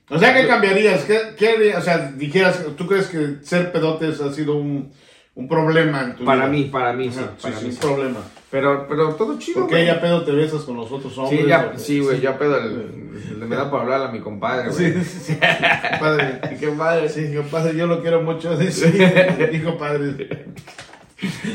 O 0.09 0.19
sea, 0.19 0.33
¿qué 0.33 0.45
cambiarías? 0.47 1.03
¿Qué, 1.05 1.33
qué 1.37 1.75
o 1.77 1.81
sea, 1.81 2.11
dijeras, 2.15 2.59
¿tú 2.77 2.85
crees 2.87 3.07
que 3.07 3.37
ser 3.41 3.71
pedotes 3.71 4.19
ha 4.21 4.33
sido 4.33 4.55
un, 4.57 4.91
un 5.35 5.47
problema 5.47 6.01
en 6.01 6.15
tu 6.17 6.25
Para 6.25 6.47
vida? 6.47 6.49
mí, 6.49 6.63
para 6.65 6.93
mí, 6.93 7.09
sí. 7.11 7.19
Ajá, 7.19 7.31
sí, 7.37 7.43
para 7.43 7.55
sí, 7.57 7.63
mí, 7.63 7.69
un 7.69 7.75
sí. 7.75 7.79
problema. 7.81 8.19
Pero, 8.53 8.85
pero 8.87 9.09
todo 9.15 9.39
chido, 9.39 9.61
Porque 9.61 9.75
güey. 9.77 9.87
ya 9.87 9.99
pedo 9.99 10.23
te 10.23 10.31
besas 10.31 10.61
con 10.61 10.77
los 10.77 10.91
otros 10.91 11.17
hombres. 11.17 11.41
Sí, 11.41 11.47
ya, 11.47 11.71
sí, 11.75 11.99
güey, 12.01 12.21
ya 12.21 12.37
pedo 12.37 12.59
el, 12.59 13.39
de 13.39 13.45
me 13.47 13.55
da 13.55 13.67
por 13.71 13.81
hablar 13.81 14.03
a 14.03 14.11
mi 14.11 14.19
compadre, 14.19 14.71
Sí, 14.71 14.91
güey. 14.91 15.03
sí, 15.03 15.37
padre. 15.99 16.39
Qué 16.59 16.67
padre. 16.67 17.09
Sí, 17.09 17.33
compadre, 17.35 17.75
yo 17.75 17.87
lo 17.87 17.99
quiero 18.01 18.21
mucho. 18.21 18.55
Sí, 18.71 18.91
dijo 19.51 19.75
padre. 19.79 20.45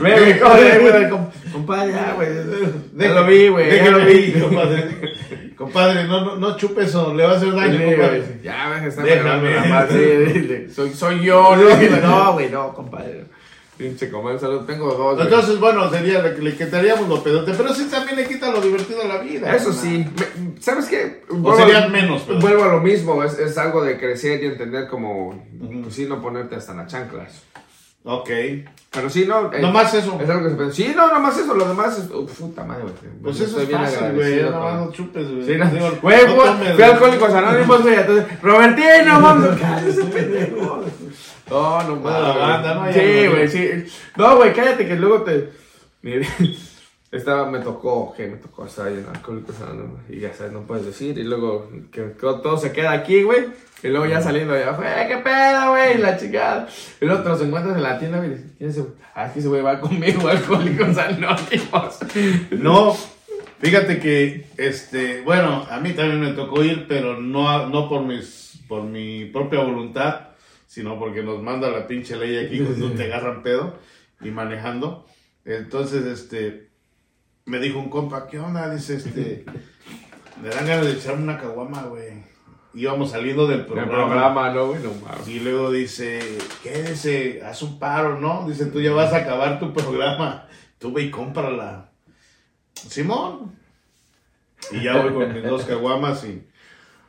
Ve, 0.01 0.19
güey, 0.19 0.41
¿cómo 0.41 0.55
le 0.57 0.79
digo 0.79 0.95
al 0.95 1.09
com- 1.11 1.31
compadre? 1.53 1.93
Ya, 1.93 2.15
güey. 2.15 2.29
Ya 2.97 3.09
lo 3.13 3.27
vi, 3.27 3.49
güey. 3.49 3.67
De 3.71 3.77
ya 3.77 3.85
que 3.85 3.91
lo 3.93 3.99
lo 3.99 4.05
vi, 4.07 4.33
compadre. 4.33 4.85
Compadre, 5.57 6.05
no, 6.05 6.25
no, 6.25 6.37
no 6.37 6.57
chupe 6.57 6.83
eso, 6.85 7.15
le 7.15 7.25
va 7.25 7.35
a 7.35 7.37
hacer 7.37 7.53
daño, 7.55 7.79
Sí, 7.79 7.85
compadre. 7.95 8.21
güey. 8.21 8.43
Ya, 8.43 8.69
ves, 8.71 8.85
está 8.85 9.03
Déjame. 9.03 9.49
pegando 9.49 9.51
la 9.69 9.75
madre. 9.75 10.27
Sí, 10.27 10.33
sí, 10.41 10.49
sí. 10.69 10.75
Soy, 10.75 10.91
soy 10.95 11.21
yo, 11.25 11.55
¿no? 11.57 12.01
No, 12.09 12.33
güey, 12.33 12.51
no, 12.51 12.73
compadre. 12.75 13.25
Pinche 13.79 14.11
salud. 14.41 14.63
Tengo 14.67 14.93
dos. 14.93 15.21
Entonces, 15.21 15.61
bueno, 15.61 15.89
sería 15.89 16.21
le, 16.21 16.37
le 16.37 16.57
quitaríamos 16.57 17.09
lo 17.09 17.23
pedote, 17.23 17.53
pero 17.57 17.73
sí 17.73 17.85
también 17.89 18.17
le 18.17 18.27
quita 18.27 18.51
lo 18.51 18.61
divertido 18.61 19.03
a 19.03 19.07
la 19.07 19.19
vida. 19.19 19.55
Eso 19.55 19.69
¿no? 19.69 19.75
sí. 19.75 20.05
Me- 20.17 20.61
¿Sabes 20.61 20.87
qué? 20.87 21.23
O 21.31 21.57
serían 21.57 21.91
menos, 21.93 22.23
pero- 22.27 22.41
Vuelvo 22.41 22.65
a 22.65 22.69
lo 22.69 22.81
mismo. 22.81 23.23
Es, 23.23 23.39
es 23.39 23.57
algo 23.57 23.83
de 23.85 23.97
crecer 23.99 24.43
y 24.43 24.47
entender 24.47 24.89
como... 24.89 25.47
Pues 25.85 25.95
sí, 25.95 26.07
no 26.07 26.21
ponerte 26.21 26.57
hasta 26.57 26.75
las 26.75 26.89
chanclas. 26.91 27.43
Ok. 28.05 28.31
Pero 28.91 29.11
sí, 29.11 29.27
no... 29.27 29.53
eh, 29.53 29.61
Nomás 29.61 29.93
eso. 29.95 30.19
Es 30.21 30.29
algo 30.31 30.45
que 30.45 30.51
se 30.51 30.57
piensa. 30.57 30.75
Sí, 30.75 30.93
no, 30.97 31.13
nomás 31.13 31.39
eso. 31.39 31.55
Lo 31.55 31.69
demás 31.69 31.99
es... 31.99 32.11
Uf, 32.11 32.39
puta 32.39 32.65
madre, 32.65 32.83
güey. 32.85 32.95
Pues 33.23 33.39
Yo 33.39 33.45
eso 33.45 33.61
es 33.61 33.69
bien 33.69 33.81
fácil, 33.81 34.15
güey. 34.15 34.43
con- 34.45 34.53
no 34.53 34.93
chupes, 34.93 35.31
güey. 35.31 35.45
Sí, 35.47 35.57
no. 35.57 35.67
Digo, 35.71 35.91
Güey, 36.03 36.27
no 36.27 36.35
tomes, 36.35 36.75
fui 36.75 36.83
Alcohólicos 36.83 37.33
Anónimos, 37.35 37.83
güey. 37.83 37.95
Entonces, 37.95 38.43
Robertino, 38.43 39.21
vamos. 39.21 39.49
Cállate, 39.61 40.05
pendejo. 40.13 40.85
No, 41.51 41.83
no, 41.83 41.97
No, 41.97 42.11
la 42.11 42.37
banda, 42.37 42.75
no, 42.75 42.87
ya 42.87 42.93
Sí, 42.93 43.27
güey, 43.29 43.49
sí. 43.49 43.71
No, 44.17 44.37
güey, 44.37 44.53
cállate 44.53 44.87
que 44.87 44.97
luego 44.97 45.23
te. 45.23 45.51
Estaba, 47.11 47.51
me 47.51 47.61
tocó, 47.61 48.13
que 48.15 48.27
me 48.27 48.37
tocó 48.37 48.67
estar 48.67 48.87
ahí 48.87 48.95
en 48.95 49.07
Anónimos. 49.07 50.01
Y 50.11 50.21
ya 50.21 50.35
sabes, 50.35 50.53
no 50.53 50.67
puedes 50.67 50.85
decir. 50.85 51.17
Y 51.17 51.25
luego, 51.25 51.71
que, 51.91 52.03
todo 52.21 52.59
se 52.59 52.73
queda 52.73 52.93
aquí, 52.93 53.23
güey. 53.23 53.47
Y 53.83 53.89
luego 53.89 54.05
ya 54.05 54.21
saliendo 54.21 54.53
allá, 54.53 54.73
güey, 54.73 55.09
qué 55.09 55.17
pedo, 55.17 55.71
güey, 55.71 55.97
la 55.97 56.19
chingada. 56.19 56.69
Y 57.01 57.07
luego 57.07 57.23
te 57.23 57.29
los 57.31 57.41
encuentras 57.41 57.77
en 57.77 57.83
la 57.83 57.99
tienda, 57.99 58.19
güey. 58.19 58.37
¿Quién 58.59 58.69
es? 58.69 58.83
Ah, 59.15 59.27
es 59.27 59.33
que 59.33 59.39
ese 59.39 59.49
güey 59.49 59.63
va 59.63 59.81
conmigo, 59.81 60.29
Alcohólicos 60.29 60.99
Anónimos. 60.99 61.99
No, 62.51 62.95
fíjate 63.59 64.01
que, 64.01 64.47
este, 64.59 65.23
bueno, 65.23 65.67
a 65.71 65.81
mí 65.81 65.93
también 65.93 66.21
me 66.21 66.33
tocó 66.33 66.63
ir, 66.63 66.87
pero 66.89 67.19
no, 67.19 67.71
no 67.71 67.89
por 67.89 68.03
mis, 68.03 68.61
por 68.69 68.83
mi 68.83 69.25
propia 69.25 69.61
voluntad, 69.61 70.28
sino 70.69 70.99
porque 70.99 71.23
nos 71.23 71.43
manda 71.43 71.71
la 71.71 71.87
pinche 71.87 72.15
ley 72.15 72.37
aquí 72.37 72.61
cuando 72.65 72.93
te 72.93 73.05
agarran 73.05 73.43
pedo 73.43 73.77
y 74.21 74.31
manejando. 74.31 75.07
Entonces, 75.45 76.05
este, 76.05 76.69
me 77.47 77.59
dijo 77.59 77.79
un 77.79 77.89
compa, 77.89 78.27
¿qué 78.29 78.39
onda? 78.39 78.73
Dice, 78.73 78.97
este, 78.97 79.45
me 80.43 80.51
dan 80.51 80.67
ganas 80.67 80.85
de 80.85 80.93
echarme 80.93 81.25
una 81.25 81.39
caguama, 81.39 81.85
güey. 81.85 82.23
Íbamos 82.75 83.11
saliendo 83.11 83.47
del 83.47 83.61
El 83.61 83.67
programa. 83.67 83.91
programa, 83.91 84.51
¿no, 84.51 84.67
güey? 84.69 84.83
No 84.83 84.93
mames. 85.03 85.27
Y 85.27 85.41
luego 85.41 85.73
dice, 85.73 86.21
¿qué? 86.63 86.83
Dice, 86.83 87.43
haz 87.43 87.63
un 87.63 87.79
paro, 87.79 88.21
¿no? 88.21 88.47
Dice, 88.47 88.67
tú 88.67 88.81
ya 88.83 88.93
vas 88.93 89.13
a 89.15 89.19
acabar 89.19 89.59
tu 89.59 89.73
programa. 89.73 90.47
Tú 90.79 90.93
ve 90.93 91.05
y 91.05 91.11
cómprala. 91.11 91.91
Simón. 92.75 93.57
Y 94.71 94.83
ya 94.83 95.01
voy 95.01 95.15
con 95.15 95.33
mis 95.33 95.43
dos 95.43 95.65
caguamas 95.65 96.25
y 96.25 96.47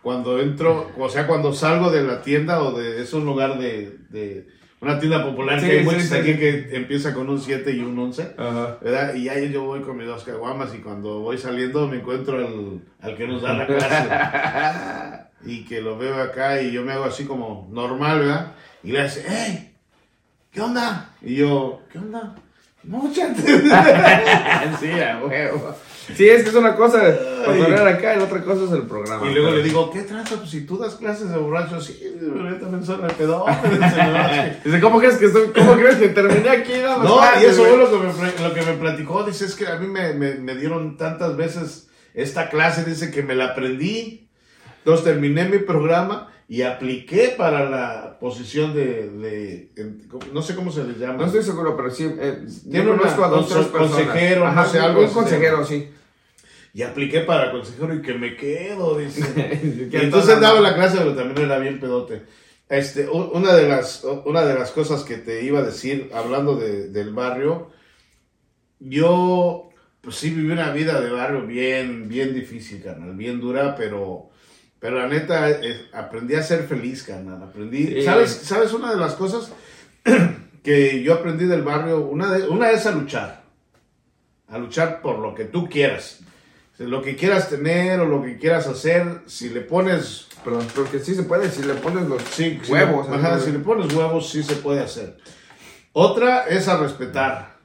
cuando 0.02 0.40
entro, 0.40 0.92
o 0.98 1.10
sea, 1.10 1.28
cuando 1.28 1.54
salgo 1.54 1.92
de 1.92 2.04
la 2.04 2.22
tienda 2.22 2.62
o 2.62 2.72
de, 2.78 3.02
es 3.02 3.14
un 3.14 3.26
lugar 3.26 3.60
de, 3.60 3.98
de 4.10 4.48
una 4.82 5.00
tienda 5.00 5.24
popular 5.26 5.60
Sí, 5.60 5.66
que 5.66 5.72
hay 5.74 5.80
sí, 5.80 5.86
muchas 5.86 6.04
sí, 6.04 6.16
aquí 6.16 6.38
que 6.38 6.70
empieza 6.76 7.14
con 7.14 7.30
un 7.30 7.40
7 7.40 7.72
y 7.72 7.80
un 7.82 8.00
11. 8.00 8.36
Ajá. 8.38 8.78
¿verdad? 8.82 9.14
Y 9.14 9.24
ya 9.26 9.38
yo 9.40 9.64
voy 9.64 9.82
con 9.82 9.98
mis 9.98 10.08
dos 10.08 10.24
caguamas 10.24 10.74
y 10.74 10.80
cuando 10.80 11.20
voy 11.20 11.38
saliendo 11.38 11.88
me 11.88 11.98
encuentro 11.98 12.38
al, 12.38 12.82
al 13.02 13.18
que 13.18 13.28
nos 13.28 13.42
da 13.42 13.54
la 13.54 13.68
clase. 13.68 15.30
y 15.52 15.66
que 15.66 15.82
lo 15.82 15.98
veo 15.98 16.22
acá 16.22 16.62
y 16.62 16.72
yo 16.72 16.84
me 16.84 16.94
hago 16.94 17.06
así 17.06 17.26
como 17.26 17.68
normal, 17.72 18.20
¿verdad? 18.20 18.54
Y 18.84 18.92
le 18.92 19.02
hace, 19.02 19.26
¡Ey! 19.28 19.76
¿Qué 20.52 20.62
onda? 20.62 21.14
Y 21.22 21.36
yo, 21.36 21.82
¿qué 21.92 22.00
onda? 22.00 22.36
No, 22.84 23.12
chante. 23.14 23.42
sí, 24.80 24.92
a 25.02 25.22
huevo. 25.24 25.76
Sí, 26.16 26.28
es 26.28 26.42
que 26.44 26.50
es 26.50 26.56
una 26.56 26.76
cosa 26.76 27.00
cotorrear 27.46 27.88
acá 27.88 28.16
y 28.16 28.18
la 28.18 28.24
otra 28.24 28.42
cosa 28.44 28.64
es 28.66 28.72
el 28.72 28.84
programa. 28.88 29.30
Y 29.30 29.34
luego 29.34 29.52
le 29.52 29.62
digo, 29.62 29.92
¿qué 29.92 30.02
trata? 30.02 30.38
Pues 30.38 30.50
si 30.50 30.62
tú 30.66 30.78
das 30.78 30.96
clases 30.96 31.30
de 31.30 31.38
borrachos, 31.38 31.86
sí, 31.86 32.00
pero 32.20 32.50
yo 32.50 32.56
también 32.58 32.84
soy 32.84 32.98
pedo. 33.16 33.46
Dice, 34.66 34.80
¿cómo 34.82 35.00
crees 35.00 35.18
que 35.18 35.26
estoy, 35.26 35.50
cómo 35.54 35.74
crees 35.74 35.96
que 35.98 36.10
terminé 36.10 36.50
aquí? 36.50 36.74
No, 37.04 37.20
y 37.42 37.46
eso 37.46 37.64
fue 37.64 37.78
lo 37.78 37.92
que 37.92 37.98
me, 38.08 38.48
lo 38.48 38.54
que 38.56 38.62
me 38.64 38.74
platicó. 38.74 39.24
Dice, 39.24 39.46
es 39.46 39.54
que 39.56 39.68
a 39.68 39.76
mí 39.76 39.86
me, 39.88 40.14
me- 40.14 40.36
me 40.36 40.56
dieron 40.56 40.98
tantas 40.98 41.36
veces 41.38 41.90
esta 42.16 42.50
clase, 42.50 42.86
dice 42.86 43.12
que 43.12 43.22
me 43.22 43.36
la 43.36 43.48
aprendí. 43.48 44.30
Entonces 44.80 45.06
terminé 45.06 45.46
mi 45.48 45.60
programa 45.60 46.32
y 46.50 46.64
apliqué 46.64 47.36
para 47.38 47.70
la 47.70 48.18
posición 48.20 48.74
de, 48.74 49.08
de- 49.08 49.70
no 50.34 50.42
sé 50.42 50.56
cómo 50.56 50.72
se 50.72 50.84
les 50.84 50.98
llama. 50.98 51.20
No 51.20 51.26
estoy 51.28 51.44
seguro, 51.44 51.78
pero 51.78 51.92
sí. 51.92 52.12
Eh, 52.20 52.40
yo 52.66 52.88
conozco 52.88 53.24
a 53.24 53.28
dos, 53.30 53.48
tres 53.48 53.68
personas. 53.68 53.92
consejero, 54.08 54.42
no 54.42 54.48
Ajá, 54.48 54.66
sé, 54.66 54.80
un- 54.80 54.84
algo 54.86 55.00
Un 55.02 55.06
así. 55.06 55.14
consejero, 55.14 55.64
sí. 55.64 55.90
Y 56.74 56.82
apliqué 56.82 57.22
para 57.22 57.52
consejero 57.52 57.94
y 57.94 58.02
que 58.02 58.14
me 58.16 58.36
quedo, 58.36 58.98
dice. 58.98 59.22
Y 59.92 59.96
entonces 59.96 60.40
daba 60.40 60.60
la 60.60 60.74
clase, 60.74 60.98
pero 60.98 61.14
también 61.16 61.46
era 61.46 61.60
bien 61.60 61.80
pedote. 61.80 62.24
Este, 62.68 63.08
una 63.08 63.54
de 63.56 63.68
las, 63.68 64.04
una 64.26 64.44
de 64.44 64.54
las 64.56 64.72
cosas 64.72 65.04
que 65.04 65.18
te 65.18 65.44
iba 65.44 65.60
a 65.60 65.64
decir, 65.64 66.10
hablando 66.16 66.56
de- 66.56 66.90
del 66.90 67.14
barrio, 67.14 67.70
yo, 68.80 69.70
pues 70.02 70.16
sí 70.16 70.30
viví 70.30 70.52
una 70.52 70.72
vida 70.72 71.02
de 71.02 71.10
barrio 71.12 71.46
bien, 71.46 72.08
bien 72.08 72.34
difícil, 72.34 72.82
carnal, 72.84 73.16
bien 73.16 73.40
dura, 73.40 73.76
pero, 73.76 74.29
pero 74.80 74.98
la 74.98 75.08
neta, 75.08 75.50
eh, 75.50 75.88
aprendí 75.94 76.36
a 76.36 76.44
ser 76.44 76.64
feliz, 76.68 77.04
carnal, 77.04 77.42
aprendí, 77.44 77.86
Sí. 77.88 78.02
¿sabes, 78.04 78.32
¿sabes 78.32 78.74
una 78.74 78.92
de 78.92 78.98
las 78.98 79.14
cosas 79.16 79.52
que 80.64 81.04
yo 81.04 81.14
aprendí 81.14 81.46
del 81.46 81.64
barrio? 81.64 82.02
Una, 82.02 82.32
de, 82.32 82.48
una 82.48 82.72
es 82.72 82.86
a 82.86 82.92
luchar, 82.92 83.44
a 84.48 84.58
luchar 84.58 85.02
por 85.02 85.20
lo 85.20 85.36
que 85.36 85.46
tú 85.46 85.68
quieras. 85.70 86.20
Lo 86.78 87.02
que 87.02 87.18
quieras 87.18 87.50
tener 87.50 88.00
o 88.00 88.06
lo 88.06 88.22
que 88.24 88.38
quieras 88.38 88.66
hacer, 88.68 89.22
si 89.26 89.50
le 89.50 89.62
pones 89.62 90.28
Perdón, 90.46 90.66
porque 90.74 91.00
sí 91.00 91.14
se 91.14 91.24
puede, 91.24 91.52
si 91.52 91.62
le 91.64 91.74
pones 91.74 92.08
los 92.08 92.22
Sí, 92.24 92.58
si 92.64 92.72
huevos. 92.72 93.10
le- 93.10 93.16
ajá, 93.18 93.36
así, 93.36 93.48
si 93.48 93.52
le 93.52 93.60
pones 93.60 93.94
huevos, 93.94 94.30
sí 94.30 94.42
se 94.42 94.56
puede 94.56 94.80
hacer. 94.80 95.18
Otra 95.92 96.48
es 96.48 96.70
a 96.70 96.78
respetar. 96.78 97.58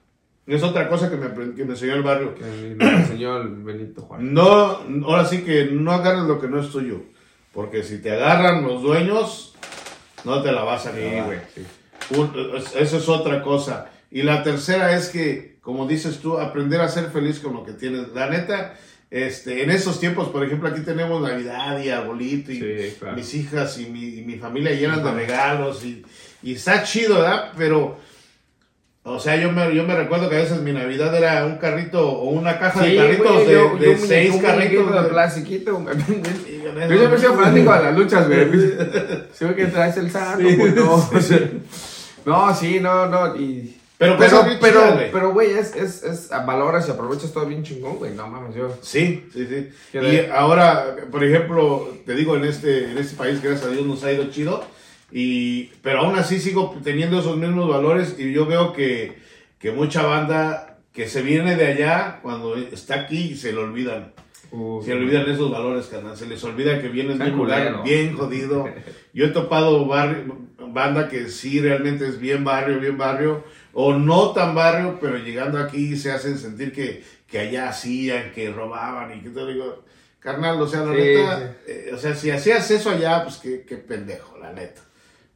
Es 0.46 0.62
otra 0.62 0.88
cosa 0.88 1.10
que 1.10 1.16
me, 1.16 1.54
que 1.54 1.64
me 1.64 1.70
enseñó 1.72 1.94
el 1.94 2.02
barrio. 2.02 2.34
que 2.34 2.42
nos 2.76 2.92
enseñó 2.92 3.40
el 3.40 3.48
Benito 3.48 4.02
Juárez. 4.02 4.26
No, 4.30 4.80
ahora 5.06 5.24
sí 5.24 5.42
que 5.42 5.66
no 5.66 5.90
agarres 5.92 6.24
lo 6.24 6.40
que 6.40 6.48
no 6.48 6.60
es 6.60 6.70
tuyo. 6.70 7.00
Porque 7.52 7.82
si 7.82 7.98
te 7.98 8.10
agarran 8.10 8.64
los 8.64 8.82
dueños, 8.82 9.54
no 10.24 10.42
te 10.42 10.52
la 10.52 10.62
vas 10.64 10.86
a 10.86 10.90
acabar. 10.90 11.24
güey, 11.26 11.38
sí. 11.54 11.62
Eso 12.76 12.96
es 12.98 13.08
otra 13.08 13.42
cosa. 13.42 13.90
Y 14.10 14.22
la 14.22 14.42
tercera 14.42 14.94
es 14.96 15.08
que, 15.08 15.56
como 15.62 15.86
dices 15.86 16.18
tú, 16.20 16.38
aprender 16.38 16.80
a 16.80 16.88
ser 16.88 17.10
feliz 17.10 17.40
con 17.40 17.54
lo 17.54 17.64
que 17.64 17.72
tienes. 17.72 18.08
La 18.14 18.28
neta, 18.28 18.74
este, 19.10 19.62
en 19.62 19.70
esos 19.70 19.98
tiempos, 19.98 20.28
por 20.28 20.44
ejemplo, 20.44 20.68
aquí 20.68 20.82
tenemos 20.82 21.22
Navidad 21.22 21.78
y 21.82 21.88
arbolito 21.88 22.52
y 22.52 22.56
Sí, 22.60 22.96
claro. 22.98 23.16
mis 23.16 23.32
hijas 23.34 23.78
y 23.78 23.86
mi, 23.86 24.18
y 24.18 24.22
mi 24.22 24.36
familia 24.36 24.72
llenas 24.72 25.02
de 25.02 25.12
regalos 25.12 25.84
y, 25.84 26.04
y 26.42 26.54
está 26.54 26.82
chido, 26.82 27.14
¿verdad? 27.20 27.52
Pero, 27.56 27.98
o 29.06 29.20
sea, 29.20 29.36
yo 29.36 29.52
me, 29.52 29.74
yo 29.74 29.84
me 29.84 29.94
recuerdo 29.94 30.28
que 30.30 30.36
a 30.36 30.38
veces 30.40 30.60
mi 30.60 30.72
Navidad 30.72 31.14
era 31.14 31.44
un 31.44 31.56
carrito 31.58 32.08
o 32.10 32.30
una 32.30 32.58
caja 32.58 32.82
de 32.82 32.96
carritos 32.96 33.32
güey, 33.32 33.46
de, 33.46 33.52
yo- 33.52 33.76
de 33.76 33.84
yo 33.86 33.92
un 33.92 33.98
seis 33.98 34.30
muñeco- 34.32 34.36
un 34.36 34.40
carritos. 34.42 34.72
muñequito 34.72 34.94
de 34.96 35.02
de- 35.02 35.08
plastiquito. 35.10 35.74
güey. 35.76 35.96
Yo 36.88 36.96
siempre 36.96 37.16
he 37.16 37.18
sido 37.20 37.34
fanático 37.34 37.70
a 37.72 37.80
las 37.80 37.94
luchas, 37.96 38.26
güey. 38.26 38.50
Se 39.32 39.44
ve 39.44 39.54
que 39.56 39.66
traes 39.66 39.96
el 39.98 40.10
santo, 40.10 40.48
Sí. 40.48 40.56
puto. 40.56 41.10
No, 42.26 42.54
sí, 42.54 42.80
no, 42.80 43.06
no. 43.06 43.36
Y... 43.36 43.76
Pero 43.98 44.16
Pero, 44.18 44.30
cosas 44.30 44.46
bien 44.46 44.58
pero, 44.60 44.80
chidas, 44.80 44.94
güey. 44.94 45.12
pero, 45.12 45.32
güey, 45.32 45.50
es, 45.52 45.76
es, 45.76 46.02
es, 46.02 46.30
valoras 46.46 46.88
y 46.88 46.90
aprovechas 46.90 47.32
todo 47.32 47.46
bien 47.46 47.62
chingón, 47.62 47.96
güey. 47.98 48.12
No 48.14 48.26
mames, 48.26 48.54
yo. 48.56 48.74
Sí, 48.80 49.24
sí, 49.32 49.46
sí. 49.46 49.68
Y 49.92 49.98
de- 49.98 50.30
ahora, 50.32 50.96
por 51.12 51.22
ejemplo, 51.22 51.88
te 52.04 52.14
digo, 52.14 52.34
en 52.36 52.44
este, 52.44 52.90
en 52.90 52.98
este 52.98 53.14
país, 53.16 53.40
gracias 53.42 53.66
a 53.66 53.70
Dios, 53.70 53.84
nos 53.86 54.02
ha 54.02 54.10
ido 54.12 54.24
chido. 54.30 54.64
Y, 55.12 55.64
pero 55.82 56.00
aún 56.00 56.16
así 56.16 56.40
sigo 56.40 56.76
teniendo 56.82 57.20
esos 57.20 57.36
mismos 57.36 57.68
valores 57.68 58.16
y 58.18 58.32
yo 58.32 58.46
veo 58.46 58.72
que 58.72 59.22
que 59.58 59.72
mucha 59.72 60.02
banda 60.02 60.76
que 60.92 61.08
se 61.08 61.22
viene 61.22 61.56
de 61.56 61.66
allá, 61.68 62.20
cuando 62.22 62.54
está 62.56 62.96
aquí, 62.96 63.34
se 63.34 63.50
le 63.52 63.58
olvidan. 63.58 64.12
Uh, 64.50 64.82
Se 64.82 64.94
le 64.94 65.00
olvidan 65.00 65.28
esos 65.28 65.50
valores, 65.50 65.86
carnal. 65.86 66.16
Se 66.16 66.26
les 66.26 66.44
olvida 66.44 66.80
que 66.80 66.88
vienen 66.88 67.18
de 67.18 67.30
un 67.30 67.38
lugar 67.38 67.82
bien 67.82 68.14
jodido. 68.14 68.68
Yo 69.14 69.24
he 69.24 69.30
topado 69.30 69.86
barrio, 69.86 70.36
banda 70.68 71.08
que 71.08 71.28
sí 71.30 71.60
realmente 71.60 72.06
es 72.06 72.20
bien 72.20 72.44
barrio, 72.44 72.78
bien 72.78 72.98
barrio, 72.98 73.42
o 73.72 73.94
no 73.94 74.30
tan 74.32 74.54
barrio, 74.54 74.98
pero 75.00 75.16
llegando 75.18 75.58
aquí 75.58 75.96
se 75.96 76.12
hacen 76.12 76.38
sentir 76.38 76.70
que, 76.72 77.02
que 77.26 77.38
allá 77.38 77.70
hacían, 77.70 78.32
que 78.32 78.50
robaban 78.52 79.16
y 79.18 79.22
que 79.22 79.30
te 79.30 79.46
digo, 79.46 79.82
carnal, 80.20 80.60
o 80.60 80.68
sea, 80.68 80.80
la 80.84 80.92
Sí, 80.94 81.00
neta, 81.00 81.38
sí. 81.38 81.72
eh, 81.72 81.90
o 81.94 81.96
sea, 81.98 82.14
si 82.14 82.30
hacías 82.30 82.70
eso 82.70 82.90
allá, 82.90 83.24
pues 83.24 83.36
qué, 83.38 83.64
qué 83.66 83.76
pendejo, 83.78 84.36
la 84.38 84.52
neta. 84.52 84.82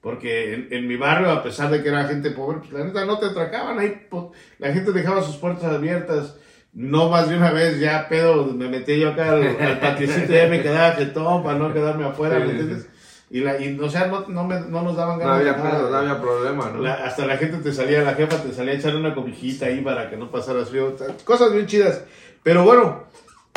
Porque 0.09 0.55
en, 0.55 0.69
en 0.71 0.89
mi 0.89 0.97
barrio, 0.97 1.31
a 1.31 1.43
pesar 1.43 1.71
de 1.71 1.83
que 1.83 1.89
era 1.91 2.05
gente 2.05 2.31
pobre, 2.31 2.59
pues 2.61 2.73
la 2.73 2.85
neta 2.85 3.05
no 3.05 3.19
te 3.19 3.27
atracaban 3.27 3.79
ahí. 3.79 4.07
po- 4.09 4.33
La 4.59 4.73
gente 4.73 4.93
dejaba 4.93 5.23
sus 5.23 5.37
puertas 5.37 5.65
abiertas. 5.65 6.37
No 6.73 7.09
más 7.09 7.29
de 7.29 7.37
una 7.37 7.51
vez, 7.51 7.81
ya 7.81 8.09
pedo, 8.09 8.47
me 8.47 8.69
metí 8.69 8.99
yo 9.01 9.11
acá 9.11 9.33
al, 9.33 9.43
al 9.61 9.81
patiecito 9.81 10.33
y 10.33 10.37
ya 10.37 10.47
me 10.47 10.63
quedaba 10.63 10.93
jetón 10.93 11.43
para 11.43 11.59
no 11.59 11.73
quedarme 11.73 12.05
afuera, 12.07 12.39
¿me 12.39 12.51
entiendes? 12.51 12.87
Y, 13.31 13.41
la, 13.41 13.61
y, 13.61 13.79
o 13.79 13.91
sea, 13.91 14.07
no, 14.07 14.27
no, 14.29 14.45
me- 14.45 14.61
no 14.61 14.83
nos 14.83 14.97
daban 14.97 15.19
No 15.19 15.25
ganas 15.25 15.41
había 15.41 15.53
de 15.53 15.59
nada. 15.59 15.71
pedo, 15.79 15.91
no 15.91 15.97
había 15.97 16.21
problema, 16.21 16.71
¿no? 16.75 16.83
La- 16.83 16.95
hasta 16.95 17.27
la 17.27 17.37
gente 17.37 17.59
te 17.59 17.73
salía, 17.73 18.03
la 18.03 18.15
jefa 18.15 18.43
te 18.43 18.53
salía 18.53 18.73
a 18.73 18.77
echar 18.77 18.95
una 18.97 19.15
cobijita 19.15 19.67
ahí 19.67 19.81
para 19.83 20.09
que 20.09 20.17
no 20.17 20.31
pasaras 20.31 20.69
frío. 20.71 20.95
Cosas 21.25 21.53
bien 21.53 21.67
chidas. 21.67 22.05
Pero 22.43 22.65
bueno, 22.65 23.05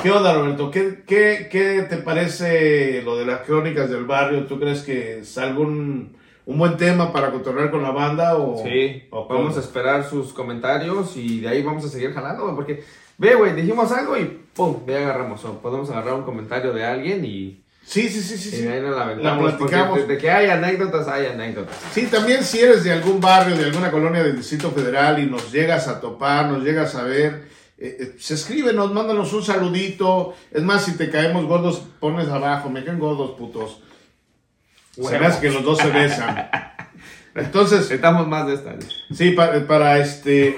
¿qué 0.01 0.09
onda, 0.11 0.33
Roberto? 0.33 0.71
¿Qué, 0.71 1.03
qué, 1.05 1.47
qué 1.51 1.85
te 1.89 1.97
parece 1.97 3.01
lo 3.03 3.17
de 3.17 3.25
las 3.25 3.41
crónicas 3.41 3.89
del 3.89 4.05
barrio? 4.05 4.45
¿Tú 4.45 4.59
crees 4.59 4.81
que 4.81 5.23
salga 5.23 5.59
un, 5.59 6.15
un 6.45 6.57
buen 6.57 6.77
tema 6.77 7.11
para 7.13 7.31
cotorrear 7.31 7.71
con 7.71 7.83
la 7.83 7.91
banda? 7.91 8.35
O, 8.37 8.63
Sí, 8.63 9.03
o 9.11 9.27
vamos 9.27 9.57
a 9.57 9.59
esperar 9.59 10.07
sus 10.09 10.33
comentarios 10.33 11.15
y 11.17 11.39
de 11.41 11.49
ahí 11.49 11.63
vamos 11.63 11.85
a 11.85 11.89
seguir 11.89 12.13
jalando, 12.13 12.55
porque 12.55 12.83
ve, 13.17 13.35
güey, 13.35 13.53
dijimos 13.53 13.91
algo 13.91 14.17
y 14.17 14.25
pum, 14.53 14.77
ahí 14.87 14.95
agarramos. 14.95 15.43
O 15.45 15.59
podemos 15.59 15.89
agarrar 15.89 16.15
un 16.15 16.23
comentario 16.23 16.73
de 16.73 16.85
alguien 16.85 17.23
y, 17.25 17.61
Sí, 17.83 18.07
sí, 18.09 18.21
sí, 18.21 18.37
sí. 18.37 18.63
y 18.63 18.67
ahí 18.67 18.79
nos 18.79 18.95
la 18.95 19.37
platicamos. 19.37 19.97
De, 19.97 20.05
de 20.05 20.17
que 20.17 20.29
hay 20.29 20.49
anécdotas, 20.49 21.07
hay 21.07 21.25
anécdotas. 21.25 21.75
Sí, 21.91 22.05
también 22.05 22.43
si 22.43 22.59
eres 22.59 22.83
de 22.83 22.91
algún 22.93 23.19
barrio, 23.19 23.57
de 23.57 23.65
alguna 23.65 23.91
colonia 23.91 24.23
del 24.23 24.37
Distrito 24.37 24.71
Federal 24.71 25.19
y 25.19 25.25
nos 25.25 25.51
llegas 25.51 25.87
a 25.87 25.99
topar, 25.99 26.45
nos 26.45 26.63
llegas 26.63 26.95
a 26.95 27.03
ver, 27.03 27.49
eh, 27.77 27.97
eh, 27.99 28.15
se 28.19 28.35
escríbenos, 28.35 28.93
mándanos 28.93 29.33
un 29.33 29.43
saludito. 29.43 30.35
Es 30.51 30.61
más, 30.61 30.85
si 30.85 30.95
te 30.95 31.09
caemos 31.09 31.45
gordos, 31.45 31.81
pones 31.99 32.29
abajo, 32.29 32.69
me 32.69 32.85
caen 32.85 32.99
gordos, 32.99 33.31
putos. 33.31 33.81
Se 34.91 35.19
me 35.19 35.25
hace 35.25 35.41
que 35.41 35.49
los 35.51 35.63
dos 35.63 35.77
se 35.77 35.89
besan. 35.89 36.49
Entonces, 37.33 37.79
Necesitamos 37.79 38.27
más 38.27 38.45
de 38.45 38.55
esta. 38.55 38.75
sí, 39.13 39.31
pa- 39.31 39.51
para 39.65 39.99
este, 39.99 40.53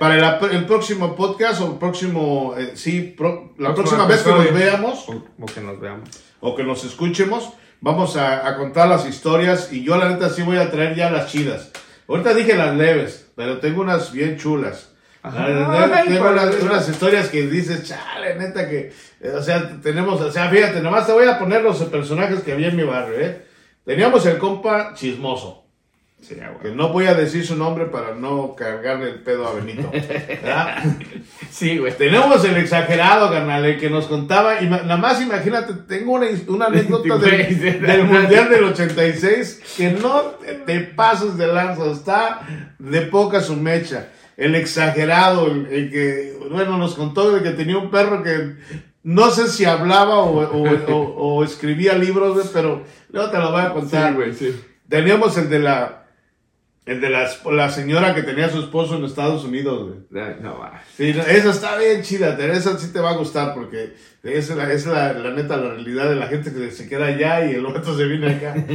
para 0.00 0.16
el, 0.40 0.50
el 0.56 0.64
próximo 0.66 1.14
podcast 1.14 1.60
o 1.60 1.72
el 1.72 1.78
próximo, 1.78 2.54
eh, 2.58 2.72
sí, 2.74 3.14
pro- 3.16 3.54
la 3.58 3.72
próxima 3.72 4.06
vez 4.06 4.22
que 4.22 4.30
nos 4.30 4.52
veamos, 4.52 5.08
O, 5.08 5.24
o 5.40 5.46
que 5.46 5.60
nos 5.60 5.78
veamos. 5.80 6.08
o 6.40 6.56
que 6.56 6.64
nos 6.64 6.82
escuchemos, 6.84 7.52
vamos 7.80 8.16
a, 8.16 8.48
a 8.48 8.56
contar 8.56 8.88
las 8.88 9.06
historias 9.06 9.72
y 9.72 9.84
yo 9.84 9.96
la 9.96 10.08
neta 10.08 10.28
sí 10.28 10.42
voy 10.42 10.56
a 10.56 10.72
traer 10.72 10.96
ya 10.96 11.08
las 11.08 11.30
chidas. 11.30 11.70
Ahorita 12.08 12.34
dije 12.34 12.56
las 12.56 12.74
leves, 12.74 13.28
pero 13.36 13.58
tengo 13.60 13.80
unas 13.82 14.10
bien 14.10 14.36
chulas. 14.38 14.88
Ajá. 15.22 15.46
Ay, 16.00 16.08
tengo 16.08 16.30
unas, 16.30 16.56
unas 16.62 16.88
historias 16.88 17.28
que 17.28 17.46
dices, 17.46 17.84
chale, 17.86 18.34
neta 18.34 18.68
que, 18.68 18.92
eh, 19.20 19.30
o 19.38 19.40
sea, 19.40 19.78
tenemos, 19.80 20.20
o 20.20 20.32
sea, 20.32 20.48
fíjate, 20.50 20.80
nomás 20.80 21.06
te 21.06 21.12
voy 21.12 21.28
a 21.28 21.38
poner 21.38 21.62
los 21.62 21.80
personajes 21.84 22.40
que 22.40 22.50
había 22.54 22.70
en 22.70 22.76
mi 22.76 22.82
barrio, 22.82 23.20
¿eh? 23.20 23.51
Teníamos 23.84 24.24
el 24.26 24.38
compa 24.38 24.94
chismoso, 24.94 25.62
Sí, 26.22 26.36
ya, 26.36 26.56
que 26.62 26.70
no 26.70 26.90
voy 26.90 27.06
a 27.06 27.14
decir 27.14 27.44
su 27.44 27.56
nombre 27.56 27.86
para 27.86 28.14
no 28.14 28.54
cargarle 28.54 29.10
el 29.10 29.22
pedo 29.22 29.44
a 29.48 29.54
Benito, 29.54 29.90
¿verdad? 29.90 30.84
Sí, 31.50 31.78
güey. 31.78 31.92
Tenemos 31.96 32.44
el 32.44 32.56
exagerado, 32.58 33.28
carnal, 33.28 33.64
el 33.64 33.80
que 33.80 33.90
nos 33.90 34.06
contaba, 34.06 34.62
y 34.62 34.68
nada 34.68 34.96
más 34.96 35.20
imagínate, 35.20 35.74
tengo 35.88 36.12
una, 36.12 36.28
una 36.46 36.66
anécdota 36.66 37.18
del, 37.18 37.82
del 37.82 38.04
Mundial 38.04 38.48
del 38.48 38.64
86 38.64 39.62
que 39.76 39.90
no 39.90 40.20
te, 40.40 40.54
te 40.54 40.80
pases 40.80 41.36
de 41.36 41.48
lanza, 41.48 41.90
está 41.90 42.46
de 42.78 43.00
poca 43.02 43.40
su 43.40 43.56
mecha. 43.56 44.10
El 44.36 44.54
exagerado, 44.54 45.48
el, 45.48 45.66
el 45.66 45.90
que, 45.90 46.38
bueno, 46.50 46.78
nos 46.78 46.94
contó 46.94 47.32
de 47.32 47.42
que 47.42 47.50
tenía 47.50 47.78
un 47.78 47.90
perro 47.90 48.22
que 48.22 48.54
no 49.04 49.30
sé 49.30 49.48
si 49.48 49.64
hablaba 49.64 50.18
o, 50.18 50.40
o- 50.40 50.92
o- 50.92 51.36
o 51.38 51.44
escribía 51.44 51.94
libros, 51.94 52.34
güey, 52.34 52.46
pero 52.52 52.82
luego 53.10 53.30
te 53.30 53.38
lo 53.38 53.50
voy 53.52 53.62
a 53.62 53.72
contar. 53.72 54.10
Sí, 54.10 54.14
güey, 54.16 54.34
sí. 54.34 54.60
Teníamos 54.88 55.36
el 55.38 55.48
de 55.50 55.58
la... 55.58 55.98
El 56.84 57.00
de 57.00 57.10
la, 57.10 57.30
la 57.52 57.70
señora 57.70 58.12
que 58.12 58.24
tenía 58.24 58.46
a 58.46 58.50
su 58.50 58.58
esposo 58.58 58.96
en 58.96 59.04
Estados 59.04 59.44
Unidos, 59.44 59.86
güey. 60.10 60.34
No. 60.40 60.68
Sí, 60.96 61.14
no, 61.14 61.22
esa 61.22 61.50
está 61.50 61.76
bien 61.78 62.02
chida, 62.02 62.36
esa 62.52 62.76
sí 62.76 62.92
te 62.92 62.98
va 62.98 63.10
a 63.10 63.16
gustar 63.16 63.54
porque 63.54 63.94
es 64.24 64.50
la, 64.50 64.72
es 64.72 64.84
la, 64.86 65.12
la 65.12 65.30
neta 65.30 65.56
la 65.58 65.74
realidad 65.74 66.08
de 66.10 66.16
la 66.16 66.26
gente 66.26 66.52
que 66.52 66.72
se 66.72 66.88
queda 66.88 67.06
allá 67.06 67.46
y 67.46 67.54
el 67.54 67.62
vato 67.62 67.96
se 67.96 68.04
viene 68.06 68.32
acá. 68.34 68.56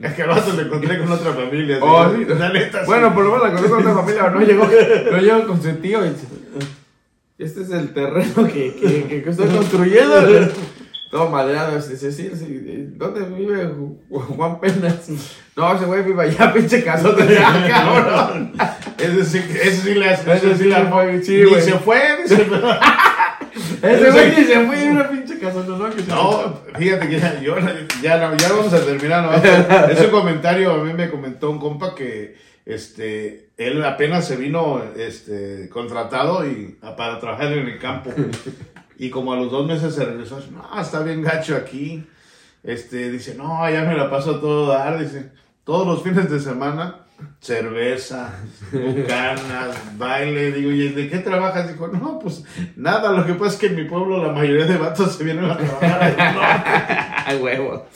Es 0.00 0.14
que 0.14 0.22
el 0.22 0.28
vato 0.28 0.52
se 0.56 0.62
encontré 0.62 0.98
con 0.98 1.12
otra 1.12 1.34
familia. 1.34 1.78
Oh, 1.82 2.10
sí, 2.16 2.24
la 2.24 2.48
neta. 2.50 2.80
sí. 2.80 2.86
Bueno, 2.86 3.12
por 3.14 3.24
lo 3.24 3.32
menos 3.32 3.44
la 3.44 3.52
conozco 3.52 3.74
con 3.76 3.86
una 3.88 3.94
familia, 3.94 4.30
no 4.30 4.40
llegó, 4.40 4.66
no 5.12 5.18
llegó 5.18 5.46
con 5.46 5.62
su 5.62 5.70
tío 5.76 6.06
y 6.06 6.14
este 7.38 7.62
es 7.62 7.70
el 7.70 7.92
terreno 7.92 8.46
que, 8.46 8.74
que, 8.74 9.22
que 9.22 9.24
estoy 9.30 9.48
construyendo. 9.48 10.48
Todo 11.10 11.30
madreado, 11.30 11.76
dice, 11.76 12.10
sí, 12.10 12.30
sí, 12.34 12.88
¿dónde 12.96 13.20
vive 13.20 13.68
Ju- 13.68 13.98
Juan 14.10 14.58
Penas? 14.58 15.08
No, 15.54 15.72
ese 15.76 15.84
güey 15.84 16.02
vive 16.02 16.24
allá, 16.24 16.52
pinche 16.54 16.82
casote 16.82 17.24
de 17.24 17.38
acá, 17.38 17.68
cabrón. 17.68 18.52
Ese 18.98 19.24
sí, 19.24 19.38
ese 19.62 19.76
sí 19.82 19.94
le 19.94 20.08
hace. 20.10 20.32
Ese 20.32 20.56
sí 20.56 20.64
le 20.64 20.74
fue, 20.86 21.22
sí, 21.22 21.36
Ni 21.36 21.44
güey. 21.50 21.62
se 21.62 21.72
fue, 21.74 22.00
dice, 22.20 22.46
Ese 23.82 24.10
güey 24.10 24.28
ni 24.36 24.44
se 24.44 24.66
fue 24.66 24.90
una 24.90 25.08
pinche 25.08 25.38
casota, 25.38 25.68
¿no? 25.78 25.90
Que 25.90 26.02
se 26.02 26.08
No, 26.08 26.60
fíjate 26.76 27.08
que 27.08 27.20
ya, 27.20 27.40
yo, 27.40 27.56
ya, 28.02 28.36
ya 28.36 28.48
vamos 28.52 28.72
a 28.72 28.80
terminar. 28.84 29.22
¿no? 29.24 29.88
Ese 29.92 30.10
comentario 30.10 30.72
a 30.72 30.82
mí 30.82 30.92
me 30.94 31.08
comentó 31.10 31.48
un 31.50 31.60
compa 31.60 31.94
que 31.94 32.34
este, 32.66 33.50
él 33.56 33.84
apenas 33.84 34.26
se 34.26 34.36
vino 34.36 34.82
este, 34.96 35.68
contratado 35.68 36.48
y, 36.48 36.78
para 36.96 37.18
trabajar 37.18 37.52
en 37.52 37.68
el 37.68 37.78
campo. 37.78 38.10
Y 38.96 39.10
como 39.10 39.32
a 39.32 39.36
los 39.36 39.50
dos 39.50 39.66
meses 39.66 39.92
se 39.92 40.04
regresó, 40.04 40.40
no, 40.52 40.80
está 40.80 41.02
bien 41.02 41.20
gacho 41.20 41.56
aquí. 41.56 42.06
Este, 42.62 43.10
dice, 43.10 43.34
no, 43.34 43.68
ya 43.68 43.82
me 43.82 43.96
la 43.96 44.08
paso 44.08 44.36
a 44.36 44.40
todo 44.40 44.68
dar. 44.68 45.00
Dice, 45.00 45.32
todos 45.64 45.84
los 45.84 46.04
fines 46.04 46.30
de 46.30 46.38
semana, 46.38 47.00
cerveza, 47.40 48.32
bucanas, 48.72 49.98
baile. 49.98 50.52
Digo, 50.52 50.70
¿y 50.70 50.90
de 50.90 51.10
qué 51.10 51.18
trabajas? 51.18 51.72
Dijo, 51.72 51.88
no, 51.88 52.20
pues 52.20 52.44
nada, 52.76 53.10
lo 53.10 53.26
que 53.26 53.34
pasa 53.34 53.54
es 53.54 53.56
que 53.56 53.66
en 53.66 53.76
mi 53.76 53.84
pueblo 53.84 54.24
la 54.24 54.32
mayoría 54.32 54.66
de 54.66 54.76
vatos 54.76 55.16
se 55.16 55.24
vienen 55.24 55.50
a 55.50 55.56
trabajar. 55.56 57.24
Ay, 57.26 57.36
huevo. 57.42 57.86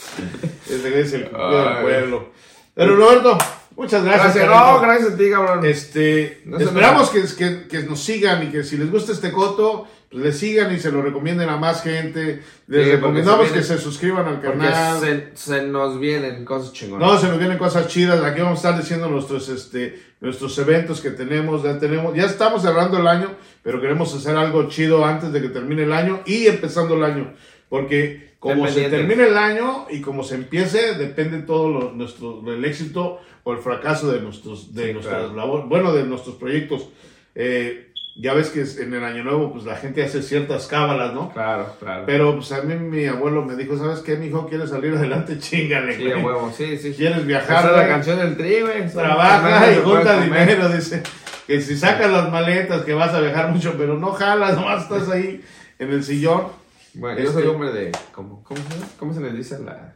Ese 0.68 1.00
es 1.00 1.12
el 1.12 1.30
Ay. 1.32 1.82
pueblo. 1.82 2.32
Pero 2.74 2.96
Roberto, 2.96 3.38
muchas 3.78 4.04
gracias. 4.04 4.34
Gracias, 4.34 4.48
no, 4.48 4.80
gracias 4.80 5.12
a 5.12 5.16
ti, 5.16 5.30
cabrón. 5.30 5.64
Este, 5.64 6.42
No 6.44 6.58
esperamos 6.58 7.08
que, 7.10 7.22
que, 7.36 7.66
que 7.68 7.84
nos 7.84 8.02
sigan 8.02 8.42
y 8.46 8.50
que 8.50 8.62
si 8.64 8.76
les 8.76 8.90
gusta 8.90 9.12
este 9.12 9.32
coto, 9.32 9.86
pues 10.10 10.22
le 10.22 10.32
sigan 10.32 10.74
y 10.74 10.78
se 10.78 10.90
lo 10.90 11.02
recomienden 11.02 11.48
a 11.48 11.56
más 11.56 11.82
gente. 11.82 12.42
Les 12.66 12.84
Sí, 12.86 12.92
recomendamos 12.92 13.50
que 13.50 13.62
se 13.62 13.78
suscriban 13.78 14.26
al 14.26 14.40
canal. 14.40 15.00
se, 15.00 15.30
se 15.34 15.62
nos 15.62 15.98
vienen 16.00 16.44
cosas 16.44 16.72
chingonas. 16.72 17.06
No, 17.06 17.18
se 17.18 17.28
nos 17.28 17.38
vienen 17.38 17.58
cosas 17.58 17.88
chidas. 17.88 18.22
Aquí 18.22 18.40
vamos 18.40 18.64
a 18.64 18.68
estar 18.68 18.80
diciendo 18.82 19.08
nuestros, 19.08 19.48
este, 19.48 20.02
nuestros 20.20 20.58
eventos 20.58 21.00
que 21.00 21.10
tenemos. 21.10 21.62
Ya 21.62 21.78
tenemos, 21.78 22.14
ya 22.14 22.24
estamos 22.24 22.62
cerrando 22.62 22.98
el 22.98 23.06
año, 23.06 23.32
pero 23.62 23.80
queremos 23.80 24.14
hacer 24.14 24.36
algo 24.36 24.68
chido 24.68 25.04
antes 25.04 25.30
de 25.32 25.40
que 25.42 25.48
termine 25.50 25.82
el 25.84 25.92
año 25.92 26.20
y 26.26 26.46
empezando 26.46 26.94
el 26.94 27.04
año. 27.04 27.34
Porque 27.68 28.34
como 28.38 28.66
se 28.68 28.88
termine 28.88 29.26
el 29.28 29.36
año 29.36 29.86
y 29.90 30.00
como 30.00 30.22
se 30.22 30.36
empiece, 30.36 30.94
depende 30.94 31.38
todo 31.42 31.68
lo, 31.70 31.92
nuestro, 31.92 32.40
del 32.42 32.64
éxito 32.64 33.20
o 33.44 33.52
el 33.52 33.58
fracaso 33.58 34.10
de 34.12 34.20
nuestros, 34.20 34.74
de 34.74 34.86
Sí, 34.88 34.92
nuestras 34.92 35.16
claro. 35.30 35.34
labor- 35.36 35.68
bueno, 35.68 35.92
de 35.92 36.04
nuestros 36.04 36.36
proyectos. 36.36 36.88
Eh, 37.34 37.84
ya 38.20 38.34
ves 38.34 38.50
que 38.50 38.62
en 38.82 38.92
el 38.94 39.04
año 39.04 39.22
nuevo, 39.22 39.52
pues 39.52 39.64
la 39.64 39.76
gente 39.76 40.02
hace 40.02 40.22
ciertas 40.22 40.66
cábalas, 40.66 41.14
¿no? 41.14 41.30
Claro, 41.32 41.72
claro. 41.78 42.02
Pero 42.04 42.34
pues 42.34 42.50
a 42.50 42.62
mí 42.62 42.74
mi 42.74 43.06
abuelo 43.06 43.44
me 43.44 43.54
dijo, 43.54 43.76
¿sabes 43.78 44.00
qué, 44.00 44.16
mi 44.16 44.26
hijo? 44.26 44.48
¿Quieres 44.48 44.70
salir 44.70 44.92
adelante? 44.94 45.38
Chingale, 45.38 45.96
Sí, 45.96 46.02
güey. 46.04 46.22
huevo, 46.24 46.52
sí, 46.56 46.76
sí. 46.78 46.94
¿Quieres 46.96 47.18
Esa 47.18 47.26
viajar? 47.26 47.70
es 47.70 47.76
la 47.76 47.88
canción 47.88 48.18
del 48.18 48.36
tri, 48.36 48.60
güey. 48.62 48.90
Trabaja 48.90 49.72
y 49.72 49.76
junta 49.84 50.20
dinero, 50.20 50.68
dice. 50.68 51.02
Que 51.46 51.60
si 51.60 51.76
sacas 51.76 52.10
las 52.10 52.30
maletas, 52.30 52.82
que 52.82 52.92
vas 52.92 53.14
a 53.14 53.20
viajar 53.20 53.50
mucho, 53.52 53.74
pero 53.78 53.96
no 53.98 54.12
jalas, 54.12 54.54
nomás 54.56 54.82
estás 54.82 55.08
ahí 55.10 55.40
en 55.78 55.90
el 55.92 56.02
sillón. 56.02 56.48
Bueno, 56.94 57.18
yo 57.18 57.28
Este- 57.28 57.40
soy 57.40 57.48
hombre 57.48 57.72
de. 57.72 57.92
¿Cómo, 58.12 58.42
cómo, 58.44 58.60
se, 58.60 58.96
¿Cómo 58.98 59.14
se 59.14 59.20
le 59.20 59.30
dice 59.32 59.56
a 59.56 59.58
la 59.60 59.92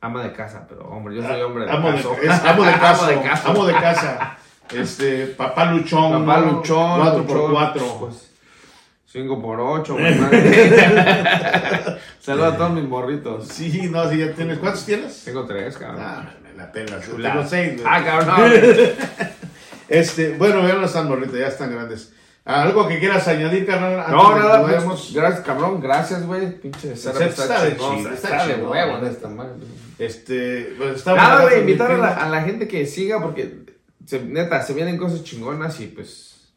ama 0.00 0.22
de 0.22 0.32
casa? 0.32 0.66
Pero, 0.68 0.88
hombre, 0.88 1.16
yo 1.16 1.22
soy 1.22 1.40
hombre 1.42 1.64
de 1.64 1.70
amo 1.72 1.90
caso. 1.90 2.16
De, 2.20 2.26
es 2.26 2.44
amo 2.44 2.64
de 2.64 2.72
casa. 2.72 3.06
amo 3.06 3.08
de 3.10 3.22
casa. 3.22 3.50
Amo 3.50 3.66
de 3.66 3.72
casa. 3.74 4.36
Este, 4.72 5.26
papá 5.26 5.66
luchón. 5.72 6.26
Papá 6.26 6.40
luchón. 6.40 7.00
Cuatro 7.00 7.18
luchón, 7.20 7.38
por 7.40 7.52
cuatro. 7.52 7.96
Pues, 8.00 8.30
cinco 9.06 9.40
por 9.40 9.60
ocho, 9.60 9.94
güey. 9.94 10.14
Saludos 12.20 12.54
a 12.54 12.56
todos 12.56 12.72
mis 12.72 12.84
morritos. 12.84 13.48
Sí, 13.48 13.88
no, 13.90 14.08
si 14.10 14.18
ya 14.18 14.32
tienes. 14.32 14.58
¿Cuántos 14.58 14.84
tienes? 14.84 15.24
Tengo 15.24 15.46
tres, 15.46 15.78
cabrón. 15.78 16.00
Ah, 16.02 16.28
me 16.42 16.84
la. 16.84 17.00
Chulada. 17.00 17.34
Tengo 17.34 17.48
seis. 17.48 17.80
Ah, 17.84 18.02
cabrón. 18.04 18.50
Este, 19.88 20.36
bueno, 20.36 20.66
ya 20.66 20.74
no 20.74 20.86
están 20.86 21.08
morritos, 21.08 21.38
ya 21.38 21.46
están 21.46 21.72
grandes. 21.72 22.12
¿Algo 22.46 22.86
que 22.86 23.00
quieras 23.00 23.26
añadir, 23.26 23.66
carnal? 23.66 24.04
No, 24.08 24.38
nada, 24.38 24.64
pues, 24.84 25.12
gracias, 25.12 25.40
cabrón, 25.44 25.80
gracias, 25.80 26.24
güey. 26.24 26.60
Pinche 26.60 26.94
setup 26.96 27.20
Está 27.22 27.64
de 27.64 27.76
chido, 27.76 28.12
está, 28.12 28.44
está 28.44 28.46
de 28.46 28.62
huevo, 28.64 29.04
esta 29.04 29.28
madre. 29.28 29.54
Este, 29.98 30.74
pues 30.78 30.96
estamos 30.96 31.20
Nada, 31.22 31.42
güey, 31.42 31.60
invitar 31.60 31.90
a 31.90 31.96
la, 31.98 32.08
a 32.08 32.28
la 32.28 32.42
gente 32.42 32.68
que 32.68 32.86
siga 32.86 33.20
porque, 33.20 33.64
se- 34.06 34.22
neta, 34.22 34.62
se 34.62 34.74
vienen 34.74 34.96
cosas 34.96 35.24
chingonas 35.24 35.80
y 35.80 35.86
pues, 35.88 36.52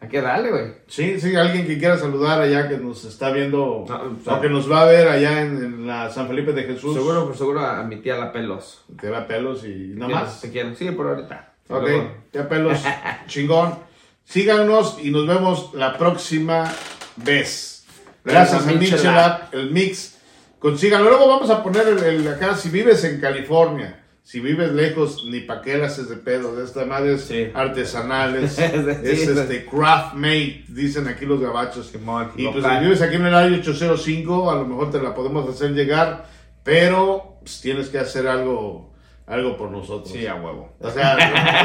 hay 0.00 0.08
que 0.08 0.22
darle, 0.22 0.50
güey. 0.50 0.64
Sí, 0.86 1.20
sí, 1.20 1.36
alguien 1.36 1.66
que 1.66 1.76
quiera 1.76 1.98
saludar 1.98 2.40
allá 2.40 2.66
que 2.66 2.78
nos 2.78 3.04
está 3.04 3.30
viendo 3.30 3.84
No, 3.86 4.34
o 4.34 4.40
que 4.40 4.48
nos 4.48 4.70
va 4.70 4.82
a 4.82 4.86
ver 4.86 5.08
allá 5.08 5.42
en, 5.42 5.56
en 5.62 5.86
la 5.86 6.08
San 6.08 6.26
Felipe 6.28 6.52
de 6.52 6.62
Jesús. 6.62 6.94
Seguro, 6.94 7.26
por 7.26 7.36
seguro 7.36 7.60
a, 7.60 7.80
a 7.80 7.82
mi 7.82 7.96
tía 7.96 8.16
la 8.16 8.32
pelos. 8.32 8.82
Te 8.98 9.10
da 9.10 9.26
pelos 9.26 9.62
y 9.66 9.92
nada 9.94 10.20
más. 10.20 10.40
Te 10.40 10.50
quiero, 10.50 10.74
sí, 10.74 10.90
por 10.92 11.08
ahorita. 11.08 11.52
Ok, 11.68 11.86
ya 12.32 12.48
pelos, 12.48 12.78
chingón. 13.26 13.86
Síganos 14.32 14.98
y 15.02 15.10
nos 15.10 15.26
vemos 15.26 15.70
la 15.72 15.96
próxima 15.96 16.70
vez. 17.16 17.86
Gracias 18.22 18.66
a 18.66 18.70
Gracias, 18.72 19.04
App, 19.06 19.54
el 19.54 19.70
mix. 19.70 20.18
Consíganlo. 20.58 21.08
Luego 21.08 21.28
vamos 21.28 21.48
a 21.48 21.62
poner 21.62 21.88
el, 21.88 22.02
el 22.02 22.28
acá, 22.28 22.54
si 22.54 22.68
vives 22.68 23.02
en 23.04 23.22
California, 23.22 24.04
si 24.22 24.40
vives 24.40 24.72
lejos, 24.72 25.24
ni 25.30 25.40
pa' 25.40 25.62
qué 25.62 25.82
haces 25.82 26.10
de 26.10 26.16
pedo. 26.16 26.54
De 26.54 26.64
esta 26.66 26.84
madre 26.84 27.14
es 27.14 27.22
Sí. 27.22 27.48
artesanal, 27.54 28.36
es, 28.44 28.56
Sí, 28.56 28.64
es, 28.64 29.20
sí. 29.24 29.30
este 29.30 29.64
craft 29.64 30.12
made, 30.12 30.62
dicen 30.68 31.08
aquí 31.08 31.24
los 31.24 31.40
gabachos. 31.40 31.86
Simón, 31.86 32.30
y 32.36 32.44
pues 32.48 32.56
local. 32.56 32.80
si 32.80 32.84
vives 32.84 33.00
aquí 33.00 33.14
en 33.16 33.24
el 33.24 33.34
área 33.34 33.56
805, 33.58 34.50
a 34.50 34.56
lo 34.56 34.66
mejor 34.66 34.90
te 34.90 35.00
la 35.00 35.14
podemos 35.14 35.48
hacer 35.48 35.70
llegar, 35.70 36.26
pero 36.62 37.38
pues, 37.40 37.62
tienes 37.62 37.88
que 37.88 37.98
hacer 37.98 38.28
algo, 38.28 38.92
algo 39.26 39.56
por 39.56 39.70
nosotros. 39.70 40.12
Sí, 40.12 40.26
a 40.26 40.34
huevo. 40.34 40.70
O 40.80 40.90
sea, 40.90 41.16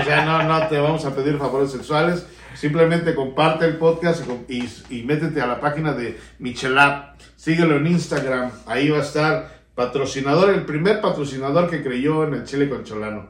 o 0.01 0.05
sea, 0.05 0.23
no, 0.23 0.43
no 0.43 0.65
te 0.69 0.79
vamos 0.79 1.03
a 1.03 1.13
pedir 1.13 1.37
favores 1.37 1.71
sexuales. 1.71 2.25
Simplemente 2.55 3.15
comparte 3.15 3.65
el 3.65 3.77
podcast 3.77 4.23
y, 4.47 4.67
y, 4.89 5.03
métete 5.03 5.41
a 5.41 5.47
la 5.47 5.59
página 5.59 5.93
de 5.93 6.19
Michelab. 6.39 7.13
Síguelo 7.35 7.77
en 7.77 7.87
Instagram. 7.87 8.51
Ahí 8.67 8.89
va 8.89 8.99
a 8.99 9.01
estar 9.01 9.63
patrocinador, 9.75 10.49
el 10.51 10.65
primer 10.65 11.01
patrocinador 11.01 11.69
que 11.69 11.83
creyó 11.83 12.23
en 12.25 12.35
el 12.35 12.43
chile 12.45 12.69
con 12.69 12.83
cholano. 12.83 13.27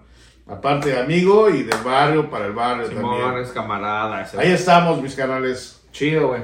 Aparte 0.48 0.90
de 0.90 1.00
amigo 1.00 1.50
y 1.50 1.64
del 1.64 1.82
barrio 1.84 2.30
para 2.30 2.46
el 2.48 2.52
barrio 2.52 2.88
Simón 2.88 3.22
también. 3.22 3.44
es 3.44 3.52
camarada. 3.52 4.22
ese- 4.24 4.38
Ahí 4.40 4.52
estamos, 4.52 5.02
mis 5.02 5.16
canales. 5.16 5.82
Chido, 5.94 6.28
güey. 6.28 6.42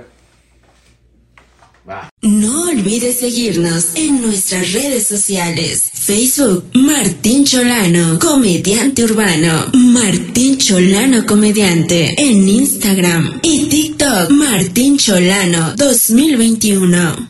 No 2.22 2.70
olvides 2.70 3.20
seguirnos 3.20 3.96
en 3.96 4.22
nuestras 4.22 4.74
redes 4.74 5.08
sociales. 5.08 5.82
Facebook, 5.94 6.66
Martín 6.74 7.46
Cholano, 7.46 8.20
comediante 8.20 9.04
urbano. 9.06 9.66
Martín 9.74 10.58
Cholano, 10.58 11.26
comediante. 11.26 12.14
En 12.18 12.48
Instagram 12.48 13.40
y 13.42 13.66
TikTok, 13.66 14.30
Martín 14.30 14.98
Cholano 14.98 15.74
2021. 15.76 17.28